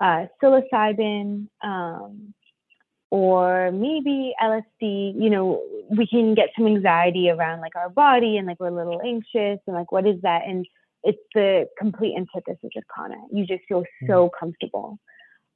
uh, 0.00 0.26
psilocybin 0.42 1.48
um, 1.62 2.34
or 3.10 3.70
maybe 3.72 4.34
LSD, 4.42 5.14
you 5.20 5.30
know, 5.30 5.62
we 5.90 6.06
can 6.06 6.34
get 6.34 6.50
some 6.56 6.66
anxiety 6.66 7.30
around 7.30 7.60
like 7.60 7.76
our 7.76 7.88
body 7.88 8.36
and 8.36 8.46
like 8.46 8.58
we're 8.60 8.68
a 8.68 8.74
little 8.74 9.00
anxious 9.04 9.60
and 9.66 9.76
like 9.76 9.90
what 9.92 10.06
is 10.06 10.20
that? 10.22 10.42
And 10.46 10.66
it's 11.02 11.18
the 11.34 11.68
complete 11.78 12.14
antithesis 12.16 12.70
of 12.76 12.82
Kanna. 12.94 13.16
You 13.32 13.46
just 13.46 13.62
feel 13.68 13.84
hmm. 14.00 14.06
so 14.06 14.30
comfortable. 14.38 14.98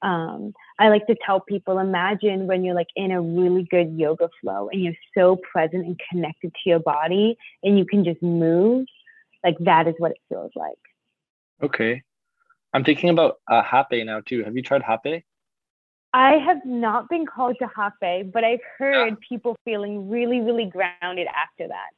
Um, 0.05 0.53
I 0.79 0.91
like 0.91 1.07
to 1.07 1.17
tell 1.25 1.41
people 1.41 1.79
imagine 1.79 2.47
when 2.47 2.63
you're 2.63 2.75
like 2.75 2.91
in 2.95 3.11
a 3.11 3.23
really 3.23 3.63
good 3.63 3.99
yoga 3.99 4.29
flow 4.41 4.69
and 4.71 4.83
you're 4.83 4.93
so 5.17 5.37
present 5.37 5.87
and 5.87 5.99
connected 6.11 6.53
to 6.53 6.71
your 6.71 6.79
body 6.79 7.39
and 7.63 7.79
you 7.79 7.87
can 7.87 8.05
just 8.05 8.23
move. 8.23 8.87
like 9.43 9.57
that 9.61 9.89
is 9.89 9.95
what 9.99 10.11
it 10.11 10.19
feels 10.29 10.53
like. 10.55 10.79
Okay. 11.63 12.03
I'm 12.75 12.85
thinking 12.85 13.09
about 13.09 13.39
uh, 13.51 13.63
hape 13.63 14.05
now 14.05 14.21
too. 14.21 14.45
Have 14.45 14.55
you 14.55 14.63
tried 14.63 14.83
hape? 14.83 15.25
I 16.13 16.35
have 16.35 16.65
not 16.65 17.09
been 17.09 17.25
called 17.25 17.57
to 17.61 17.69
hape, 17.75 18.31
but 18.31 18.45
I've 18.45 18.61
heard 18.79 19.09
yeah. 19.09 19.15
people 19.27 19.57
feeling 19.65 20.11
really, 20.11 20.41
really 20.41 20.67
grounded 20.67 21.29
after 21.29 21.67
that. 21.69 21.91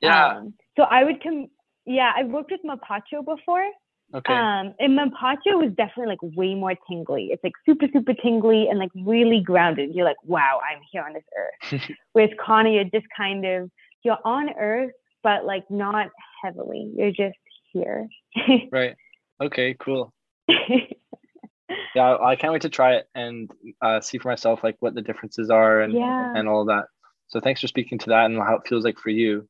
Yeah. 0.00 0.36
Um, 0.36 0.54
so 0.76 0.82
I 0.84 1.04
would 1.04 1.22
come. 1.22 1.48
Yeah, 1.86 2.12
I've 2.14 2.28
worked 2.28 2.50
with 2.50 2.60
Mapacho 2.64 3.24
before. 3.24 3.66
Okay. 4.12 4.32
Um, 4.32 4.74
and 4.80 4.98
Mapacho 4.98 5.58
was 5.58 5.70
definitely 5.76 6.06
like 6.06 6.36
way 6.36 6.54
more 6.54 6.74
tingly. 6.88 7.28
It's 7.30 7.42
like 7.44 7.52
super, 7.64 7.86
super 7.92 8.14
tingly 8.14 8.68
and 8.68 8.78
like 8.78 8.90
really 8.94 9.40
grounded. 9.40 9.94
You're 9.94 10.04
like, 10.04 10.22
wow, 10.24 10.60
I'm 10.68 10.80
here 10.90 11.04
on 11.04 11.12
this 11.12 11.22
earth. 11.38 11.82
Whereas 12.12 12.30
Kanna, 12.44 12.70
you're 12.70 12.84
just 12.84 13.06
kind 13.16 13.44
of 13.46 13.70
you're 14.02 14.18
on 14.24 14.50
earth, 14.58 14.92
but 15.22 15.44
like 15.44 15.64
not 15.70 16.08
heavily. 16.42 16.90
You're 16.96 17.12
just 17.12 17.38
here. 17.72 18.08
right. 18.72 18.96
Okay. 19.40 19.76
Cool. 19.78 20.12
yeah, 21.94 22.16
I 22.16 22.34
can't 22.34 22.52
wait 22.52 22.62
to 22.62 22.68
try 22.68 22.94
it 22.94 23.08
and 23.14 23.50
uh, 23.80 24.00
see 24.00 24.18
for 24.18 24.28
myself 24.28 24.64
like 24.64 24.76
what 24.80 24.94
the 24.94 25.02
differences 25.02 25.50
are 25.50 25.80
and 25.80 25.92
yeah. 25.92 26.32
and 26.34 26.48
all 26.48 26.64
that. 26.64 26.86
So 27.28 27.38
thanks 27.38 27.60
for 27.60 27.68
speaking 27.68 27.98
to 27.98 28.08
that 28.08 28.26
and 28.26 28.38
how 28.38 28.56
it 28.56 28.66
feels 28.66 28.84
like 28.84 28.98
for 28.98 29.10
you. 29.10 29.48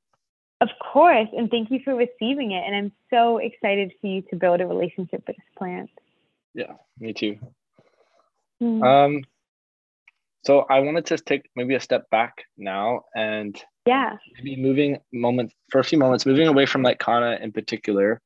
Of 0.61 0.69
course, 0.79 1.29
and 1.37 1.51
thank 1.51 1.71
you 1.71 1.81
for 1.85 1.95
receiving 1.95 2.53
it. 2.53 2.63
And 2.67 2.75
I'm 2.75 2.93
so 3.09 3.39
excited 3.39 3.93
for 4.01 4.07
you 4.07 4.23
to 4.31 4.37
build 4.37 4.61
a 4.61 4.67
relationship 4.67 5.25
with 5.27 5.37
this 5.37 5.47
plant. 5.57 5.91
Yeah, 6.55 6.75
me 6.99 7.15
too. 7.15 7.39
Mm. 8.63 8.85
Um, 8.85 9.25
so 10.45 10.67
I 10.69 10.81
wanted 10.81 11.07
to 11.07 11.19
take 11.19 11.49
maybe 11.57 11.75
a 11.75 11.81
step 11.81 12.11
back 12.11 12.45
now 12.59 13.03
and 13.15 13.59
yeah, 13.87 14.17
maybe 14.37 14.61
moving 14.61 14.99
moments 15.13 15.55
for 15.71 15.79
a 15.81 15.85
few 15.85 15.99
moments, 15.99 16.27
moving 16.27 16.49
away 16.49 16.67
from 16.67 16.83
like 16.83 16.99
Kanna 16.99 17.39
in 17.41 17.53
particular, 17.53 18.21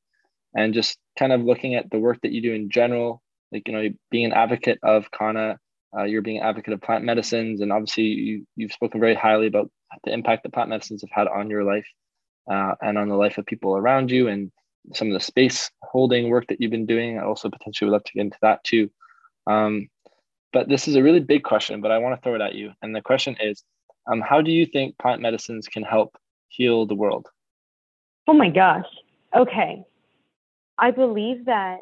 and 0.53 0.73
just 0.73 0.97
kind 1.17 1.31
of 1.31 1.41
looking 1.41 1.75
at 1.75 1.89
the 1.89 1.99
work 1.99 2.19
that 2.21 2.31
you 2.31 2.41
do 2.41 2.53
in 2.53 2.69
general 2.69 3.21
like 3.51 3.67
you 3.67 3.73
know 3.73 3.89
being 4.11 4.25
an 4.25 4.33
advocate 4.33 4.79
of 4.83 5.09
Kanna, 5.11 5.57
uh, 5.97 6.03
you're 6.03 6.21
being 6.21 6.37
an 6.37 6.43
advocate 6.43 6.73
of 6.73 6.81
plant 6.81 7.03
medicines, 7.03 7.61
and 7.61 7.71
obviously 7.71 8.03
you 8.03 8.45
you've 8.55 8.73
spoken 8.73 8.99
very 8.99 9.15
highly 9.15 9.47
about 9.47 9.71
the 10.03 10.11
impact 10.11 10.43
that 10.43 10.53
plant 10.53 10.69
medicines 10.69 11.01
have 11.01 11.11
had 11.11 11.27
on 11.27 11.49
your 11.49 11.63
life 11.63 11.87
uh, 12.49 12.75
and 12.81 12.97
on 12.97 13.09
the 13.09 13.15
life 13.15 13.37
of 13.37 13.45
people 13.45 13.75
around 13.75 14.11
you, 14.11 14.27
and 14.27 14.51
some 14.93 15.07
of 15.07 15.13
the 15.13 15.19
space 15.19 15.71
holding 15.81 16.29
work 16.29 16.47
that 16.47 16.61
you've 16.61 16.71
been 16.71 16.85
doing. 16.85 17.17
I 17.17 17.23
also 17.23 17.49
potentially 17.49 17.89
would 17.89 17.93
love 17.93 18.03
to 18.03 18.13
get 18.13 18.21
into 18.21 18.37
that 18.41 18.63
too. 18.63 18.89
Um, 19.47 19.89
but 20.53 20.69
this 20.69 20.87
is 20.87 20.95
a 20.95 21.03
really 21.03 21.19
big 21.19 21.43
question, 21.43 21.81
but 21.81 21.91
I 21.91 21.97
want 21.97 22.15
to 22.15 22.21
throw 22.21 22.35
it 22.35 22.41
at 22.41 22.55
you. 22.55 22.71
And 22.81 22.95
the 22.95 23.01
question 23.01 23.35
is, 23.41 23.63
um, 24.07 24.21
how 24.21 24.41
do 24.41 24.51
you 24.51 24.65
think 24.65 24.97
plant 24.97 25.21
medicines 25.21 25.67
can 25.67 25.83
help 25.83 26.17
heal 26.47 26.85
the 26.85 26.95
world? 26.95 27.27
Oh 28.27 28.33
my 28.33 28.49
gosh. 28.49 28.85
Okay. 29.35 29.83
I 30.77 30.91
believe 30.91 31.45
that 31.45 31.79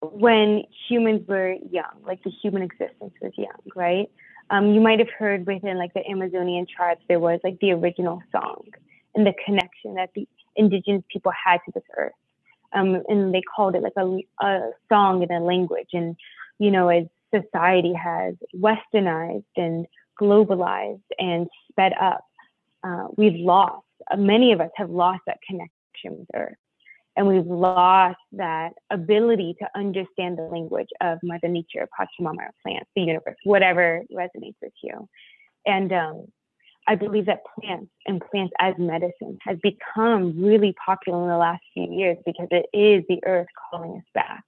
when 0.00 0.64
humans 0.88 1.26
were 1.28 1.54
young, 1.70 2.02
like 2.04 2.22
the 2.22 2.30
human 2.30 2.62
existence 2.62 3.12
was 3.20 3.32
young, 3.36 3.60
right? 3.74 4.10
Um, 4.50 4.72
you 4.72 4.80
might 4.80 4.98
have 4.98 5.10
heard 5.10 5.46
within 5.46 5.76
like 5.76 5.92
the 5.94 6.06
Amazonian 6.08 6.66
tribes, 6.66 7.00
there 7.08 7.20
was 7.20 7.40
like 7.44 7.58
the 7.60 7.72
original 7.72 8.22
song 8.32 8.64
and 9.14 9.26
the 9.26 9.34
connection 9.44 9.94
that 9.94 10.10
the 10.14 10.26
indigenous 10.56 11.02
people 11.10 11.32
had 11.32 11.58
to 11.64 11.72
this 11.74 11.84
earth. 11.96 12.12
Um, 12.72 13.02
and 13.08 13.34
they 13.34 13.42
called 13.42 13.74
it 13.74 13.82
like 13.82 13.94
a, 13.96 14.18
a 14.44 14.70
song 14.88 15.22
and 15.22 15.30
a 15.30 15.40
language. 15.40 15.88
And, 15.92 16.16
you 16.58 16.70
know, 16.70 16.88
as 16.88 17.06
society 17.34 17.94
has 17.94 18.34
westernized 18.54 19.44
and 19.56 19.86
globalized 20.20 21.00
and 21.18 21.48
sped 21.70 21.92
up, 22.00 22.24
uh, 22.84 23.08
we've 23.16 23.36
lost, 23.36 23.86
uh, 24.10 24.16
many 24.16 24.52
of 24.52 24.60
us 24.60 24.70
have 24.76 24.90
lost 24.90 25.20
that 25.26 25.38
connection 25.48 26.18
with 26.18 26.28
earth 26.34 26.56
and 27.18 27.26
we've 27.26 27.46
lost 27.46 28.20
that 28.30 28.74
ability 28.90 29.56
to 29.58 29.68
understand 29.74 30.38
the 30.38 30.42
language 30.42 30.88
of 31.00 31.18
Mother 31.24 31.48
Nature, 31.48 31.88
Pachamama, 31.98 32.50
plants, 32.62 32.88
the 32.94 33.02
universe, 33.02 33.34
whatever 33.42 34.04
resonates 34.12 34.54
with 34.62 34.72
you. 34.84 35.08
And 35.66 35.92
um, 35.92 36.26
I 36.88 36.94
believe 36.94 37.26
that 37.26 37.42
plants 37.54 37.92
and 38.06 38.22
plants 38.30 38.54
as 38.58 38.74
medicine 38.78 39.38
has 39.42 39.58
become 39.62 40.42
really 40.42 40.74
popular 40.84 41.22
in 41.22 41.28
the 41.28 41.36
last 41.36 41.62
few 41.74 41.84
years 41.84 42.16
because 42.24 42.48
it 42.50 42.66
is 42.72 43.04
the 43.08 43.20
earth 43.26 43.46
calling 43.70 43.98
us 43.98 44.04
back 44.14 44.42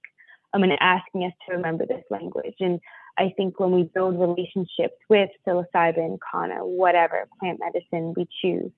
um, 0.53 0.63
and 0.63 0.73
asking 0.79 1.23
us 1.25 1.33
to 1.45 1.55
remember 1.55 1.85
this 1.85 2.03
language. 2.09 2.55
And 2.59 2.79
I 3.19 3.31
think 3.37 3.59
when 3.59 3.71
we 3.71 3.83
build 3.83 4.19
relationships 4.19 4.95
with 5.07 5.29
psilocybin, 5.45 6.17
kanna, 6.31 6.65
whatever 6.65 7.27
plant 7.39 7.59
medicine 7.59 8.15
we 8.17 8.27
choose, 8.41 8.71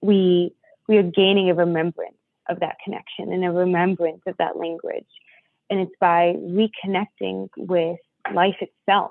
we 0.00 0.54
we 0.86 0.96
are 0.96 1.02
gaining 1.02 1.50
a 1.50 1.54
remembrance 1.54 2.14
of 2.48 2.60
that 2.60 2.76
connection 2.84 3.32
and 3.32 3.44
a 3.44 3.50
remembrance 3.50 4.22
of 4.26 4.36
that 4.38 4.56
language. 4.56 5.08
And 5.68 5.80
it's 5.80 5.92
by 6.00 6.34
reconnecting 6.38 7.48
with 7.56 7.98
life 8.32 8.56
itself 8.60 9.10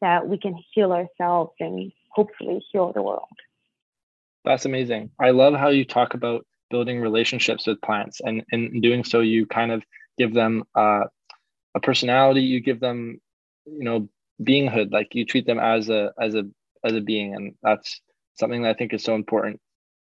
that 0.00 0.26
we 0.26 0.38
can 0.38 0.58
heal 0.74 0.92
ourselves 0.92 1.52
and 1.60 1.92
hopefully 2.16 2.64
heal 2.72 2.92
the 2.92 3.02
world. 3.02 3.28
That's 4.44 4.64
amazing. 4.64 5.10
I 5.20 5.30
love 5.30 5.54
how 5.54 5.68
you 5.68 5.84
talk 5.84 6.14
about 6.14 6.46
building 6.70 7.00
relationships 7.00 7.66
with 7.66 7.80
plants, 7.82 8.20
and 8.24 8.42
in 8.50 8.80
doing 8.80 9.04
so, 9.04 9.20
you 9.20 9.46
kind 9.46 9.70
of 9.70 9.84
give 10.18 10.32
them 10.32 10.64
uh, 10.74 11.04
a 11.74 11.80
personality. 11.80 12.42
You 12.42 12.60
give 12.60 12.80
them, 12.80 13.20
you 13.66 13.84
know, 13.84 14.08
beinghood. 14.42 14.92
Like 14.92 15.14
you 15.14 15.24
treat 15.24 15.46
them 15.46 15.58
as 15.58 15.90
a 15.90 16.12
as 16.20 16.34
a 16.34 16.44
as 16.84 16.94
a 16.94 17.00
being, 17.00 17.34
and 17.34 17.54
that's 17.62 18.00
something 18.34 18.62
that 18.62 18.70
I 18.70 18.74
think 18.74 18.94
is 18.94 19.04
so 19.04 19.14
important 19.14 19.60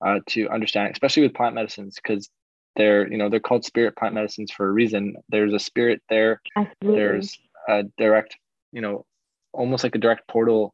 uh, 0.06 0.20
to 0.30 0.50
understand, 0.50 0.92
especially 0.92 1.24
with 1.24 1.34
plant 1.34 1.56
medicines, 1.56 1.98
because 2.02 2.30
they're 2.76 3.10
you 3.12 3.18
know 3.18 3.30
they're 3.30 3.40
called 3.40 3.66
spirit 3.66 3.96
plant 3.96 4.16
medicines 4.16 4.52
for 4.52 4.68
a 4.68 4.72
reason 4.72 5.16
there's 5.30 5.54
a 5.54 5.60
spirit 5.60 6.02
there 6.10 6.42
Absolutely. 6.56 7.00
there's 7.00 7.38
a 7.68 7.84
direct 7.98 8.38
you 8.72 8.82
know 8.82 9.06
almost 9.52 9.84
like 9.84 9.96
a 9.96 10.00
direct 10.00 10.28
portal 10.30 10.74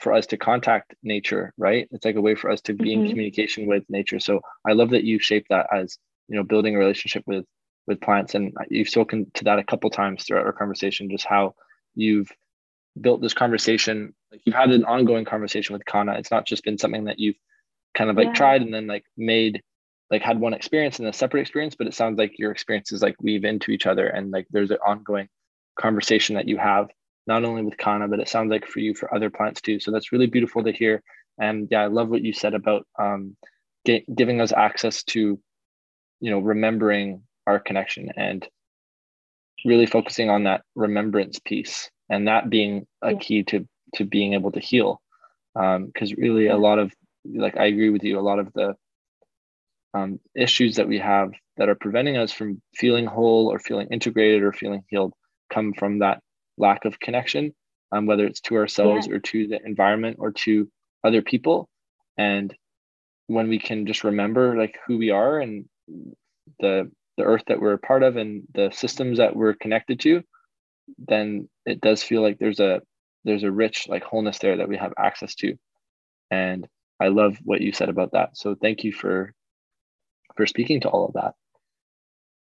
for 0.00 0.12
us 0.12 0.26
to 0.26 0.36
contact 0.36 0.94
nature 1.02 1.52
right 1.58 1.88
it's 1.90 2.04
like 2.04 2.16
a 2.16 2.20
way 2.20 2.34
for 2.34 2.50
us 2.50 2.60
to 2.60 2.72
be 2.72 2.90
mm-hmm. 2.90 3.04
in 3.04 3.10
communication 3.10 3.66
with 3.66 3.84
nature 3.88 4.18
so 4.18 4.40
i 4.66 4.72
love 4.72 4.90
that 4.90 5.04
you 5.04 5.18
shape 5.18 5.46
that 5.50 5.66
as 5.72 5.98
you 6.28 6.36
know 6.36 6.42
building 6.42 6.74
a 6.74 6.78
relationship 6.78 7.22
with 7.26 7.44
with 7.86 8.00
plants 8.00 8.34
and 8.34 8.52
you've 8.68 8.88
spoken 8.88 9.30
to 9.34 9.44
that 9.44 9.58
a 9.58 9.64
couple 9.64 9.90
times 9.90 10.24
throughout 10.24 10.46
our 10.46 10.52
conversation 10.52 11.10
just 11.10 11.26
how 11.26 11.54
you've 11.94 12.30
built 13.00 13.20
this 13.20 13.34
conversation 13.34 14.14
like 14.30 14.40
you've 14.44 14.54
had 14.54 14.70
an 14.70 14.84
ongoing 14.84 15.24
conversation 15.24 15.72
with 15.72 15.84
Kanna. 15.84 16.14
it's 16.14 16.30
not 16.30 16.46
just 16.46 16.64
been 16.64 16.78
something 16.78 17.04
that 17.04 17.18
you've 17.18 17.36
kind 17.94 18.10
of 18.10 18.16
like 18.16 18.28
yeah. 18.28 18.34
tried 18.34 18.62
and 18.62 18.72
then 18.72 18.86
like 18.86 19.04
made 19.16 19.62
like 20.10 20.22
had 20.22 20.40
one 20.40 20.54
experience 20.54 20.98
and 20.98 21.08
a 21.08 21.12
separate 21.12 21.40
experience, 21.40 21.76
but 21.76 21.86
it 21.86 21.94
sounds 21.94 22.18
like 22.18 22.38
your 22.38 22.50
experiences 22.50 23.00
like 23.00 23.14
weave 23.22 23.44
into 23.44 23.70
each 23.70 23.86
other 23.86 24.06
and 24.06 24.30
like 24.30 24.46
there's 24.50 24.70
an 24.70 24.78
ongoing 24.84 25.28
conversation 25.78 26.34
that 26.34 26.48
you 26.48 26.58
have 26.58 26.88
not 27.30 27.44
only 27.44 27.62
with 27.62 27.78
Kanna, 27.78 28.08
but 28.08 28.18
it 28.18 28.28
sounds 28.28 28.50
like 28.50 28.66
for 28.66 28.80
you 28.80 28.92
for 28.92 29.14
other 29.14 29.30
plants 29.30 29.60
too. 29.60 29.78
So 29.78 29.92
that's 29.92 30.10
really 30.10 30.26
beautiful 30.26 30.64
to 30.64 30.72
hear. 30.72 31.00
And 31.38 31.68
yeah, 31.70 31.82
I 31.82 31.86
love 31.86 32.08
what 32.08 32.24
you 32.24 32.32
said 32.32 32.54
about 32.54 32.84
um, 32.98 33.36
get, 33.84 34.02
giving 34.12 34.40
us 34.40 34.52
access 34.52 35.04
to, 35.04 35.38
you 36.18 36.30
know, 36.30 36.40
remembering 36.40 37.22
our 37.46 37.60
connection 37.60 38.10
and 38.16 38.46
really 39.64 39.86
focusing 39.86 40.28
on 40.28 40.42
that 40.44 40.62
remembrance 40.74 41.38
piece 41.38 41.88
and 42.08 42.26
that 42.26 42.50
being 42.50 42.88
a 43.00 43.12
yeah. 43.12 43.18
key 43.18 43.42
to 43.44 43.68
to 43.94 44.04
being 44.04 44.34
able 44.34 44.50
to 44.50 44.60
heal. 44.60 45.00
Because 45.54 46.10
um, 46.12 46.18
really, 46.18 46.48
a 46.48 46.56
lot 46.56 46.80
of 46.80 46.92
like 47.24 47.56
I 47.56 47.66
agree 47.66 47.90
with 47.90 48.02
you, 48.02 48.18
a 48.18 48.28
lot 48.30 48.40
of 48.40 48.52
the 48.54 48.74
um, 49.94 50.18
issues 50.34 50.76
that 50.76 50.88
we 50.88 50.98
have 50.98 51.30
that 51.58 51.68
are 51.68 51.76
preventing 51.76 52.16
us 52.16 52.32
from 52.32 52.60
feeling 52.74 53.06
whole 53.06 53.52
or 53.52 53.60
feeling 53.60 53.86
integrated 53.92 54.42
or 54.42 54.52
feeling 54.52 54.82
healed 54.88 55.12
come 55.52 55.72
from 55.72 56.00
that 56.00 56.20
lack 56.58 56.84
of 56.84 57.00
connection, 57.00 57.54
um, 57.92 58.06
whether 58.06 58.26
it's 58.26 58.40
to 58.42 58.56
ourselves 58.56 59.06
yeah. 59.06 59.14
or 59.14 59.18
to 59.18 59.48
the 59.48 59.58
environment 59.64 60.16
or 60.20 60.32
to 60.32 60.70
other 61.04 61.22
people. 61.22 61.68
And 62.16 62.54
when 63.26 63.48
we 63.48 63.58
can 63.58 63.86
just 63.86 64.04
remember 64.04 64.56
like 64.56 64.78
who 64.86 64.98
we 64.98 65.10
are 65.10 65.38
and 65.40 65.66
the 66.58 66.90
the 67.16 67.24
earth 67.24 67.42
that 67.48 67.60
we're 67.60 67.74
a 67.74 67.78
part 67.78 68.02
of 68.02 68.16
and 68.16 68.44
the 68.54 68.70
systems 68.70 69.18
that 69.18 69.36
we're 69.36 69.54
connected 69.54 70.00
to, 70.00 70.22
then 70.98 71.48
it 71.66 71.80
does 71.80 72.02
feel 72.02 72.22
like 72.22 72.38
there's 72.38 72.60
a 72.60 72.80
there's 73.24 73.42
a 73.42 73.50
rich 73.50 73.86
like 73.88 74.02
wholeness 74.02 74.38
there 74.38 74.56
that 74.56 74.68
we 74.68 74.76
have 74.76 74.92
access 74.98 75.34
to. 75.36 75.54
And 76.30 76.66
I 77.00 77.08
love 77.08 77.38
what 77.42 77.60
you 77.60 77.72
said 77.72 77.88
about 77.88 78.12
that. 78.12 78.36
So 78.36 78.54
thank 78.54 78.84
you 78.84 78.92
for 78.92 79.34
for 80.36 80.46
speaking 80.46 80.80
to 80.82 80.88
all 80.88 81.06
of 81.06 81.14
that. 81.14 81.34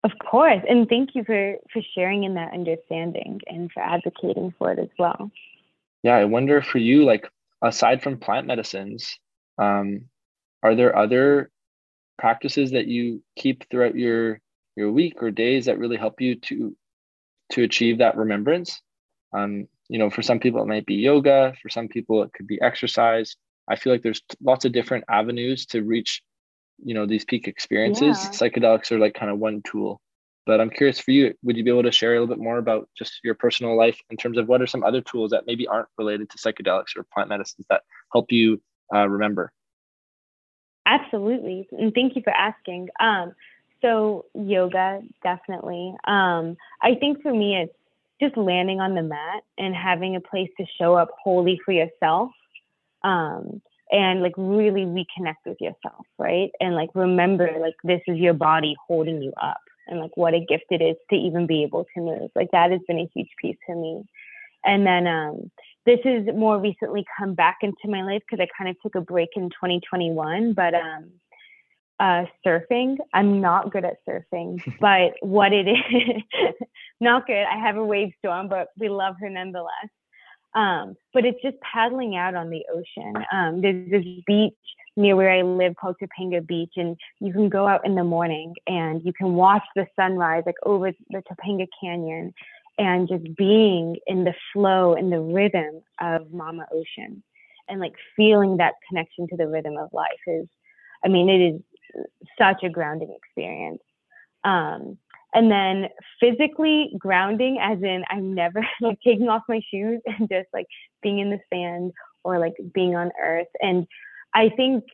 Of 0.05 0.13
course. 0.19 0.63
And 0.69 0.89
thank 0.89 1.15
you 1.15 1.23
for, 1.25 1.57
for 1.73 1.81
sharing 1.95 2.25
in 2.25 2.35
that 2.35 2.53
understanding 2.53 3.41
and 3.47 3.71
for 3.71 3.81
advocating 3.81 4.53
for 4.59 4.73
it 4.73 4.79
as 4.79 4.89
well. 4.99 5.31
Yeah, 6.03 6.17
I 6.17 6.25
wonder 6.25 6.61
for 6.61 6.79
you, 6.79 7.05
like 7.05 7.29
aside 7.63 8.03
from 8.03 8.19
plant 8.19 8.47
medicines, 8.47 9.17
um, 9.59 10.07
are 10.63 10.75
there 10.75 10.97
other 10.97 11.51
practices 12.19 12.73
that 12.73 12.87
you 12.87 13.23
keep 13.37 13.69
throughout 13.71 13.95
your 13.97 14.41
your 14.75 14.91
week 14.91 15.23
or 15.23 15.31
days 15.31 15.67
that 15.67 15.79
really 15.79 15.97
help 15.97 16.21
you 16.21 16.37
to 16.37 16.77
to 17.53 17.63
achieve 17.63 17.99
that 17.99 18.17
remembrance? 18.17 18.81
Um, 19.33 19.69
you 19.89 19.99
know, 19.99 20.11
for 20.11 20.23
some 20.23 20.41
people 20.41 20.63
it 20.63 20.69
might 20.69 20.87
be 20.87 20.95
yoga, 20.95 21.55
for 21.63 21.69
some 21.69 21.87
people 21.87 22.23
it 22.23 22.33
could 22.33 22.49
be 22.49 22.61
exercise. 22.61 23.37
I 23.69 23.77
feel 23.77 23.93
like 23.93 24.03
there's 24.03 24.23
lots 24.43 24.65
of 24.65 24.73
different 24.73 25.05
avenues 25.09 25.67
to 25.67 25.83
reach 25.83 26.23
you 26.85 26.95
know 26.95 27.07
these 27.07 27.24
peak 27.24 27.49
experiences 27.49 28.18
yeah. 28.22 28.30
psychedelics 28.30 28.91
are 28.93 28.99
like 28.99 29.14
kind 29.14 29.30
of 29.30 29.39
one 29.39 29.62
tool. 29.62 30.01
But 30.45 30.61
i'm 30.61 30.70
curious 30.70 30.99
for 30.99 31.12
you 31.12 31.35
would 31.45 31.57
you 31.57 31.62
be 31.62 31.70
able 31.70 31.85
to 31.85 31.93
share 31.93 32.16
a 32.16 32.20
little 32.20 32.35
bit 32.35 32.43
more 32.43 32.59
about 32.59 32.89
just 32.99 33.20
your 33.22 33.35
personal 33.35 33.76
life 33.76 33.99
in 34.11 34.16
terms 34.16 34.39
of 34.39 34.49
what 34.49 34.61
are 34.61 34.66
some 34.66 34.83
other 34.83 35.01
tools 35.01 35.30
that 35.30 35.47
maybe 35.47 35.68
aren't 35.68 35.89
related 35.99 36.30
to 36.30 36.39
psychedelics 36.39 36.97
or 36.97 37.07
plant 37.14 37.28
medicines 37.28 37.66
that 37.70 37.83
help 38.12 38.33
you 38.33 38.61
uh, 38.95 39.09
remember? 39.09 39.53
Absolutely 40.85 41.68
and 41.72 41.95
thank 41.95 42.16
you 42.16 42.22
for 42.22 42.33
asking. 42.33 42.89
Um, 42.99 43.35
so 43.80 44.26
yoga 44.35 45.03
definitely. 45.22 45.95
Um, 46.05 46.57
i 46.83 46.95
think 46.97 47.22
for 47.22 47.33
me 47.33 47.57
it's 47.57 47.74
just 48.20 48.37
landing 48.37 48.80
on 48.80 48.95
the 48.95 49.03
mat 49.03 49.43
and 49.59 49.74
having 49.74 50.16
a 50.16 50.20
place 50.20 50.51
to 50.59 50.66
show 50.78 50.95
up 50.95 51.11
wholly 51.22 51.61
for 51.64 51.72
yourself. 51.72 52.30
Um, 53.03 53.61
and 53.93 54.22
like 54.22 54.32
really 54.36 54.86
reconnect 54.86 55.45
with 55.45 55.59
yourself, 55.61 56.07
right? 56.18 56.51
And 56.59 56.74
like 56.74 56.88
remember, 56.95 57.51
like 57.61 57.74
this 57.84 58.01
is 58.09 58.16
your 58.16 58.34
body 58.34 58.74
holding 58.88 59.22
you 59.22 59.32
up, 59.40 59.61
and 59.86 60.01
like 60.01 60.16
what 60.16 60.34
a 60.34 60.40
gift 60.40 60.64
it 60.70 60.82
is 60.82 60.97
to 61.11 61.16
even 61.16 61.47
be 61.47 61.62
able 61.62 61.84
to 61.95 62.01
move. 62.01 62.30
Like 62.34 62.51
that 62.53 62.72
has 62.72 62.80
been 62.88 62.99
a 62.99 63.11
huge 63.14 63.28
piece 63.40 63.59
for 63.66 63.76
me. 63.76 64.03
And 64.64 64.86
then 64.86 65.07
um, 65.07 65.51
this 65.86 65.99
has 66.05 66.24
more 66.34 66.59
recently 66.59 67.05
come 67.18 67.34
back 67.34 67.59
into 67.62 67.88
my 67.88 68.03
life 68.03 68.22
because 68.28 68.43
I 68.43 68.49
kind 68.57 68.70
of 68.70 68.80
took 68.80 68.95
a 68.95 69.01
break 69.01 69.30
in 69.36 69.51
2021, 69.51 70.55
but 70.55 70.74
um, 70.74 71.11
uh, 71.99 72.24
surfing. 72.47 72.97
I'm 73.12 73.40
not 73.40 73.72
good 73.72 73.84
at 73.84 73.97
surfing, 74.09 74.62
but 74.80 75.12
what 75.20 75.53
it 75.53 75.68
is, 75.68 76.22
not 77.01 77.26
good. 77.26 77.45
I 77.45 77.59
have 77.59 77.76
a 77.76 77.84
Wavestorm, 77.84 78.49
but 78.49 78.68
we 78.78 78.88
love 78.88 79.16
her 79.20 79.28
nonetheless. 79.28 79.88
Um, 80.55 80.97
but 81.15 81.25
it's 81.25 81.41
just 81.43 81.57
paddling 81.61 82.17
out 82.17 82.35
on 82.35 82.51
the 82.51 82.63
ocean. 82.73 83.15
Um, 83.33 83.63
there's 83.63 83.91
this 83.91 84.05
beach 84.27 84.53
near 84.97 85.17
where 85.17 85.31
I 85.31 85.43
live 85.43 85.75
called 85.77 85.97
Topanga 86.03 86.47
Beach, 86.47 86.73
and 86.77 86.97
you 87.21 87.33
can 87.33 87.49
go 87.49 87.67
out 87.67 87.87
in 87.87 87.95
the 87.95 88.05
morning 88.05 88.55
and 88.67 89.03
you 89.03 89.13
can 89.13 89.35
watch 89.35 89.63
the 89.75 89.87
sunrise 89.97 90.43
like 90.45 90.57
over 90.65 90.93
the 91.09 91.23
Topanga 91.31 91.67
Canyon, 91.81 92.35
and 92.79 93.09
just 93.09 93.25
being 93.37 93.97
in 94.07 94.25
the 94.25 94.35
flow 94.53 94.95
and 94.95 95.11
the 95.13 95.21
rhythm 95.21 95.81
of 96.01 96.31
Mama 96.33 96.67
Ocean, 96.73 97.23
and 97.69 97.81
like 97.81 97.95
feeling 98.17 98.59
that 98.59 98.75
connection 98.89 99.27
to 99.29 99.37
the 99.37 99.47
rhythm 99.47 99.77
of 99.79 99.89
life 99.93 100.11
is, 100.27 100.47
I 101.05 101.09
mean, 101.09 101.29
it 101.29 101.55
is 101.55 102.07
such 102.39 102.63
a 102.63 102.71
grounding 102.71 103.17
experience. 103.17 103.83
Um, 104.45 104.99
and 105.35 105.51
then 105.51 105.89
physically 106.20 106.93
grounding 106.99 107.59
as 107.61 107.78
in 107.83 108.05
i'm 108.11 108.35
never 108.35 108.66
like 108.80 108.99
taking 109.05 109.28
off 109.28 109.43
my 109.49 109.61
shoes 109.70 110.01
and 110.07 110.28
just 110.28 110.49
like 110.53 110.66
being 111.03 111.18
in 111.18 111.30
the 111.30 111.41
sand 111.53 111.93
or 112.24 112.39
like 112.39 112.55
being 112.72 112.95
on 112.95 113.11
earth. 113.22 113.49
And 113.61 113.87
i 114.35 114.49
think 114.49 114.85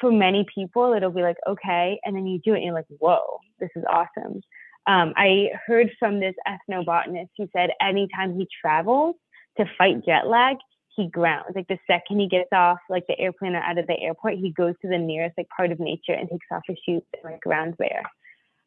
for 0.00 0.12
many 0.12 0.46
people 0.54 0.92
it'll 0.92 1.10
be 1.10 1.22
like 1.22 1.38
okay 1.48 1.98
and 2.04 2.14
then 2.14 2.26
you 2.26 2.38
do 2.44 2.52
it 2.52 2.58
and 2.58 2.66
you're 2.66 2.74
like 2.74 2.86
whoa 2.98 3.38
this 3.58 3.70
is 3.76 3.84
awesome. 3.90 4.40
Um, 4.86 5.12
i 5.16 5.48
heard 5.66 5.90
from 5.98 6.20
this 6.20 6.34
ethnobotanist 6.48 7.28
who 7.36 7.48
said 7.54 7.70
anytime 7.80 8.38
he 8.38 8.48
travels 8.60 9.16
to 9.58 9.64
fight 9.76 10.04
jet 10.04 10.26
lag 10.26 10.56
he 10.96 11.08
grounds. 11.08 11.52
Like 11.54 11.68
the 11.68 11.78
second 11.86 12.20
he 12.20 12.28
gets 12.28 12.48
off 12.52 12.78
like 12.88 13.06
the 13.06 13.18
airplane 13.18 13.54
or 13.54 13.62
out 13.62 13.78
of 13.78 13.86
the 13.86 13.98
airport 13.98 14.34
he 14.34 14.52
goes 14.52 14.74
to 14.82 14.88
the 14.88 14.98
nearest 14.98 15.34
like 15.38 15.48
part 15.56 15.72
of 15.72 15.80
nature 15.80 16.12
and 16.12 16.28
takes 16.28 16.46
off 16.50 16.62
his 16.66 16.78
shoes 16.86 17.02
and 17.12 17.32
like 17.32 17.40
grounds 17.40 17.76
there. 17.78 18.02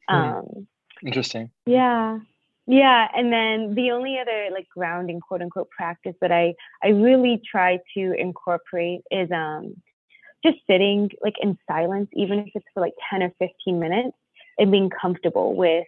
Hmm. 0.09 0.15
um, 0.15 0.67
Interesting. 1.05 1.51
Yeah. 1.65 2.19
Yeah, 2.65 3.09
and 3.13 3.31
then 3.31 3.75
the 3.75 3.91
only 3.91 4.17
other 4.19 4.47
like 4.51 4.67
grounding 4.69 5.19
quote 5.19 5.41
unquote 5.41 5.69
practice 5.69 6.15
that 6.21 6.31
I 6.31 6.53
I 6.81 6.89
really 6.89 7.41
try 7.49 7.79
to 7.95 8.13
incorporate 8.13 9.01
is 9.11 9.29
um 9.31 9.75
just 10.45 10.57
sitting 10.69 11.09
like 11.21 11.35
in 11.41 11.57
silence 11.67 12.09
even 12.13 12.39
if 12.39 12.49
it's 12.55 12.65
for 12.73 12.81
like 12.81 12.93
10 13.09 13.23
or 13.23 13.33
15 13.39 13.79
minutes 13.79 14.17
and 14.57 14.71
being 14.71 14.89
comfortable 14.89 15.55
with 15.55 15.85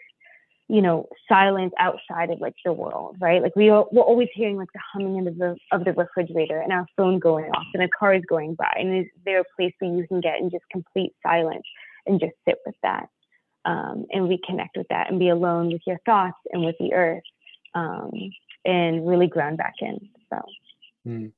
you 0.67 0.81
know 0.81 1.07
silence 1.29 1.73
outside 1.77 2.29
of 2.29 2.41
like 2.41 2.55
the 2.65 2.73
world 2.73 3.15
right 3.19 3.41
like 3.41 3.55
we 3.55 3.69
are, 3.69 3.85
we're 3.91 4.01
always 4.01 4.29
hearing 4.33 4.57
like 4.57 4.71
the 4.73 4.79
humming 4.93 5.27
of 5.27 5.37
the 5.37 5.55
of 5.71 5.85
the 5.85 5.93
refrigerator 5.93 6.59
and 6.59 6.71
our 6.73 6.85
phone 6.97 7.19
going 7.19 7.45
off 7.51 7.67
and 7.73 7.83
a 7.83 7.89
car 7.89 8.13
is 8.13 8.23
going 8.27 8.55
by 8.55 8.73
and 8.77 8.97
is 8.97 9.05
there 9.25 9.41
a 9.41 9.45
place 9.55 9.73
where 9.79 9.93
you 9.93 10.07
can 10.07 10.19
get 10.19 10.39
in 10.39 10.49
just 10.49 10.63
complete 10.71 11.13
silence 11.21 11.63
and 12.05 12.19
just 12.19 12.33
sit 12.47 12.57
with 12.65 12.75
that 12.81 13.07
um, 13.65 14.05
and 14.11 14.29
reconnect 14.29 14.77
with 14.77 14.87
that 14.89 15.09
and 15.09 15.19
be 15.19 15.29
alone 15.29 15.71
with 15.71 15.81
your 15.85 15.99
thoughts 16.05 16.37
and 16.51 16.63
with 16.63 16.75
the 16.79 16.93
earth 16.93 17.23
um, 17.73 18.11
and 18.63 19.07
really 19.07 19.27
ground 19.27 19.57
back 19.57 19.75
in. 19.81 19.99
So, 20.29 20.41
mm. 21.07 21.31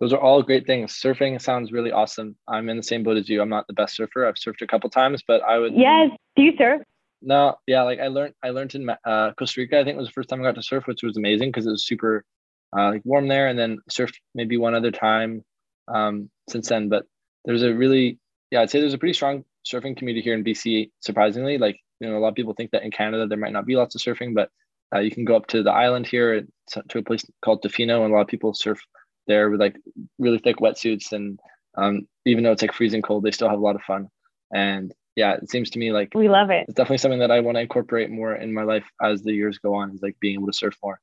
those 0.00 0.12
are 0.12 0.20
all 0.20 0.42
great 0.42 0.66
things. 0.66 0.92
Surfing 0.92 1.40
sounds 1.40 1.72
really 1.72 1.92
awesome. 1.92 2.36
I'm 2.48 2.68
in 2.68 2.76
the 2.76 2.82
same 2.82 3.02
boat 3.02 3.16
as 3.16 3.28
you. 3.28 3.40
I'm 3.40 3.48
not 3.48 3.66
the 3.66 3.72
best 3.72 3.96
surfer. 3.96 4.26
I've 4.26 4.34
surfed 4.34 4.62
a 4.62 4.66
couple 4.66 4.90
times, 4.90 5.22
but 5.26 5.42
I 5.42 5.58
would. 5.58 5.74
Yes. 5.74 6.10
Do 6.36 6.42
you 6.42 6.52
surf? 6.58 6.82
No, 7.24 7.54
yeah, 7.68 7.82
like 7.82 8.00
I 8.00 8.08
learned, 8.08 8.34
I 8.42 8.50
learned 8.50 8.74
in 8.74 8.90
uh, 8.90 9.32
Costa 9.38 9.60
Rica. 9.60 9.78
I 9.78 9.84
think 9.84 9.94
it 9.94 9.98
was 9.98 10.08
the 10.08 10.12
first 10.12 10.28
time 10.28 10.40
I 10.40 10.44
got 10.44 10.56
to 10.56 10.62
surf, 10.62 10.88
which 10.88 11.04
was 11.04 11.16
amazing 11.16 11.50
because 11.50 11.66
it 11.66 11.70
was 11.70 11.86
super 11.86 12.24
uh, 12.76 12.90
like 12.90 13.02
warm 13.04 13.28
there. 13.28 13.46
And 13.46 13.56
then 13.56 13.78
surfed 13.88 14.16
maybe 14.34 14.56
one 14.56 14.74
other 14.74 14.90
time 14.90 15.44
um, 15.86 16.30
since 16.48 16.68
then. 16.68 16.88
But 16.88 17.04
there's 17.44 17.62
a 17.62 17.72
really, 17.72 18.18
yeah, 18.50 18.62
I'd 18.62 18.70
say 18.70 18.80
there's 18.80 18.94
a 18.94 18.98
pretty 18.98 19.14
strong 19.14 19.44
surfing 19.64 19.96
community 19.96 20.22
here 20.22 20.34
in 20.34 20.44
BC. 20.44 20.90
Surprisingly, 21.00 21.58
like 21.58 21.78
you 22.00 22.08
know, 22.08 22.16
a 22.16 22.20
lot 22.20 22.28
of 22.28 22.34
people 22.34 22.54
think 22.54 22.70
that 22.72 22.82
in 22.82 22.90
Canada 22.90 23.26
there 23.26 23.38
might 23.38 23.52
not 23.52 23.66
be 23.66 23.76
lots 23.76 23.94
of 23.94 24.00
surfing, 24.00 24.34
but 24.34 24.50
uh, 24.94 24.98
you 24.98 25.10
can 25.10 25.24
go 25.24 25.36
up 25.36 25.46
to 25.48 25.62
the 25.62 25.72
island 25.72 26.06
here 26.06 26.42
to 26.70 26.98
a 26.98 27.02
place 27.02 27.24
called 27.42 27.62
Tofino, 27.62 28.02
and 28.02 28.12
a 28.12 28.14
lot 28.14 28.22
of 28.22 28.28
people 28.28 28.54
surf 28.54 28.80
there 29.26 29.50
with 29.50 29.60
like 29.60 29.76
really 30.18 30.38
thick 30.38 30.56
wetsuits, 30.56 31.12
and 31.12 31.38
um, 31.76 32.06
even 32.26 32.44
though 32.44 32.52
it's 32.52 32.62
like 32.62 32.72
freezing 32.72 33.02
cold, 33.02 33.24
they 33.24 33.30
still 33.30 33.48
have 33.48 33.58
a 33.58 33.62
lot 33.62 33.76
of 33.76 33.82
fun. 33.82 34.08
And 34.54 34.92
yeah, 35.16 35.34
it 35.34 35.50
seems 35.50 35.70
to 35.70 35.78
me 35.78 35.92
like 35.92 36.12
we 36.14 36.28
love 36.28 36.50
it. 36.50 36.66
It's 36.68 36.74
definitely 36.74 36.98
something 36.98 37.20
that 37.20 37.30
I 37.30 37.40
want 37.40 37.56
to 37.56 37.62
incorporate 37.62 38.10
more 38.10 38.34
in 38.34 38.52
my 38.52 38.62
life 38.64 38.84
as 39.02 39.22
the 39.22 39.32
years 39.32 39.58
go 39.58 39.74
on. 39.74 39.94
Is 39.94 40.02
like 40.02 40.16
being 40.20 40.34
able 40.34 40.46
to 40.46 40.52
surf 40.52 40.76
more 40.82 41.00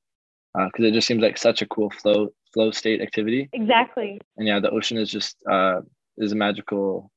because 0.54 0.84
uh, 0.84 0.88
it 0.88 0.94
just 0.94 1.08
seems 1.08 1.22
like 1.22 1.38
such 1.38 1.62
a 1.62 1.68
cool 1.68 1.90
flow 1.90 2.30
flow 2.54 2.72
state 2.72 3.02
activity. 3.02 3.50
Exactly. 3.54 4.20
And 4.38 4.48
yeah, 4.48 4.60
the 4.60 4.70
ocean 4.70 4.98
is 4.98 5.10
just 5.10 5.38
uh, 5.50 5.82
is 6.18 6.32
a 6.32 6.36
magical 6.36 7.12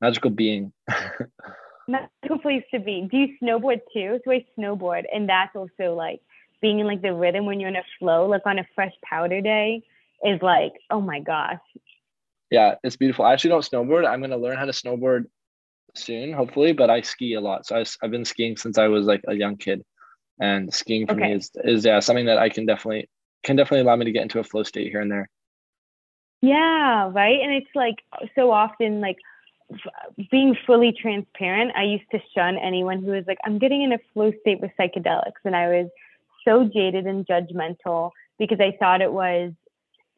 magical 0.00 0.30
being. 0.30 0.72
magical 1.88 2.38
place 2.38 2.64
to 2.72 2.80
be. 2.80 3.06
Do 3.10 3.16
you 3.18 3.28
snowboard 3.42 3.80
too? 3.92 4.20
So 4.24 4.32
I 4.32 4.44
snowboard, 4.58 5.04
and 5.12 5.28
that's 5.28 5.54
also 5.54 5.94
like 5.94 6.20
being 6.60 6.80
in 6.80 6.86
like 6.86 7.02
the 7.02 7.12
rhythm 7.12 7.46
when 7.46 7.60
you're 7.60 7.68
in 7.68 7.76
a 7.76 7.84
flow, 7.98 8.26
like 8.26 8.42
on 8.46 8.58
a 8.58 8.66
fresh 8.74 8.94
powder 9.04 9.40
day, 9.40 9.82
is 10.24 10.40
like, 10.42 10.72
oh 10.90 11.00
my 11.00 11.20
gosh. 11.20 11.60
Yeah, 12.50 12.76
it's 12.82 12.96
beautiful. 12.96 13.24
I 13.24 13.32
actually 13.32 13.50
don't 13.50 13.68
snowboard. 13.68 14.06
I'm 14.06 14.20
gonna 14.20 14.36
learn 14.36 14.56
how 14.56 14.64
to 14.64 14.72
snowboard 14.72 15.24
soon, 15.94 16.32
hopefully. 16.32 16.72
But 16.72 16.90
I 16.90 17.00
ski 17.00 17.34
a 17.34 17.40
lot, 17.40 17.66
so 17.66 17.76
I, 17.76 17.84
have 18.02 18.10
been 18.10 18.24
skiing 18.24 18.56
since 18.56 18.78
I 18.78 18.88
was 18.88 19.06
like 19.06 19.22
a 19.26 19.34
young 19.34 19.56
kid, 19.56 19.84
and 20.40 20.72
skiing 20.72 21.06
for 21.06 21.14
okay. 21.14 21.28
me 21.28 21.32
is 21.34 21.50
is 21.64 21.84
yeah 21.84 22.00
something 22.00 22.26
that 22.26 22.38
I 22.38 22.48
can 22.48 22.66
definitely 22.66 23.08
can 23.44 23.56
definitely 23.56 23.80
allow 23.80 23.96
me 23.96 24.06
to 24.06 24.12
get 24.12 24.22
into 24.22 24.40
a 24.40 24.44
flow 24.44 24.62
state 24.62 24.90
here 24.90 25.00
and 25.00 25.10
there. 25.10 25.28
Yeah, 26.40 27.10
right. 27.12 27.40
And 27.40 27.54
it's 27.54 27.74
like 27.74 27.96
so 28.34 28.50
often 28.50 29.00
like 29.00 29.16
being 30.30 30.56
fully 30.66 30.92
transparent, 30.92 31.72
I 31.76 31.84
used 31.84 32.10
to 32.12 32.20
shun 32.34 32.56
anyone 32.58 33.02
who 33.02 33.12
was 33.12 33.24
like, 33.26 33.38
I'm 33.44 33.58
getting 33.58 33.82
in 33.82 33.92
a 33.92 33.98
flow 34.12 34.32
state 34.40 34.60
with 34.60 34.70
psychedelics. 34.78 35.42
And 35.44 35.56
I 35.56 35.68
was 35.68 35.88
so 36.44 36.64
jaded 36.64 37.06
and 37.06 37.26
judgmental 37.26 38.10
because 38.38 38.60
I 38.60 38.76
thought 38.78 39.00
it 39.00 39.12
was 39.12 39.52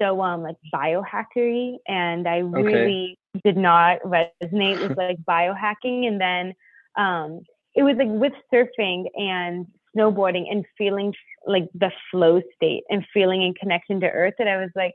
so 0.00 0.20
um 0.20 0.42
like 0.42 0.56
biohackery 0.74 1.76
and 1.86 2.28
I 2.28 2.42
okay. 2.42 2.62
really 2.62 3.18
did 3.44 3.56
not 3.56 4.00
resonate 4.02 4.86
with 4.86 4.96
like 4.96 5.18
biohacking. 5.26 6.06
And 6.06 6.20
then 6.20 6.54
um 6.96 7.40
it 7.74 7.82
was 7.82 7.96
like 7.96 8.08
with 8.08 8.32
surfing 8.52 9.04
and 9.16 9.66
snowboarding 9.96 10.50
and 10.50 10.64
feeling 10.76 11.14
like 11.46 11.68
the 11.74 11.90
flow 12.10 12.42
state 12.54 12.84
and 12.90 13.06
feeling 13.12 13.42
in 13.42 13.54
connection 13.54 14.00
to 14.00 14.06
earth 14.06 14.34
that 14.38 14.48
I 14.48 14.56
was 14.56 14.70
like, 14.74 14.94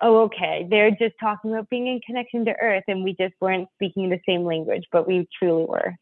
oh, 0.00 0.22
okay, 0.24 0.66
they're 0.70 0.90
just 0.90 1.14
talking 1.20 1.52
about 1.52 1.68
being 1.70 1.86
in 1.86 2.00
connection 2.00 2.44
to 2.44 2.54
Earth, 2.60 2.84
and 2.88 3.04
we 3.04 3.14
just 3.18 3.34
weren't 3.40 3.68
speaking 3.74 4.10
the 4.10 4.20
same 4.28 4.44
language, 4.44 4.84
but 4.92 5.06
we 5.06 5.28
truly 5.38 5.64
were. 5.64 5.94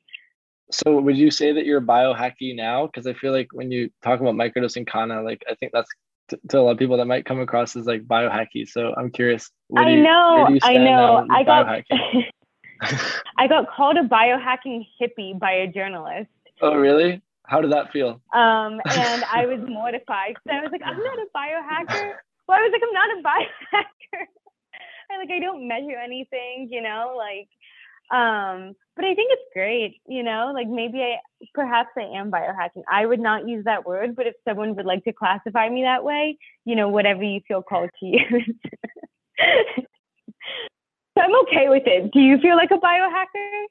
So, 0.70 1.00
would 1.00 1.16
you 1.16 1.30
say 1.30 1.52
that 1.52 1.64
you're 1.64 1.80
biohacky 1.80 2.54
now? 2.54 2.86
Because 2.86 3.06
I 3.06 3.14
feel 3.14 3.32
like 3.32 3.48
when 3.52 3.70
you 3.70 3.90
talk 4.02 4.20
about 4.20 4.34
microdosing 4.34 4.86
kanna, 4.86 5.22
like 5.22 5.42
I 5.48 5.54
think 5.54 5.72
that's 5.72 5.88
to, 6.28 6.40
to, 6.50 6.58
a 6.58 6.62
lot 6.62 6.72
of 6.72 6.78
people 6.78 6.96
that 6.96 7.06
might 7.06 7.24
come 7.24 7.38
across 7.38 7.76
as 7.76 7.86
like 7.86 8.02
biohacky. 8.02 8.68
So, 8.68 8.94
I'm 8.96 9.10
curious. 9.10 9.50
I 9.76 9.90
you, 9.90 10.02
know, 10.02 10.58
I 10.62 10.76
know. 10.76 11.26
I 11.30 11.42
got 11.44 11.82
I 13.38 13.46
got 13.46 13.70
called 13.70 13.96
a 13.96 14.02
biohacking 14.02 14.86
hippie 15.00 15.38
by 15.38 15.52
a 15.52 15.66
journalist. 15.66 16.30
Oh, 16.60 16.74
really? 16.74 17.22
How 17.46 17.60
did 17.60 17.72
that 17.72 17.92
feel? 17.92 18.20
Um, 18.32 18.80
and 18.86 19.24
I 19.24 19.46
was 19.46 19.60
mortified. 19.68 20.36
So 20.46 20.52
I 20.52 20.62
was 20.62 20.70
like, 20.72 20.82
I'm 20.84 20.98
not 20.98 21.18
a 21.18 21.26
biohacker. 21.36 22.14
Well, 22.46 22.58
I 22.58 22.62
was 22.62 22.72
like, 22.72 22.82
I'm 22.82 22.92
not 22.94 23.18
a 23.18 23.22
biohacker. 23.76 24.26
I 25.10 25.18
like 25.18 25.30
I 25.30 25.38
don't 25.40 25.68
measure 25.68 25.96
anything, 26.02 26.68
you 26.70 26.82
know, 26.82 27.14
like 27.16 27.48
um 28.16 28.74
but 28.94 29.04
I 29.04 29.14
think 29.14 29.30
it's 29.32 29.52
great, 29.52 29.96
you 30.06 30.22
know, 30.22 30.52
like 30.54 30.68
maybe 30.68 31.00
I 31.02 31.18
perhaps 31.54 31.90
I 31.98 32.02
am 32.18 32.30
biohacking. 32.30 32.82
I 32.90 33.04
would 33.04 33.20
not 33.20 33.48
use 33.48 33.64
that 33.64 33.86
word, 33.86 34.16
but 34.16 34.26
if 34.26 34.34
someone 34.46 34.74
would 34.74 34.86
like 34.86 35.04
to 35.04 35.12
classify 35.12 35.68
me 35.68 35.82
that 35.82 36.02
way, 36.04 36.38
you 36.64 36.76
know, 36.76 36.88
whatever 36.88 37.22
you 37.22 37.40
feel 37.46 37.62
called 37.62 37.90
to 38.00 38.06
use. 38.06 38.54
I'm 41.18 41.34
okay 41.42 41.68
with 41.68 41.84
it. 41.86 42.12
Do 42.12 42.20
you 42.20 42.38
feel 42.38 42.56
like 42.56 42.70
a 42.70 42.78
biohacker? 42.78 43.64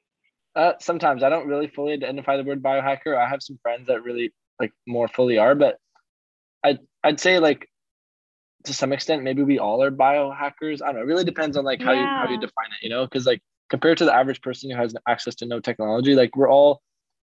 Uh, 0.54 0.72
sometimes 0.80 1.22
I 1.22 1.28
don't 1.28 1.46
really 1.46 1.68
fully 1.68 1.92
identify 1.92 2.36
the 2.36 2.44
word 2.44 2.62
biohacker. 2.62 3.16
I 3.16 3.28
have 3.28 3.42
some 3.42 3.58
friends 3.62 3.88
that 3.88 4.02
really 4.02 4.32
like 4.60 4.72
more 4.86 5.08
fully 5.08 5.38
are, 5.38 5.54
but 5.54 5.78
I'd 6.64 6.78
I'd 7.04 7.20
say 7.20 7.38
like 7.38 7.68
to 8.66 8.74
some 8.74 8.92
extent 8.92 9.22
maybe 9.22 9.42
we 9.42 9.58
all 9.58 9.82
are 9.82 9.90
biohackers. 9.90 10.82
I 10.82 10.86
don't 10.86 10.96
know. 10.96 11.02
It 11.02 11.06
really 11.06 11.24
depends 11.24 11.56
on 11.56 11.64
like 11.64 11.80
how 11.80 11.92
yeah. 11.92 12.00
you 12.00 12.06
how 12.06 12.30
you 12.30 12.40
define 12.40 12.66
it, 12.80 12.84
you 12.84 12.90
know, 12.90 13.04
because 13.04 13.26
like 13.26 13.42
compared 13.70 13.98
to 13.98 14.04
the 14.04 14.14
average 14.14 14.40
person 14.42 14.70
who 14.70 14.76
has 14.76 14.94
access 15.08 15.34
to 15.36 15.46
no 15.46 15.60
technology, 15.60 16.14
like 16.14 16.36
we're 16.36 16.50
all 16.50 16.82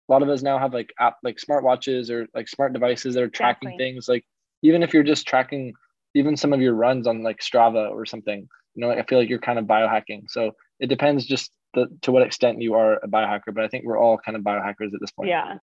a 0.09 0.11
lot 0.11 0.23
of 0.23 0.29
us 0.29 0.41
now 0.41 0.57
have 0.57 0.73
like 0.73 0.93
app 0.99 1.17
like 1.23 1.37
smartwatches 1.37 2.09
or 2.09 2.27
like 2.33 2.47
smart 2.47 2.73
devices 2.73 3.15
that 3.15 3.23
are 3.23 3.29
tracking 3.29 3.69
exactly. 3.69 3.91
things. 3.91 4.07
Like 4.07 4.25
even 4.61 4.83
if 4.83 4.93
you're 4.93 5.03
just 5.03 5.27
tracking 5.27 5.73
even 6.13 6.35
some 6.35 6.53
of 6.53 6.61
your 6.61 6.73
runs 6.73 7.07
on 7.07 7.23
like 7.23 7.39
Strava 7.39 7.89
or 7.91 8.05
something, 8.05 8.47
you 8.75 8.81
know, 8.81 8.91
I 8.91 9.03
feel 9.03 9.19
like 9.19 9.29
you're 9.29 9.39
kind 9.39 9.59
of 9.59 9.65
biohacking. 9.65 10.23
So 10.27 10.51
it 10.79 10.87
depends 10.87 11.25
just 11.25 11.51
the, 11.73 11.87
to 12.01 12.11
what 12.11 12.23
extent 12.23 12.61
you 12.61 12.73
are 12.73 12.99
a 13.03 13.07
biohacker, 13.07 13.53
but 13.53 13.63
I 13.63 13.67
think 13.67 13.85
we're 13.85 13.99
all 13.99 14.17
kind 14.17 14.35
of 14.35 14.43
biohackers 14.43 14.93
at 14.93 14.99
this 14.99 15.11
point. 15.11 15.29
Yeah. 15.29 15.57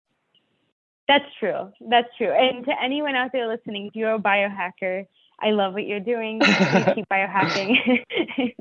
That's 1.08 1.24
true. 1.40 1.72
That's 1.88 2.08
true. 2.18 2.30
And 2.30 2.64
to 2.66 2.72
anyone 2.82 3.14
out 3.14 3.30
there 3.32 3.48
listening, 3.48 3.86
if 3.86 3.96
you're 3.96 4.14
a 4.14 4.18
biohacker, 4.18 5.06
I 5.40 5.50
love 5.50 5.72
what 5.72 5.86
you're 5.86 6.00
doing. 6.00 6.40
keep 6.94 7.08
biohacking. 7.08 8.04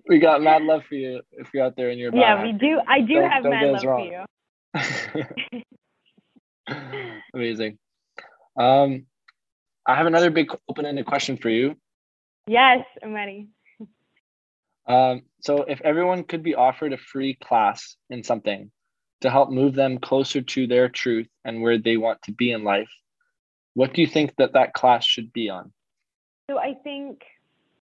we 0.08 0.20
got 0.20 0.42
mad 0.42 0.62
love 0.64 0.84
for 0.88 0.96
you 0.96 1.22
if 1.34 1.48
you're 1.54 1.66
out 1.66 1.76
there 1.76 1.90
and 1.90 2.00
you're 2.00 2.14
Yeah, 2.14 2.44
we 2.44 2.52
do. 2.52 2.80
I 2.88 3.02
do 3.02 3.14
don't, 3.16 3.30
have 3.30 3.44
don't 3.44 3.52
mad 3.52 3.72
love 3.72 3.84
wrong. 3.84 4.26
for 4.74 5.20
you. 5.20 5.64
Amazing. 7.34 7.78
Um, 8.60 9.06
I 9.86 9.96
have 9.96 10.06
another 10.06 10.30
big 10.30 10.52
open-ended 10.70 11.06
question 11.06 11.38
for 11.38 11.50
you. 11.50 11.76
Yes, 12.48 12.86
I'm 13.02 13.14
ready. 13.14 13.48
Um, 14.88 15.24
so 15.42 15.64
if 15.64 15.82
everyone 15.82 16.24
could 16.24 16.44
be 16.44 16.56
offered 16.56 16.94
a 16.94 16.98
free 16.98 17.36
class 17.36 17.96
in 18.10 18.24
something 18.24 18.72
to 19.22 19.30
help 19.30 19.50
move 19.50 19.76
them 19.76 19.98
closer 19.98 20.42
to 20.42 20.68
their 20.68 20.90
truth 20.90 21.28
and 21.44 21.62
where 21.62 21.78
they 21.78 21.98
want 21.98 22.22
to 22.24 22.32
be 22.32 22.52
in 22.52 22.64
life, 22.64 22.90
what 23.74 23.94
do 23.94 24.02
you 24.02 24.08
think 24.08 24.36
that 24.38 24.54
that 24.54 24.74
class 24.74 25.06
should 25.06 25.34
be 25.34 25.50
on? 25.50 25.72
So 26.50 26.58
I 26.58 26.76
think 26.84 27.22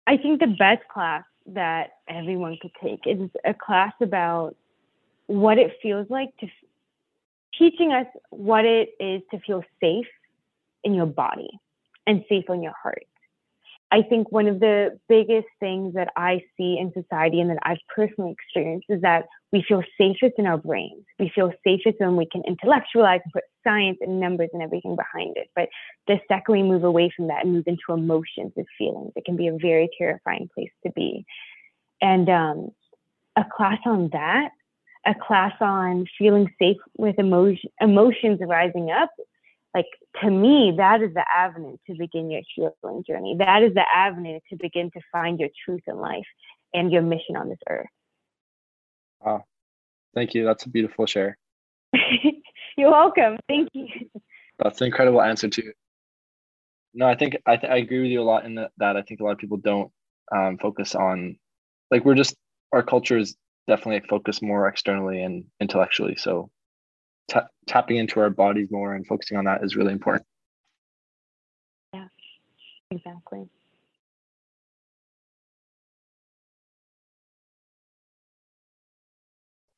I 0.08 0.18
think 0.18 0.40
the 0.40 0.48
best 0.48 0.88
class 0.88 1.24
that 1.48 1.98
everyone 2.08 2.58
could 2.62 2.72
take 2.82 3.02
is 3.06 3.30
a 3.46 3.54
class 3.54 3.94
about 4.02 4.56
what 5.28 5.58
it 5.58 5.74
feels 5.82 6.10
like 6.10 6.36
to 6.38 6.48
teaching 7.58 7.92
us 7.92 8.08
what 8.30 8.66
it 8.66 8.90
is 9.00 9.22
to 9.32 9.40
feel 9.40 9.64
safe 9.82 10.08
in 10.84 10.94
your 10.94 11.06
body 11.06 11.50
and 12.08 12.24
safe 12.28 12.50
on 12.50 12.62
your 12.64 12.74
heart. 12.82 13.06
I 13.92 14.02
think 14.02 14.32
one 14.32 14.48
of 14.48 14.60
the 14.60 15.00
biggest 15.08 15.48
things 15.60 15.94
that 15.94 16.12
I 16.16 16.44
see 16.58 16.78
in 16.80 16.92
society 16.94 17.40
and 17.42 17.50
that 17.52 17.60
I've 17.64 17.78
personally 17.94 18.32
experienced 18.32 18.88
is 18.90 19.02
that 19.02 19.26
we 19.54 19.64
feel 19.68 19.84
safest 20.00 20.34
in 20.40 20.48
our 20.48 20.58
brains. 20.58 21.06
We 21.20 21.32
feel 21.34 21.54
safest 21.64 22.00
when 22.00 22.18
we 22.18 22.26
can 22.26 22.42
intellectualize 22.46 23.22
and 23.24 23.32
put 23.32 23.44
science 23.64 24.00
and 24.02 24.20
numbers 24.20 24.50
and 24.52 24.64
everything 24.64 24.96
behind 24.96 25.38
it. 25.38 25.50
But 25.56 25.70
the 26.08 26.20
second 26.28 26.54
we 26.54 26.64
move 26.64 26.84
away 26.84 27.14
from 27.16 27.28
that 27.28 27.46
and 27.46 27.54
move 27.54 27.66
into 27.68 27.84
emotions 27.90 28.52
and 28.58 28.66
feelings, 28.80 29.12
it 29.16 29.26
can 29.26 29.38
be 29.38 29.48
a 29.48 29.56
very 29.62 29.90
terrifying 29.96 30.50
place 30.56 30.72
to 30.86 30.92
be. 30.94 31.24
And 32.02 32.28
um, 32.30 32.70
a 33.36 33.46
class 33.56 33.78
on 33.86 34.10
that, 34.12 34.50
a 35.06 35.14
class 35.14 35.54
on 35.62 36.08
feeling 36.18 36.52
safe 36.60 36.78
with 36.98 37.20
emotion, 37.20 37.70
emotions 37.80 38.40
rising 38.42 38.90
up 38.90 39.12
like 39.76 39.86
to 40.22 40.30
me 40.30 40.74
that 40.78 41.02
is 41.02 41.14
the 41.14 41.26
avenue 41.36 41.76
to 41.88 41.96
begin 41.98 42.30
your 42.30 42.42
healing 42.56 43.04
journey 43.08 43.36
that 43.40 43.64
is 43.64 43.74
the 43.74 43.84
avenue 43.94 44.40
to 44.48 44.56
begin 44.56 44.92
to 44.92 45.02
find 45.12 45.40
your 45.40 45.50
truth 45.66 45.82
in 45.88 45.98
life 45.98 46.28
and 46.76 46.92
your 46.92 47.02
mission 47.02 47.36
on 47.36 47.50
this 47.50 47.58
earth 47.68 47.88
wow. 49.24 49.44
Thank 50.16 50.34
you. 50.34 50.46
That's 50.46 50.66
a 50.66 50.70
beautiful 50.70 51.06
share. 51.06 51.38
You're 52.78 52.92
welcome. 52.92 53.38
Thank 53.48 53.70
you. 53.74 53.88
That's 54.60 54.82
an 54.82 54.88
incredible 54.88 55.22
answer 55.22 55.50
too. 55.50 55.72
No 56.94 57.08
i 57.08 57.16
think 57.16 57.36
i, 57.48 57.58
th- 57.58 57.72
I 57.72 57.78
agree 57.78 58.02
with 58.02 58.12
you 58.12 58.22
a 58.22 58.24
lot 58.24 58.46
in 58.46 58.54
the, 58.54 58.70
that 58.78 58.96
i 58.96 59.02
think 59.02 59.20
a 59.20 59.24
lot 59.24 59.32
of 59.32 59.40
people 59.40 59.58
don't 59.58 59.92
um, 60.32 60.60
focus 60.60 60.94
on 60.94 61.38
like 61.90 62.06
we're 62.06 62.14
just 62.14 62.36
our 62.72 62.84
culture 62.84 63.18
is 63.18 63.36
definitely 63.68 64.06
focused 64.10 64.42
more 64.42 64.68
externally 64.68 65.22
and 65.22 65.46
intellectually. 65.62 66.16
So 66.18 66.50
t- 67.30 67.40
tapping 67.68 67.98
into 67.98 68.20
our 68.20 68.30
bodies 68.30 68.70
more 68.72 68.94
and 68.94 69.06
focusing 69.06 69.38
on 69.38 69.46
that 69.46 69.64
is 69.64 69.76
really 69.76 69.94
important. 69.94 70.26
Yeah, 71.94 72.08
exactly. 72.92 73.48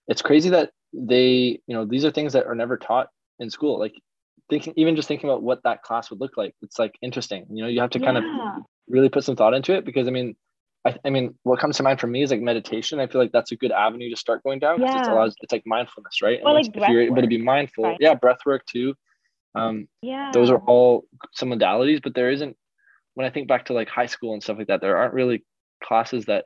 It's 0.08 0.22
crazy 0.22 0.50
that 0.50 0.72
they, 0.94 1.60
you 1.68 1.76
know, 1.76 1.86
these 1.86 2.06
are 2.06 2.12
things 2.12 2.34
that 2.34 2.46
are 2.46 2.56
never 2.56 2.78
taught 2.78 3.08
in 3.40 3.50
school. 3.50 3.80
Like 3.80 3.94
thinking, 4.50 4.74
even 4.78 4.96
just 4.96 5.08
thinking 5.08 5.30
about 5.30 5.44
what 5.44 5.64
that 5.64 5.84
class 5.84 6.10
would 6.10 6.20
look 6.20 6.38
like, 6.38 6.54
it's 6.62 6.80
like 6.80 6.96
interesting. 7.02 7.46
You 7.50 7.64
know, 7.64 7.70
you 7.70 7.82
have 7.82 7.90
to 7.92 8.00
kind 8.00 8.18
of 8.18 8.24
really 8.88 9.10
put 9.10 9.24
some 9.24 9.36
thought 9.36 9.54
into 9.54 9.74
it 9.74 9.86
because 9.86 10.08
I 10.08 10.12
mean, 10.12 10.36
I, 10.86 10.96
I, 11.04 11.10
mean, 11.10 11.34
what 11.42 11.60
comes 11.60 11.78
to 11.78 11.84
mind 11.84 12.00
for 12.00 12.06
me 12.06 12.22
is 12.22 12.30
like 12.30 12.42
meditation. 12.42 13.00
I 13.00 13.08
feel 13.08 13.20
like 13.20 13.32
that's 13.32 13.52
a 13.52 13.56
good 13.56 13.72
avenue 13.72 14.10
to 14.12 14.16
start 14.16 14.44
going 14.44 14.60
down 14.60 14.78
because 14.78 14.94
yeah. 14.94 15.02
it 15.02 15.12
allows 15.12 15.36
it's 15.42 15.52
like 15.52 15.64
mindfulness, 15.66 16.22
right? 16.22 16.40
Well, 16.44 16.54
like 16.54 16.68
if 16.68 16.90
you're 16.90 17.02
able 17.02 17.22
to 17.22 17.28
be 17.28 17.40
mindful, 17.40 17.86
right. 17.86 17.98
yeah, 18.00 18.14
breath 18.14 18.40
work 18.46 18.64
too. 18.68 18.94
Um, 19.56 19.88
yeah, 20.02 20.32
those 20.32 20.52
are 20.52 20.60
all 20.60 21.06
some 21.34 21.50
modalities, 21.50 22.02
but 22.04 22.14
there 22.14 22.30
isn't. 22.30 22.56
When 23.16 23.26
I 23.26 23.30
think 23.30 23.48
back 23.48 23.66
to 23.66 23.74
like 23.74 23.88
high 23.88 24.06
school 24.06 24.34
and 24.34 24.44
stuff 24.44 24.58
like 24.58 24.68
that, 24.68 24.82
there 24.82 24.98
aren't 24.98 25.14
really 25.14 25.44
classes 25.84 26.26
that 26.26 26.46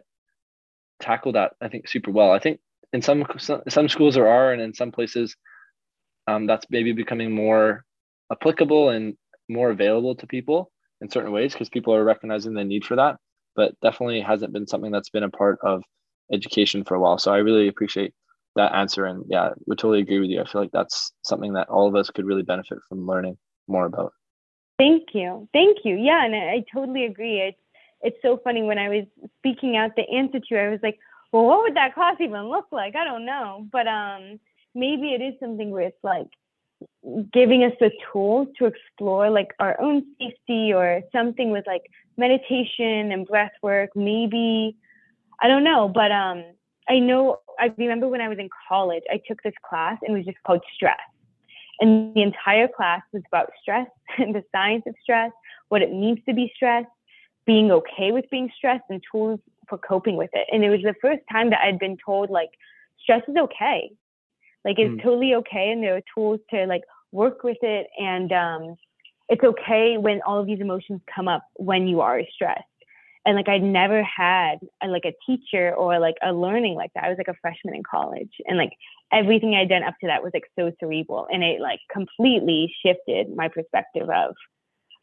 tackle 1.02 1.34
that. 1.34 1.54
I 1.60 1.68
think 1.68 1.90
super 1.90 2.12
well. 2.12 2.32
I 2.32 2.40
think 2.40 2.62
in 2.94 3.02
some 3.02 3.26
some, 3.38 3.90
schools 3.90 4.16
there 4.16 4.28
are, 4.28 4.52
and 4.52 4.62
in 4.62 4.74
some 4.74 4.92
places, 4.92 5.36
um, 6.28 6.48
that's 6.48 6.66
maybe 6.70 6.92
becoming 6.92 7.32
more 7.32 7.84
applicable 8.32 8.90
and 8.90 9.16
more 9.48 9.72
available 9.72 10.16
to 10.16 10.28
people 10.28 10.72
in 11.02 11.10
certain 11.10 11.32
ways 11.32 11.54
because 11.54 11.70
people 11.70 11.94
are 11.94 12.04
recognizing 12.04 12.54
the 12.54 12.64
need 12.64 12.86
for 12.86 12.96
that 12.96 13.18
but 13.60 13.78
definitely 13.82 14.22
hasn't 14.22 14.54
been 14.54 14.66
something 14.66 14.90
that's 14.90 15.10
been 15.10 15.24
a 15.24 15.30
part 15.30 15.60
of 15.64 15.84
education 16.32 16.86
for 16.86 16.96
a 16.96 17.00
while. 17.00 17.18
So 17.18 17.34
I 17.34 17.40
really 17.40 17.68
appreciate 17.68 18.14
that 18.56 18.74
answer. 18.74 19.04
And 19.06 19.26
yeah, 19.28 19.50
would 19.68 19.78
totally 19.78 20.00
agree 20.00 20.20
with 20.20 20.30
you. 20.30 20.42
I 20.42 20.50
feel 20.50 20.62
like 20.62 20.72
that's 20.72 21.12
something 21.24 21.52
that 21.54 21.68
all 21.68 21.86
of 21.86 21.94
us 21.96 22.10
could 22.10 22.26
really 22.26 22.44
benefit 22.44 22.78
from 22.88 23.06
learning 23.06 23.38
more 23.68 23.86
about. 23.86 24.14
Thank 24.78 25.10
you. 25.14 25.50
Thank 25.52 25.80
you. 25.84 25.98
Yeah, 25.98 26.24
and 26.24 26.34
I, 26.34 26.64
totally 26.74 27.04
agree. 27.04 27.40
It's 27.40 27.60
it's 28.02 28.18
so 28.22 28.40
funny 28.42 28.64
when 28.64 28.78
I 28.78 28.88
was 28.88 29.06
speaking 29.40 29.76
out 29.76 29.92
the 29.98 30.10
answer 30.10 30.40
to, 30.40 30.58
I 30.58 30.70
was 30.70 30.80
like, 30.82 30.98
well, 31.32 31.46
what 31.46 31.62
would 31.62 31.76
that 31.76 31.94
class 31.94 32.16
even 32.20 32.50
look 32.50 32.66
like? 32.72 32.96
I 32.96 33.04
don't 33.04 33.26
know. 33.26 33.68
But 33.72 33.88
um 33.88 34.40
maybe 34.76 35.14
it 35.14 35.22
is 35.22 35.34
something 35.40 35.72
where 35.72 35.84
it's 35.84 36.04
like 36.04 36.28
giving 37.34 37.64
us 37.64 37.74
the 37.80 37.92
tools 38.12 38.48
to 38.58 38.66
explore 38.66 39.30
like 39.30 39.50
our 39.60 39.80
own 39.82 40.04
safety 40.20 40.74
or 40.74 41.02
something 41.12 41.52
with 41.52 41.66
like 41.68 41.84
meditation 42.18 43.12
and 43.12 43.28
breath 43.28 43.52
work 43.62 43.90
maybe 43.96 44.76
i 45.42 45.48
don't 45.48 45.64
know 45.64 45.90
but 45.90 46.12
um 46.12 46.44
i 46.88 46.98
know 46.98 47.38
i 47.60 47.70
remember 47.78 48.08
when 48.08 48.22
i 48.22 48.30
was 48.30 48.38
in 48.38 48.50
college 48.70 49.04
i 49.12 49.20
took 49.28 49.42
this 49.44 49.54
class 49.68 49.98
and 50.02 50.16
it 50.16 50.18
was 50.18 50.26
just 50.26 50.38
called 50.46 50.62
stress 50.74 50.98
and 51.82 52.14
the 52.16 52.22
entire 52.22 52.68
class 52.68 53.02
was 53.12 53.24
about 53.28 53.50
stress 53.62 53.88
and 54.18 54.34
the 54.34 54.44
science 54.54 54.84
of 54.88 54.96
stress 55.02 55.32
what 55.68 55.82
it 55.82 55.92
means 55.92 56.20
to 56.28 56.34
be 56.34 56.52
stressed 56.56 56.88
being 57.46 57.72
okay 57.72 58.12
with 58.12 58.26
being 58.30 58.50
stressed 58.56 58.84
and 58.90 59.02
tools 59.12 59.40
for 59.70 59.78
coping 59.78 60.16
with 60.18 60.30
it 60.34 60.48
and 60.52 60.64
it 60.64 60.70
was 60.70 60.82
the 60.82 60.96
first 61.02 61.22
time 61.32 61.50
that 61.50 61.60
i'd 61.64 61.80
been 61.80 61.98
told 62.06 62.30
like 62.30 62.50
stress 63.02 63.22
is 63.28 63.36
okay 63.38 63.90
like 64.66 64.78
it's 64.78 65.00
mm. 65.00 65.04
totally 65.04 65.36
okay, 65.36 65.72
and 65.72 65.82
there 65.82 65.96
are 65.96 66.02
tools 66.14 66.40
to 66.52 66.66
like 66.66 66.84
work 67.12 67.44
with 67.44 67.58
it, 67.62 67.88
and 67.98 68.32
um, 68.32 68.76
it's 69.30 69.44
okay 69.44 69.98
when 69.98 70.22
all 70.26 70.40
of 70.40 70.48
these 70.48 70.60
emotions 70.60 71.02
come 71.14 71.28
up 71.28 71.44
when 71.56 71.88
you 71.88 72.02
are 72.02 72.22
stressed. 72.34 72.64
And 73.26 73.36
like 73.36 73.48
I'd 73.48 73.64
never 73.64 74.04
had 74.04 74.56
a, 74.82 74.88
like 74.88 75.06
a 75.06 75.14
teacher 75.26 75.74
or 75.74 76.00
like 76.00 76.16
a 76.24 76.34
learning 76.34 76.76
like 76.76 76.92
that. 76.96 77.04
I 77.04 77.10
was 77.10 77.18
like 77.18 77.28
a 77.28 77.40
freshman 77.42 77.76
in 77.76 77.84
college, 77.90 78.32
and 78.48 78.58
like 78.58 78.74
everything 79.14 79.56
I'd 79.56 79.70
done 79.70 79.84
up 79.84 79.96
to 80.02 80.08
that 80.08 80.24
was 80.24 80.32
like 80.34 80.46
so 80.58 80.72
cerebral, 80.80 81.28
and 81.32 81.44
it 81.44 81.62
like 81.62 81.80
completely 81.92 82.74
shifted 82.86 83.34
my 83.36 83.48
perspective 83.48 84.10
of 84.10 84.36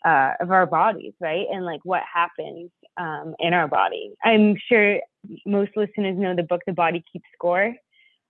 uh, 0.07 0.34
of 0.40 0.52
our 0.52 0.66
bodies, 0.66 1.14
right? 1.20 1.46
And 1.50 1.64
like 1.64 1.80
what 1.82 2.02
happens 2.12 2.70
um, 2.96 3.34
in 3.40 3.52
our 3.52 3.66
body. 3.66 4.12
I'm 4.24 4.57
sure 4.68 5.00
most 5.44 5.72
listeners 5.76 6.16
know 6.16 6.36
the 6.36 6.44
book 6.44 6.62
The 6.66 6.72
Body 6.72 7.04
Keeps 7.12 7.26
Score. 7.34 7.74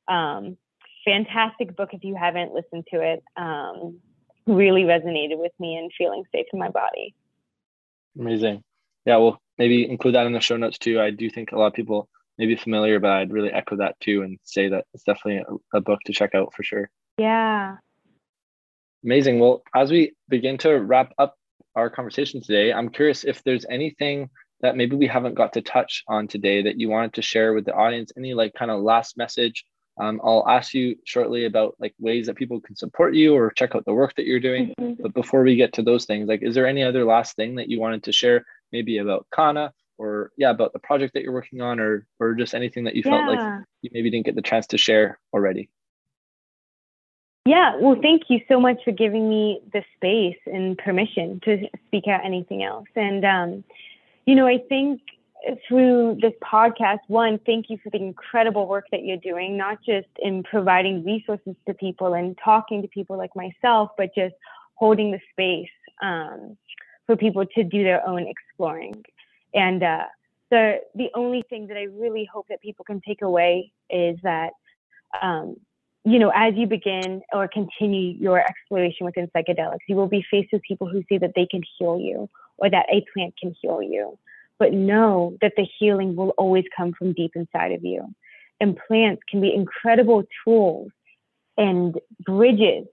Um, 0.08 0.56
fantastic 1.04 1.76
book 1.76 1.90
if 1.92 2.02
you 2.02 2.16
haven't 2.16 2.52
listened 2.52 2.86
to 2.94 3.02
it. 3.02 3.22
Um, 3.36 3.98
really 4.46 4.84
resonated 4.84 5.38
with 5.38 5.52
me 5.58 5.76
and 5.76 5.90
feeling 5.98 6.24
safe 6.32 6.46
in 6.52 6.58
my 6.58 6.70
body. 6.70 7.14
Amazing. 8.18 8.62
Yeah, 9.04 9.18
well, 9.18 9.40
maybe 9.58 9.88
include 9.88 10.14
that 10.14 10.26
in 10.26 10.32
the 10.32 10.40
show 10.40 10.56
notes 10.56 10.78
too. 10.78 10.98
I 10.98 11.10
do 11.10 11.28
think 11.28 11.52
a 11.52 11.58
lot 11.58 11.66
of 11.66 11.74
people 11.74 12.08
may 12.38 12.46
be 12.46 12.56
familiar, 12.56 12.98
but 13.00 13.10
I'd 13.10 13.32
really 13.32 13.52
echo 13.52 13.76
that 13.76 14.00
too 14.00 14.22
and 14.22 14.38
say 14.44 14.68
that 14.68 14.86
it's 14.94 15.04
definitely 15.04 15.44
a, 15.72 15.76
a 15.76 15.80
book 15.80 16.00
to 16.06 16.12
check 16.12 16.34
out 16.34 16.54
for 16.54 16.62
sure. 16.62 16.90
Yeah. 17.18 17.76
Amazing. 19.04 19.40
Well, 19.40 19.62
as 19.74 19.90
we 19.90 20.14
begin 20.28 20.56
to 20.58 20.72
wrap 20.72 21.12
up 21.18 21.36
our 21.76 21.90
conversation 21.90 22.42
today, 22.42 22.72
I'm 22.72 22.88
curious 22.88 23.24
if 23.24 23.42
there's 23.44 23.66
anything 23.70 24.30
that 24.62 24.76
maybe 24.76 24.96
we 24.96 25.06
haven't 25.06 25.34
got 25.34 25.52
to 25.52 25.62
touch 25.62 26.02
on 26.08 26.26
today 26.26 26.62
that 26.62 26.80
you 26.80 26.88
wanted 26.88 27.14
to 27.14 27.22
share 27.22 27.52
with 27.52 27.66
the 27.66 27.74
audience? 27.74 28.10
Any 28.16 28.34
like 28.34 28.54
kind 28.54 28.70
of 28.70 28.82
last 28.82 29.16
message? 29.16 29.64
Um, 29.98 30.20
I'll 30.24 30.46
ask 30.48 30.74
you 30.74 30.96
shortly 31.04 31.46
about 31.46 31.74
like 31.78 31.94
ways 31.98 32.26
that 32.26 32.36
people 32.36 32.60
can 32.60 32.76
support 32.76 33.14
you 33.14 33.34
or 33.34 33.50
check 33.50 33.74
out 33.74 33.84
the 33.84 33.94
work 33.94 34.14
that 34.16 34.26
you're 34.26 34.40
doing. 34.40 34.74
Mm-hmm. 34.78 35.02
But 35.02 35.14
before 35.14 35.42
we 35.42 35.56
get 35.56 35.74
to 35.74 35.82
those 35.82 36.04
things, 36.04 36.28
like, 36.28 36.42
is 36.42 36.54
there 36.54 36.66
any 36.66 36.82
other 36.82 37.04
last 37.04 37.36
thing 37.36 37.56
that 37.56 37.68
you 37.68 37.80
wanted 37.80 38.04
to 38.04 38.12
share, 38.12 38.44
maybe 38.72 38.98
about 38.98 39.26
Kanna 39.34 39.72
or 39.98 40.30
yeah, 40.36 40.50
about 40.50 40.72
the 40.72 40.78
project 40.78 41.14
that 41.14 41.22
you're 41.22 41.32
working 41.32 41.62
on, 41.62 41.80
or 41.80 42.06
or 42.20 42.34
just 42.34 42.54
anything 42.54 42.84
that 42.84 42.94
you 42.94 43.02
felt 43.02 43.26
like 43.26 43.64
you 43.80 43.90
maybe 43.92 44.10
didn't 44.10 44.26
get 44.26 44.34
the 44.34 44.42
chance 44.42 44.66
to 44.68 44.78
share 44.78 45.18
already? 45.32 45.70
Yeah, 47.46 47.76
well, 47.80 47.96
thank 48.02 48.22
you 48.28 48.40
so 48.48 48.58
much 48.58 48.78
for 48.84 48.90
giving 48.90 49.28
me 49.28 49.60
the 49.72 49.84
space 49.94 50.38
and 50.46 50.76
permission 50.76 51.40
to 51.44 51.68
speak 51.86 52.08
out 52.08 52.24
anything 52.24 52.64
else. 52.64 52.88
And, 52.96 53.24
um, 53.24 53.64
you 54.26 54.34
know, 54.34 54.48
I 54.48 54.58
think 54.68 55.00
through 55.68 56.18
this 56.20 56.32
podcast, 56.42 56.98
one, 57.06 57.38
thank 57.46 57.70
you 57.70 57.78
for 57.84 57.90
the 57.90 57.98
incredible 57.98 58.66
work 58.66 58.86
that 58.90 59.04
you're 59.04 59.16
doing, 59.18 59.56
not 59.56 59.78
just 59.84 60.08
in 60.20 60.42
providing 60.42 61.04
resources 61.04 61.54
to 61.68 61.74
people 61.74 62.14
and 62.14 62.36
talking 62.44 62.82
to 62.82 62.88
people 62.88 63.16
like 63.16 63.30
myself, 63.36 63.90
but 63.96 64.12
just 64.12 64.34
holding 64.74 65.12
the 65.12 65.20
space 65.30 65.70
um, 66.02 66.56
for 67.06 67.16
people 67.16 67.46
to 67.46 67.62
do 67.62 67.84
their 67.84 68.04
own 68.08 68.26
exploring. 68.26 69.04
And 69.54 69.84
uh, 69.84 70.04
the 70.50 70.80
the 70.96 71.10
only 71.14 71.44
thing 71.48 71.68
that 71.68 71.76
I 71.76 71.84
really 71.84 72.28
hope 72.30 72.46
that 72.48 72.60
people 72.60 72.84
can 72.84 73.00
take 73.00 73.22
away 73.22 73.72
is 73.88 74.18
that 74.24 74.50
um, 75.22 75.56
you 76.06 76.20
know, 76.20 76.30
as 76.32 76.54
you 76.54 76.68
begin 76.68 77.20
or 77.32 77.48
continue 77.48 78.16
your 78.16 78.38
exploration 78.38 79.06
within 79.06 79.28
psychedelics, 79.36 79.80
you 79.88 79.96
will 79.96 80.06
be 80.06 80.24
faced 80.30 80.50
with 80.52 80.62
people 80.62 80.88
who 80.88 81.02
say 81.08 81.18
that 81.18 81.32
they 81.34 81.46
can 81.46 81.62
heal 81.76 81.98
you 81.98 82.30
or 82.58 82.70
that 82.70 82.86
a 82.92 83.04
plant 83.12 83.34
can 83.36 83.56
heal 83.60 83.82
you. 83.82 84.16
But 84.56 84.72
know 84.72 85.36
that 85.42 85.54
the 85.56 85.66
healing 85.78 86.14
will 86.14 86.28
always 86.38 86.64
come 86.74 86.92
from 86.96 87.12
deep 87.12 87.32
inside 87.34 87.72
of 87.72 87.84
you. 87.84 88.14
And 88.60 88.78
plants 88.86 89.20
can 89.28 89.40
be 89.40 89.52
incredible 89.52 90.22
tools 90.44 90.92
and 91.58 91.98
bridges 92.24 92.86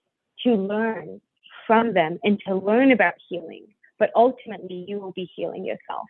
to 0.44 0.56
learn 0.56 1.22
from 1.68 1.94
them 1.94 2.18
and 2.24 2.42
to 2.48 2.56
learn 2.56 2.92
about 2.92 3.14
healing. 3.30 3.68
But 4.00 4.10
ultimately, 4.16 4.86
you 4.88 5.00
will 5.00 5.12
be 5.12 5.30
healing 5.36 5.66
yourself. 5.66 6.08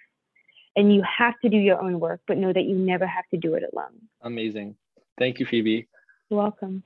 And 0.77 0.95
you 0.95 1.03
have 1.17 1.37
to 1.41 1.49
do 1.49 1.57
your 1.57 1.81
own 1.81 1.99
work, 1.99 2.21
but 2.27 2.37
know 2.37 2.53
that 2.53 2.63
you 2.63 2.75
never 2.75 3.05
have 3.05 3.25
to 3.31 3.37
do 3.37 3.55
it 3.55 3.63
alone. 3.73 4.07
Amazing. 4.21 4.77
Thank 5.19 5.39
you, 5.41 5.45
Phoebe. 5.45 5.87
You're 6.29 6.39
welcome 6.39 6.81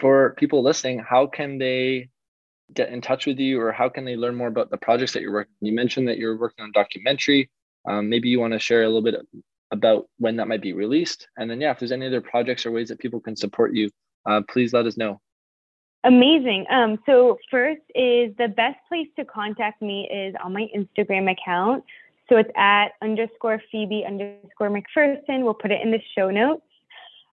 for 0.00 0.34
people 0.36 0.62
listening, 0.62 0.98
how 0.98 1.26
can 1.26 1.58
they 1.58 2.08
get 2.74 2.90
in 2.90 3.00
touch 3.00 3.26
with 3.26 3.38
you 3.38 3.60
or 3.60 3.72
how 3.72 3.88
can 3.88 4.04
they 4.04 4.16
learn 4.16 4.34
more 4.34 4.48
about 4.48 4.70
the 4.70 4.76
projects 4.76 5.12
that 5.12 5.22
you're 5.22 5.32
working 5.32 5.54
you 5.60 5.72
mentioned 5.72 6.08
that 6.08 6.18
you're 6.18 6.36
working 6.36 6.62
on 6.64 6.72
documentary. 6.72 7.50
Um, 7.88 8.08
maybe 8.08 8.28
you 8.28 8.40
want 8.40 8.52
to 8.52 8.58
share 8.58 8.82
a 8.82 8.86
little 8.86 9.02
bit 9.02 9.14
about 9.70 10.06
when 10.18 10.36
that 10.36 10.48
might 10.48 10.62
be 10.62 10.72
released. 10.72 11.28
And 11.36 11.50
then 11.50 11.60
yeah 11.60 11.70
if 11.70 11.78
there's 11.78 11.92
any 11.92 12.06
other 12.06 12.20
projects 12.20 12.66
or 12.66 12.70
ways 12.70 12.88
that 12.88 12.98
people 12.98 13.20
can 13.20 13.36
support 13.36 13.74
you 13.74 13.90
uh, 14.26 14.42
please 14.50 14.72
let 14.72 14.86
us 14.86 14.96
know. 14.96 15.20
Amazing. 16.04 16.66
Um, 16.70 16.98
so 17.06 17.38
first 17.50 17.80
is 17.94 18.34
the 18.36 18.48
best 18.48 18.78
place 18.88 19.08
to 19.18 19.24
contact 19.24 19.82
me 19.82 20.08
is 20.12 20.34
on 20.42 20.52
my 20.52 20.68
instagram 20.76 21.30
account. 21.30 21.84
So 22.28 22.36
it's 22.36 22.50
at 22.56 22.88
underscore 23.02 23.62
phoebe 23.72 24.04
underscore 24.06 24.68
mcpherson. 24.68 25.42
We'll 25.42 25.54
put 25.54 25.70
it 25.70 25.80
in 25.82 25.90
the 25.90 26.00
show 26.14 26.30
notes. 26.30 26.62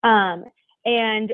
Um, 0.04 0.46
and 0.84 1.34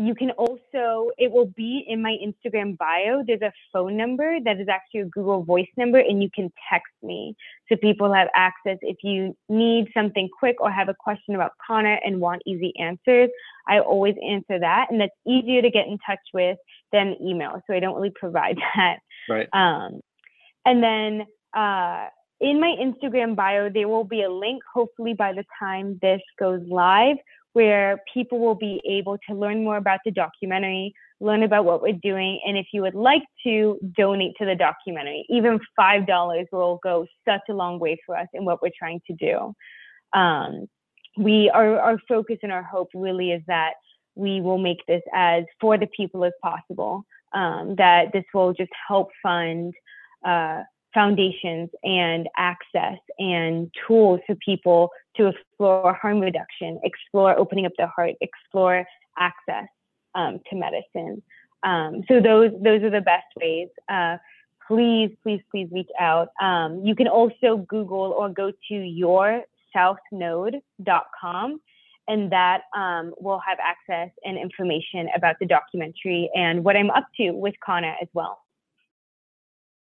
you 0.00 0.14
can 0.14 0.30
also, 0.32 1.10
it 1.18 1.32
will 1.32 1.52
be 1.56 1.84
in 1.88 2.00
my 2.00 2.16
Instagram 2.24 2.78
bio. 2.78 3.24
There's 3.26 3.42
a 3.42 3.52
phone 3.72 3.96
number 3.96 4.38
that 4.44 4.60
is 4.60 4.68
actually 4.68 5.00
a 5.00 5.06
Google 5.06 5.42
Voice 5.42 5.66
number, 5.76 5.98
and 5.98 6.22
you 6.22 6.30
can 6.32 6.52
text 6.70 6.92
me. 7.02 7.34
So 7.68 7.76
people 7.76 8.12
have 8.12 8.28
access. 8.32 8.78
If 8.80 8.98
you 9.02 9.36
need 9.48 9.88
something 9.92 10.28
quick 10.38 10.60
or 10.60 10.70
have 10.70 10.88
a 10.88 10.94
question 10.94 11.34
about 11.34 11.50
Kanna 11.66 11.96
and 12.04 12.20
want 12.20 12.42
easy 12.46 12.72
answers, 12.78 13.28
I 13.66 13.80
always 13.80 14.14
answer 14.24 14.60
that. 14.60 14.86
And 14.88 15.00
that's 15.00 15.16
easier 15.26 15.62
to 15.62 15.70
get 15.70 15.88
in 15.88 15.98
touch 16.06 16.20
with 16.32 16.58
than 16.92 17.16
email. 17.20 17.60
So 17.66 17.74
I 17.74 17.80
don't 17.80 17.96
really 17.96 18.12
provide 18.14 18.56
that. 18.76 18.98
Right. 19.28 19.48
Um, 19.52 20.00
and 20.64 20.80
then, 20.80 21.26
uh, 21.54 22.06
in 22.40 22.60
my 22.60 22.76
Instagram 22.80 23.34
bio, 23.34 23.68
there 23.68 23.88
will 23.88 24.04
be 24.04 24.22
a 24.22 24.30
link, 24.30 24.62
hopefully 24.72 25.12
by 25.12 25.32
the 25.32 25.44
time 25.58 25.98
this 26.00 26.20
goes 26.38 26.62
live, 26.68 27.16
where 27.58 28.00
people 28.14 28.38
will 28.38 28.54
be 28.54 28.80
able 28.88 29.18
to 29.28 29.34
learn 29.34 29.64
more 29.64 29.78
about 29.78 29.98
the 30.04 30.12
documentary, 30.12 30.94
learn 31.18 31.42
about 31.42 31.64
what 31.64 31.82
we're 31.82 32.00
doing, 32.10 32.40
and 32.46 32.56
if 32.56 32.66
you 32.72 32.82
would 32.82 32.94
like 32.94 33.24
to 33.42 33.76
donate 33.96 34.32
to 34.38 34.44
the 34.44 34.54
documentary, 34.54 35.26
even 35.28 35.58
$5 35.76 36.46
will 36.52 36.78
go 36.84 37.04
such 37.28 37.40
a 37.50 37.52
long 37.52 37.80
way 37.80 37.98
for 38.06 38.16
us 38.16 38.28
in 38.32 38.44
what 38.44 38.62
we're 38.62 38.78
trying 38.78 39.00
to 39.08 39.14
do. 39.14 39.52
Um, 40.16 40.68
we 41.16 41.50
our, 41.50 41.80
our 41.80 41.98
focus 42.08 42.38
and 42.44 42.52
our 42.52 42.62
hope 42.62 42.90
really 42.94 43.32
is 43.32 43.42
that 43.48 43.72
we 44.14 44.40
will 44.40 44.58
make 44.58 44.86
this 44.86 45.02
as 45.12 45.42
for 45.60 45.76
the 45.76 45.88
people 45.88 46.24
as 46.24 46.32
possible. 46.40 47.02
Um, 47.34 47.74
that 47.76 48.12
this 48.12 48.24
will 48.32 48.52
just 48.54 48.70
help 48.86 49.08
fund 49.20 49.74
uh, 50.24 50.62
foundations 50.94 51.70
and 51.82 52.28
access 52.36 52.98
and 53.18 53.68
tools 53.86 54.20
for 54.26 54.36
people 54.36 54.90
to 55.18 55.28
explore 55.28 55.94
harm 55.94 56.18
reduction, 56.20 56.80
explore 56.82 57.38
opening 57.38 57.66
up 57.66 57.72
the 57.78 57.86
heart, 57.86 58.14
explore 58.20 58.84
access 59.18 59.68
um, 60.14 60.40
to 60.50 60.56
medicine. 60.56 61.22
Um, 61.62 62.02
so 62.08 62.20
those 62.20 62.50
those 62.62 62.82
are 62.82 62.90
the 62.90 63.00
best 63.00 63.28
ways. 63.40 63.68
Uh, 63.88 64.16
please, 64.66 65.16
please, 65.22 65.40
please 65.50 65.68
reach 65.72 65.88
out. 65.98 66.28
Um, 66.40 66.82
you 66.84 66.94
can 66.94 67.08
also 67.08 67.64
Google 67.68 68.14
or 68.16 68.28
go 68.28 68.50
to 68.50 68.74
yoursouthnode.com, 68.74 71.60
and 72.06 72.32
that 72.32 72.60
um, 72.76 73.14
will 73.18 73.40
have 73.46 73.58
access 73.60 74.10
and 74.24 74.38
information 74.38 75.08
about 75.16 75.36
the 75.40 75.46
documentary 75.46 76.30
and 76.34 76.62
what 76.64 76.76
I'm 76.76 76.90
up 76.90 77.06
to 77.16 77.30
with 77.32 77.54
Kanna 77.64 77.94
as 78.00 78.08
well. 78.12 78.38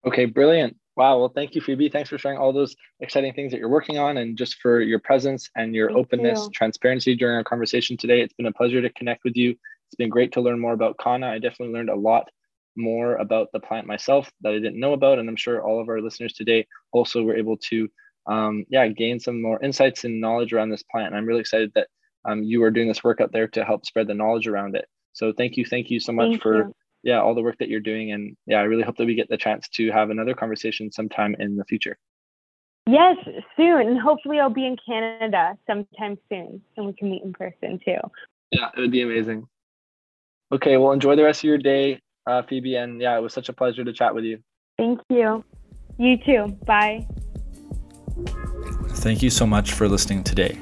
Okay, 0.06 0.26
brilliant. 0.26 0.78
Wow. 0.96 1.20
Well, 1.20 1.30
thank 1.30 1.56
you, 1.56 1.62
Phoebe. 1.62 1.90
Thanks 1.90 2.10
for 2.10 2.18
sharing 2.18 2.38
all 2.38 2.54
those 2.54 2.76
exciting 3.02 3.34
things 3.34 3.52
that 3.52 3.60
you're 3.60 3.70
working 3.70 3.98
on 3.98 4.18
and 4.18 4.38
just 4.38 4.56
for 4.62 4.82
your 4.82 5.00
presence 5.00 5.50
and 5.56 5.76
your 5.76 5.90
thank 5.90 6.00
openness, 6.00 6.46
you. 6.46 6.52
transparency 6.52 7.16
during 7.16 7.36
our 7.36 7.44
conversation 7.44 7.98
today. 7.98 8.22
It's 8.22 8.34
been 8.34 8.46
a 8.46 8.54
pleasure 8.54 8.82
to 8.82 8.90
connect 8.92 9.24
with 9.26 9.36
you. 9.36 9.52
It's 9.52 9.96
been 9.98 10.10
great 10.10 10.32
to 10.34 10.42
learn 10.42 10.60
more 10.60 10.74
about 10.74 10.98
Kanna. 10.98 11.28
I 11.28 11.40
definitely 11.40 11.74
learned 11.74 11.90
a 11.90 11.96
lot 11.96 12.30
more 12.78 13.16
about 13.16 13.50
the 13.52 13.60
plant 13.60 13.88
myself 13.88 14.30
that 14.42 14.52
I 14.52 14.60
didn't 14.60 14.80
know 14.80 14.94
about. 14.94 15.20
And 15.20 15.28
I'm 15.28 15.36
sure 15.36 15.62
all 15.62 15.82
of 15.82 15.90
our 15.90 16.02
listeners 16.02 16.34
today 16.34 16.66
also 16.94 17.24
were 17.24 17.36
able 17.36 17.58
to, 17.70 17.90
um, 18.28 18.66
yeah, 18.70 18.88
gain 18.88 19.20
some 19.20 19.42
more 19.42 19.62
insights 19.62 20.06
and 20.06 20.22
knowledge 20.22 20.54
around 20.54 20.70
this 20.70 20.84
plant. 20.84 21.08
And 21.08 21.18
I'm 21.18 21.26
really 21.26 21.42
excited 21.42 21.72
that 21.76 21.88
um, 22.24 22.42
you 22.42 22.64
are 22.64 22.72
doing 22.72 22.88
this 22.88 23.04
work 23.04 23.20
out 23.20 23.34
there 23.34 23.48
to 23.50 23.66
help 23.66 23.86
spread 23.86 24.08
the 24.08 24.14
knowledge 24.14 24.48
around 24.48 24.76
it. 24.76 24.86
So 25.14 25.34
thank 25.34 25.58
you. 25.58 25.66
Thank 25.66 25.90
you 25.90 26.00
so 26.00 26.14
much 26.14 26.32
thank 26.32 26.42
for. 26.42 26.58
You 26.58 26.76
yeah, 27.06 27.22
all 27.22 27.36
the 27.36 27.42
work 27.44 27.58
that 27.60 27.70
you're 27.70 27.80
doing. 27.80 28.12
And 28.12 28.36
yeah, 28.48 28.58
I 28.58 28.64
really 28.64 28.84
hope 28.84 28.98
that 28.98 29.06
we 29.06 29.14
get 29.14 29.30
the 29.30 29.38
chance 29.38 29.70
to 29.70 29.92
have 29.92 30.10
another 30.10 30.34
conversation 30.34 30.92
sometime 30.92 31.36
in 31.40 31.56
the 31.56 31.64
future. 31.64 31.98
Yes, 32.88 33.16
soon. 33.56 33.88
And 33.88 34.00
hopefully 34.00 34.40
I'll 34.40 34.50
be 34.50 34.66
in 34.66 34.76
Canada 34.86 35.56
sometime 35.68 36.18
soon 36.30 36.62
and 36.76 36.86
we 36.88 36.94
can 36.94 37.12
meet 37.12 37.24
in 37.24 37.32
person 37.32 37.80
too. 37.86 37.98
Yeah, 38.52 38.70
it 38.76 38.80
would 38.80 38.92
be 38.92 39.04
amazing. 39.04 39.48
Okay, 40.52 40.78
well, 40.78 40.92
enjoy 40.92 41.16
the 41.16 41.24
rest 41.24 41.42
of 41.42 41.46
your 41.46 41.58
day, 41.60 42.02
uh, 42.26 42.42
Phoebe. 42.42 42.76
And 42.76 43.00
yeah, 43.00 43.18
it 43.18 43.22
was 43.22 43.34
such 43.34 43.50
a 43.50 43.54
pleasure 43.54 43.84
to 43.84 43.94
chat 43.94 44.14
with 44.14 44.24
you. 44.24 44.40
Thank 44.78 45.00
you. 45.10 45.44
You 45.98 46.18
too. 46.18 46.58
Bye. 46.66 47.08
Thank 48.90 49.22
you 49.22 49.30
so 49.30 49.46
much 49.46 49.74
for 49.74 49.88
listening 49.88 50.24
today. 50.24 50.58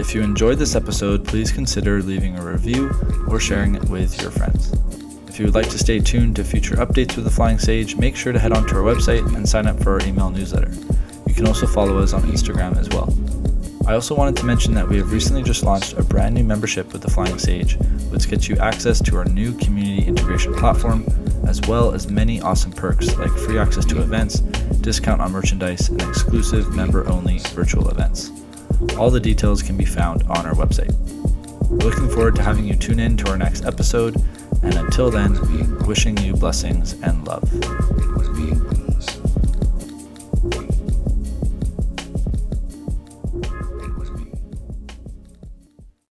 If 0.00 0.14
you 0.16 0.22
enjoyed 0.22 0.58
this 0.58 0.74
episode, 0.74 1.24
please 1.24 1.52
consider 1.52 2.02
leaving 2.02 2.36
a 2.36 2.44
review 2.44 2.90
or 3.28 3.38
sharing 3.38 3.76
it 3.76 3.84
with 3.84 4.20
your 4.20 4.32
friends. 4.32 4.72
If 5.30 5.38
you 5.38 5.44
would 5.44 5.54
like 5.54 5.70
to 5.70 5.78
stay 5.78 6.00
tuned 6.00 6.34
to 6.36 6.44
future 6.44 6.74
updates 6.74 7.14
with 7.14 7.24
the 7.24 7.30
Flying 7.30 7.60
Sage, 7.60 7.94
make 7.94 8.16
sure 8.16 8.32
to 8.32 8.38
head 8.40 8.50
onto 8.50 8.74
our 8.74 8.82
website 8.82 9.24
and 9.36 9.48
sign 9.48 9.68
up 9.68 9.80
for 9.80 9.92
our 9.92 10.04
email 10.04 10.28
newsletter. 10.28 10.72
You 11.24 11.34
can 11.34 11.46
also 11.46 11.68
follow 11.68 11.98
us 11.98 12.12
on 12.12 12.22
Instagram 12.22 12.76
as 12.76 12.88
well. 12.88 13.16
I 13.86 13.94
also 13.94 14.16
wanted 14.16 14.36
to 14.38 14.44
mention 14.44 14.74
that 14.74 14.88
we 14.88 14.96
have 14.96 15.12
recently 15.12 15.44
just 15.44 15.62
launched 15.62 15.92
a 15.92 16.02
brand 16.02 16.34
new 16.34 16.42
membership 16.42 16.92
with 16.92 17.02
the 17.02 17.10
Flying 17.10 17.38
Sage, 17.38 17.76
which 18.10 18.28
gets 18.28 18.48
you 18.48 18.56
access 18.56 19.00
to 19.02 19.16
our 19.18 19.24
new 19.26 19.56
community 19.58 20.04
integration 20.04 20.52
platform, 20.52 21.06
as 21.46 21.60
well 21.68 21.94
as 21.94 22.10
many 22.10 22.40
awesome 22.40 22.72
perks 22.72 23.16
like 23.16 23.30
free 23.30 23.56
access 23.56 23.84
to 23.84 24.02
events, 24.02 24.40
discount 24.80 25.20
on 25.20 25.30
merchandise, 25.30 25.90
and 25.90 26.02
exclusive 26.02 26.74
member 26.74 27.08
only 27.08 27.38
virtual 27.54 27.88
events. 27.88 28.32
All 28.98 29.12
the 29.12 29.20
details 29.20 29.62
can 29.62 29.76
be 29.76 29.84
found 29.84 30.24
on 30.24 30.44
our 30.44 30.54
website. 30.54 30.92
We're 31.68 31.88
looking 31.88 32.08
forward 32.08 32.34
to 32.34 32.42
having 32.42 32.64
you 32.64 32.74
tune 32.74 32.98
in 32.98 33.16
to 33.18 33.30
our 33.30 33.38
next 33.38 33.64
episode 33.64 34.20
and 34.62 34.74
until 34.74 35.10
then, 35.10 35.38
wishing 35.86 36.16
you 36.18 36.34
blessings 36.34 36.94
and 37.02 37.26
love. 37.26 37.48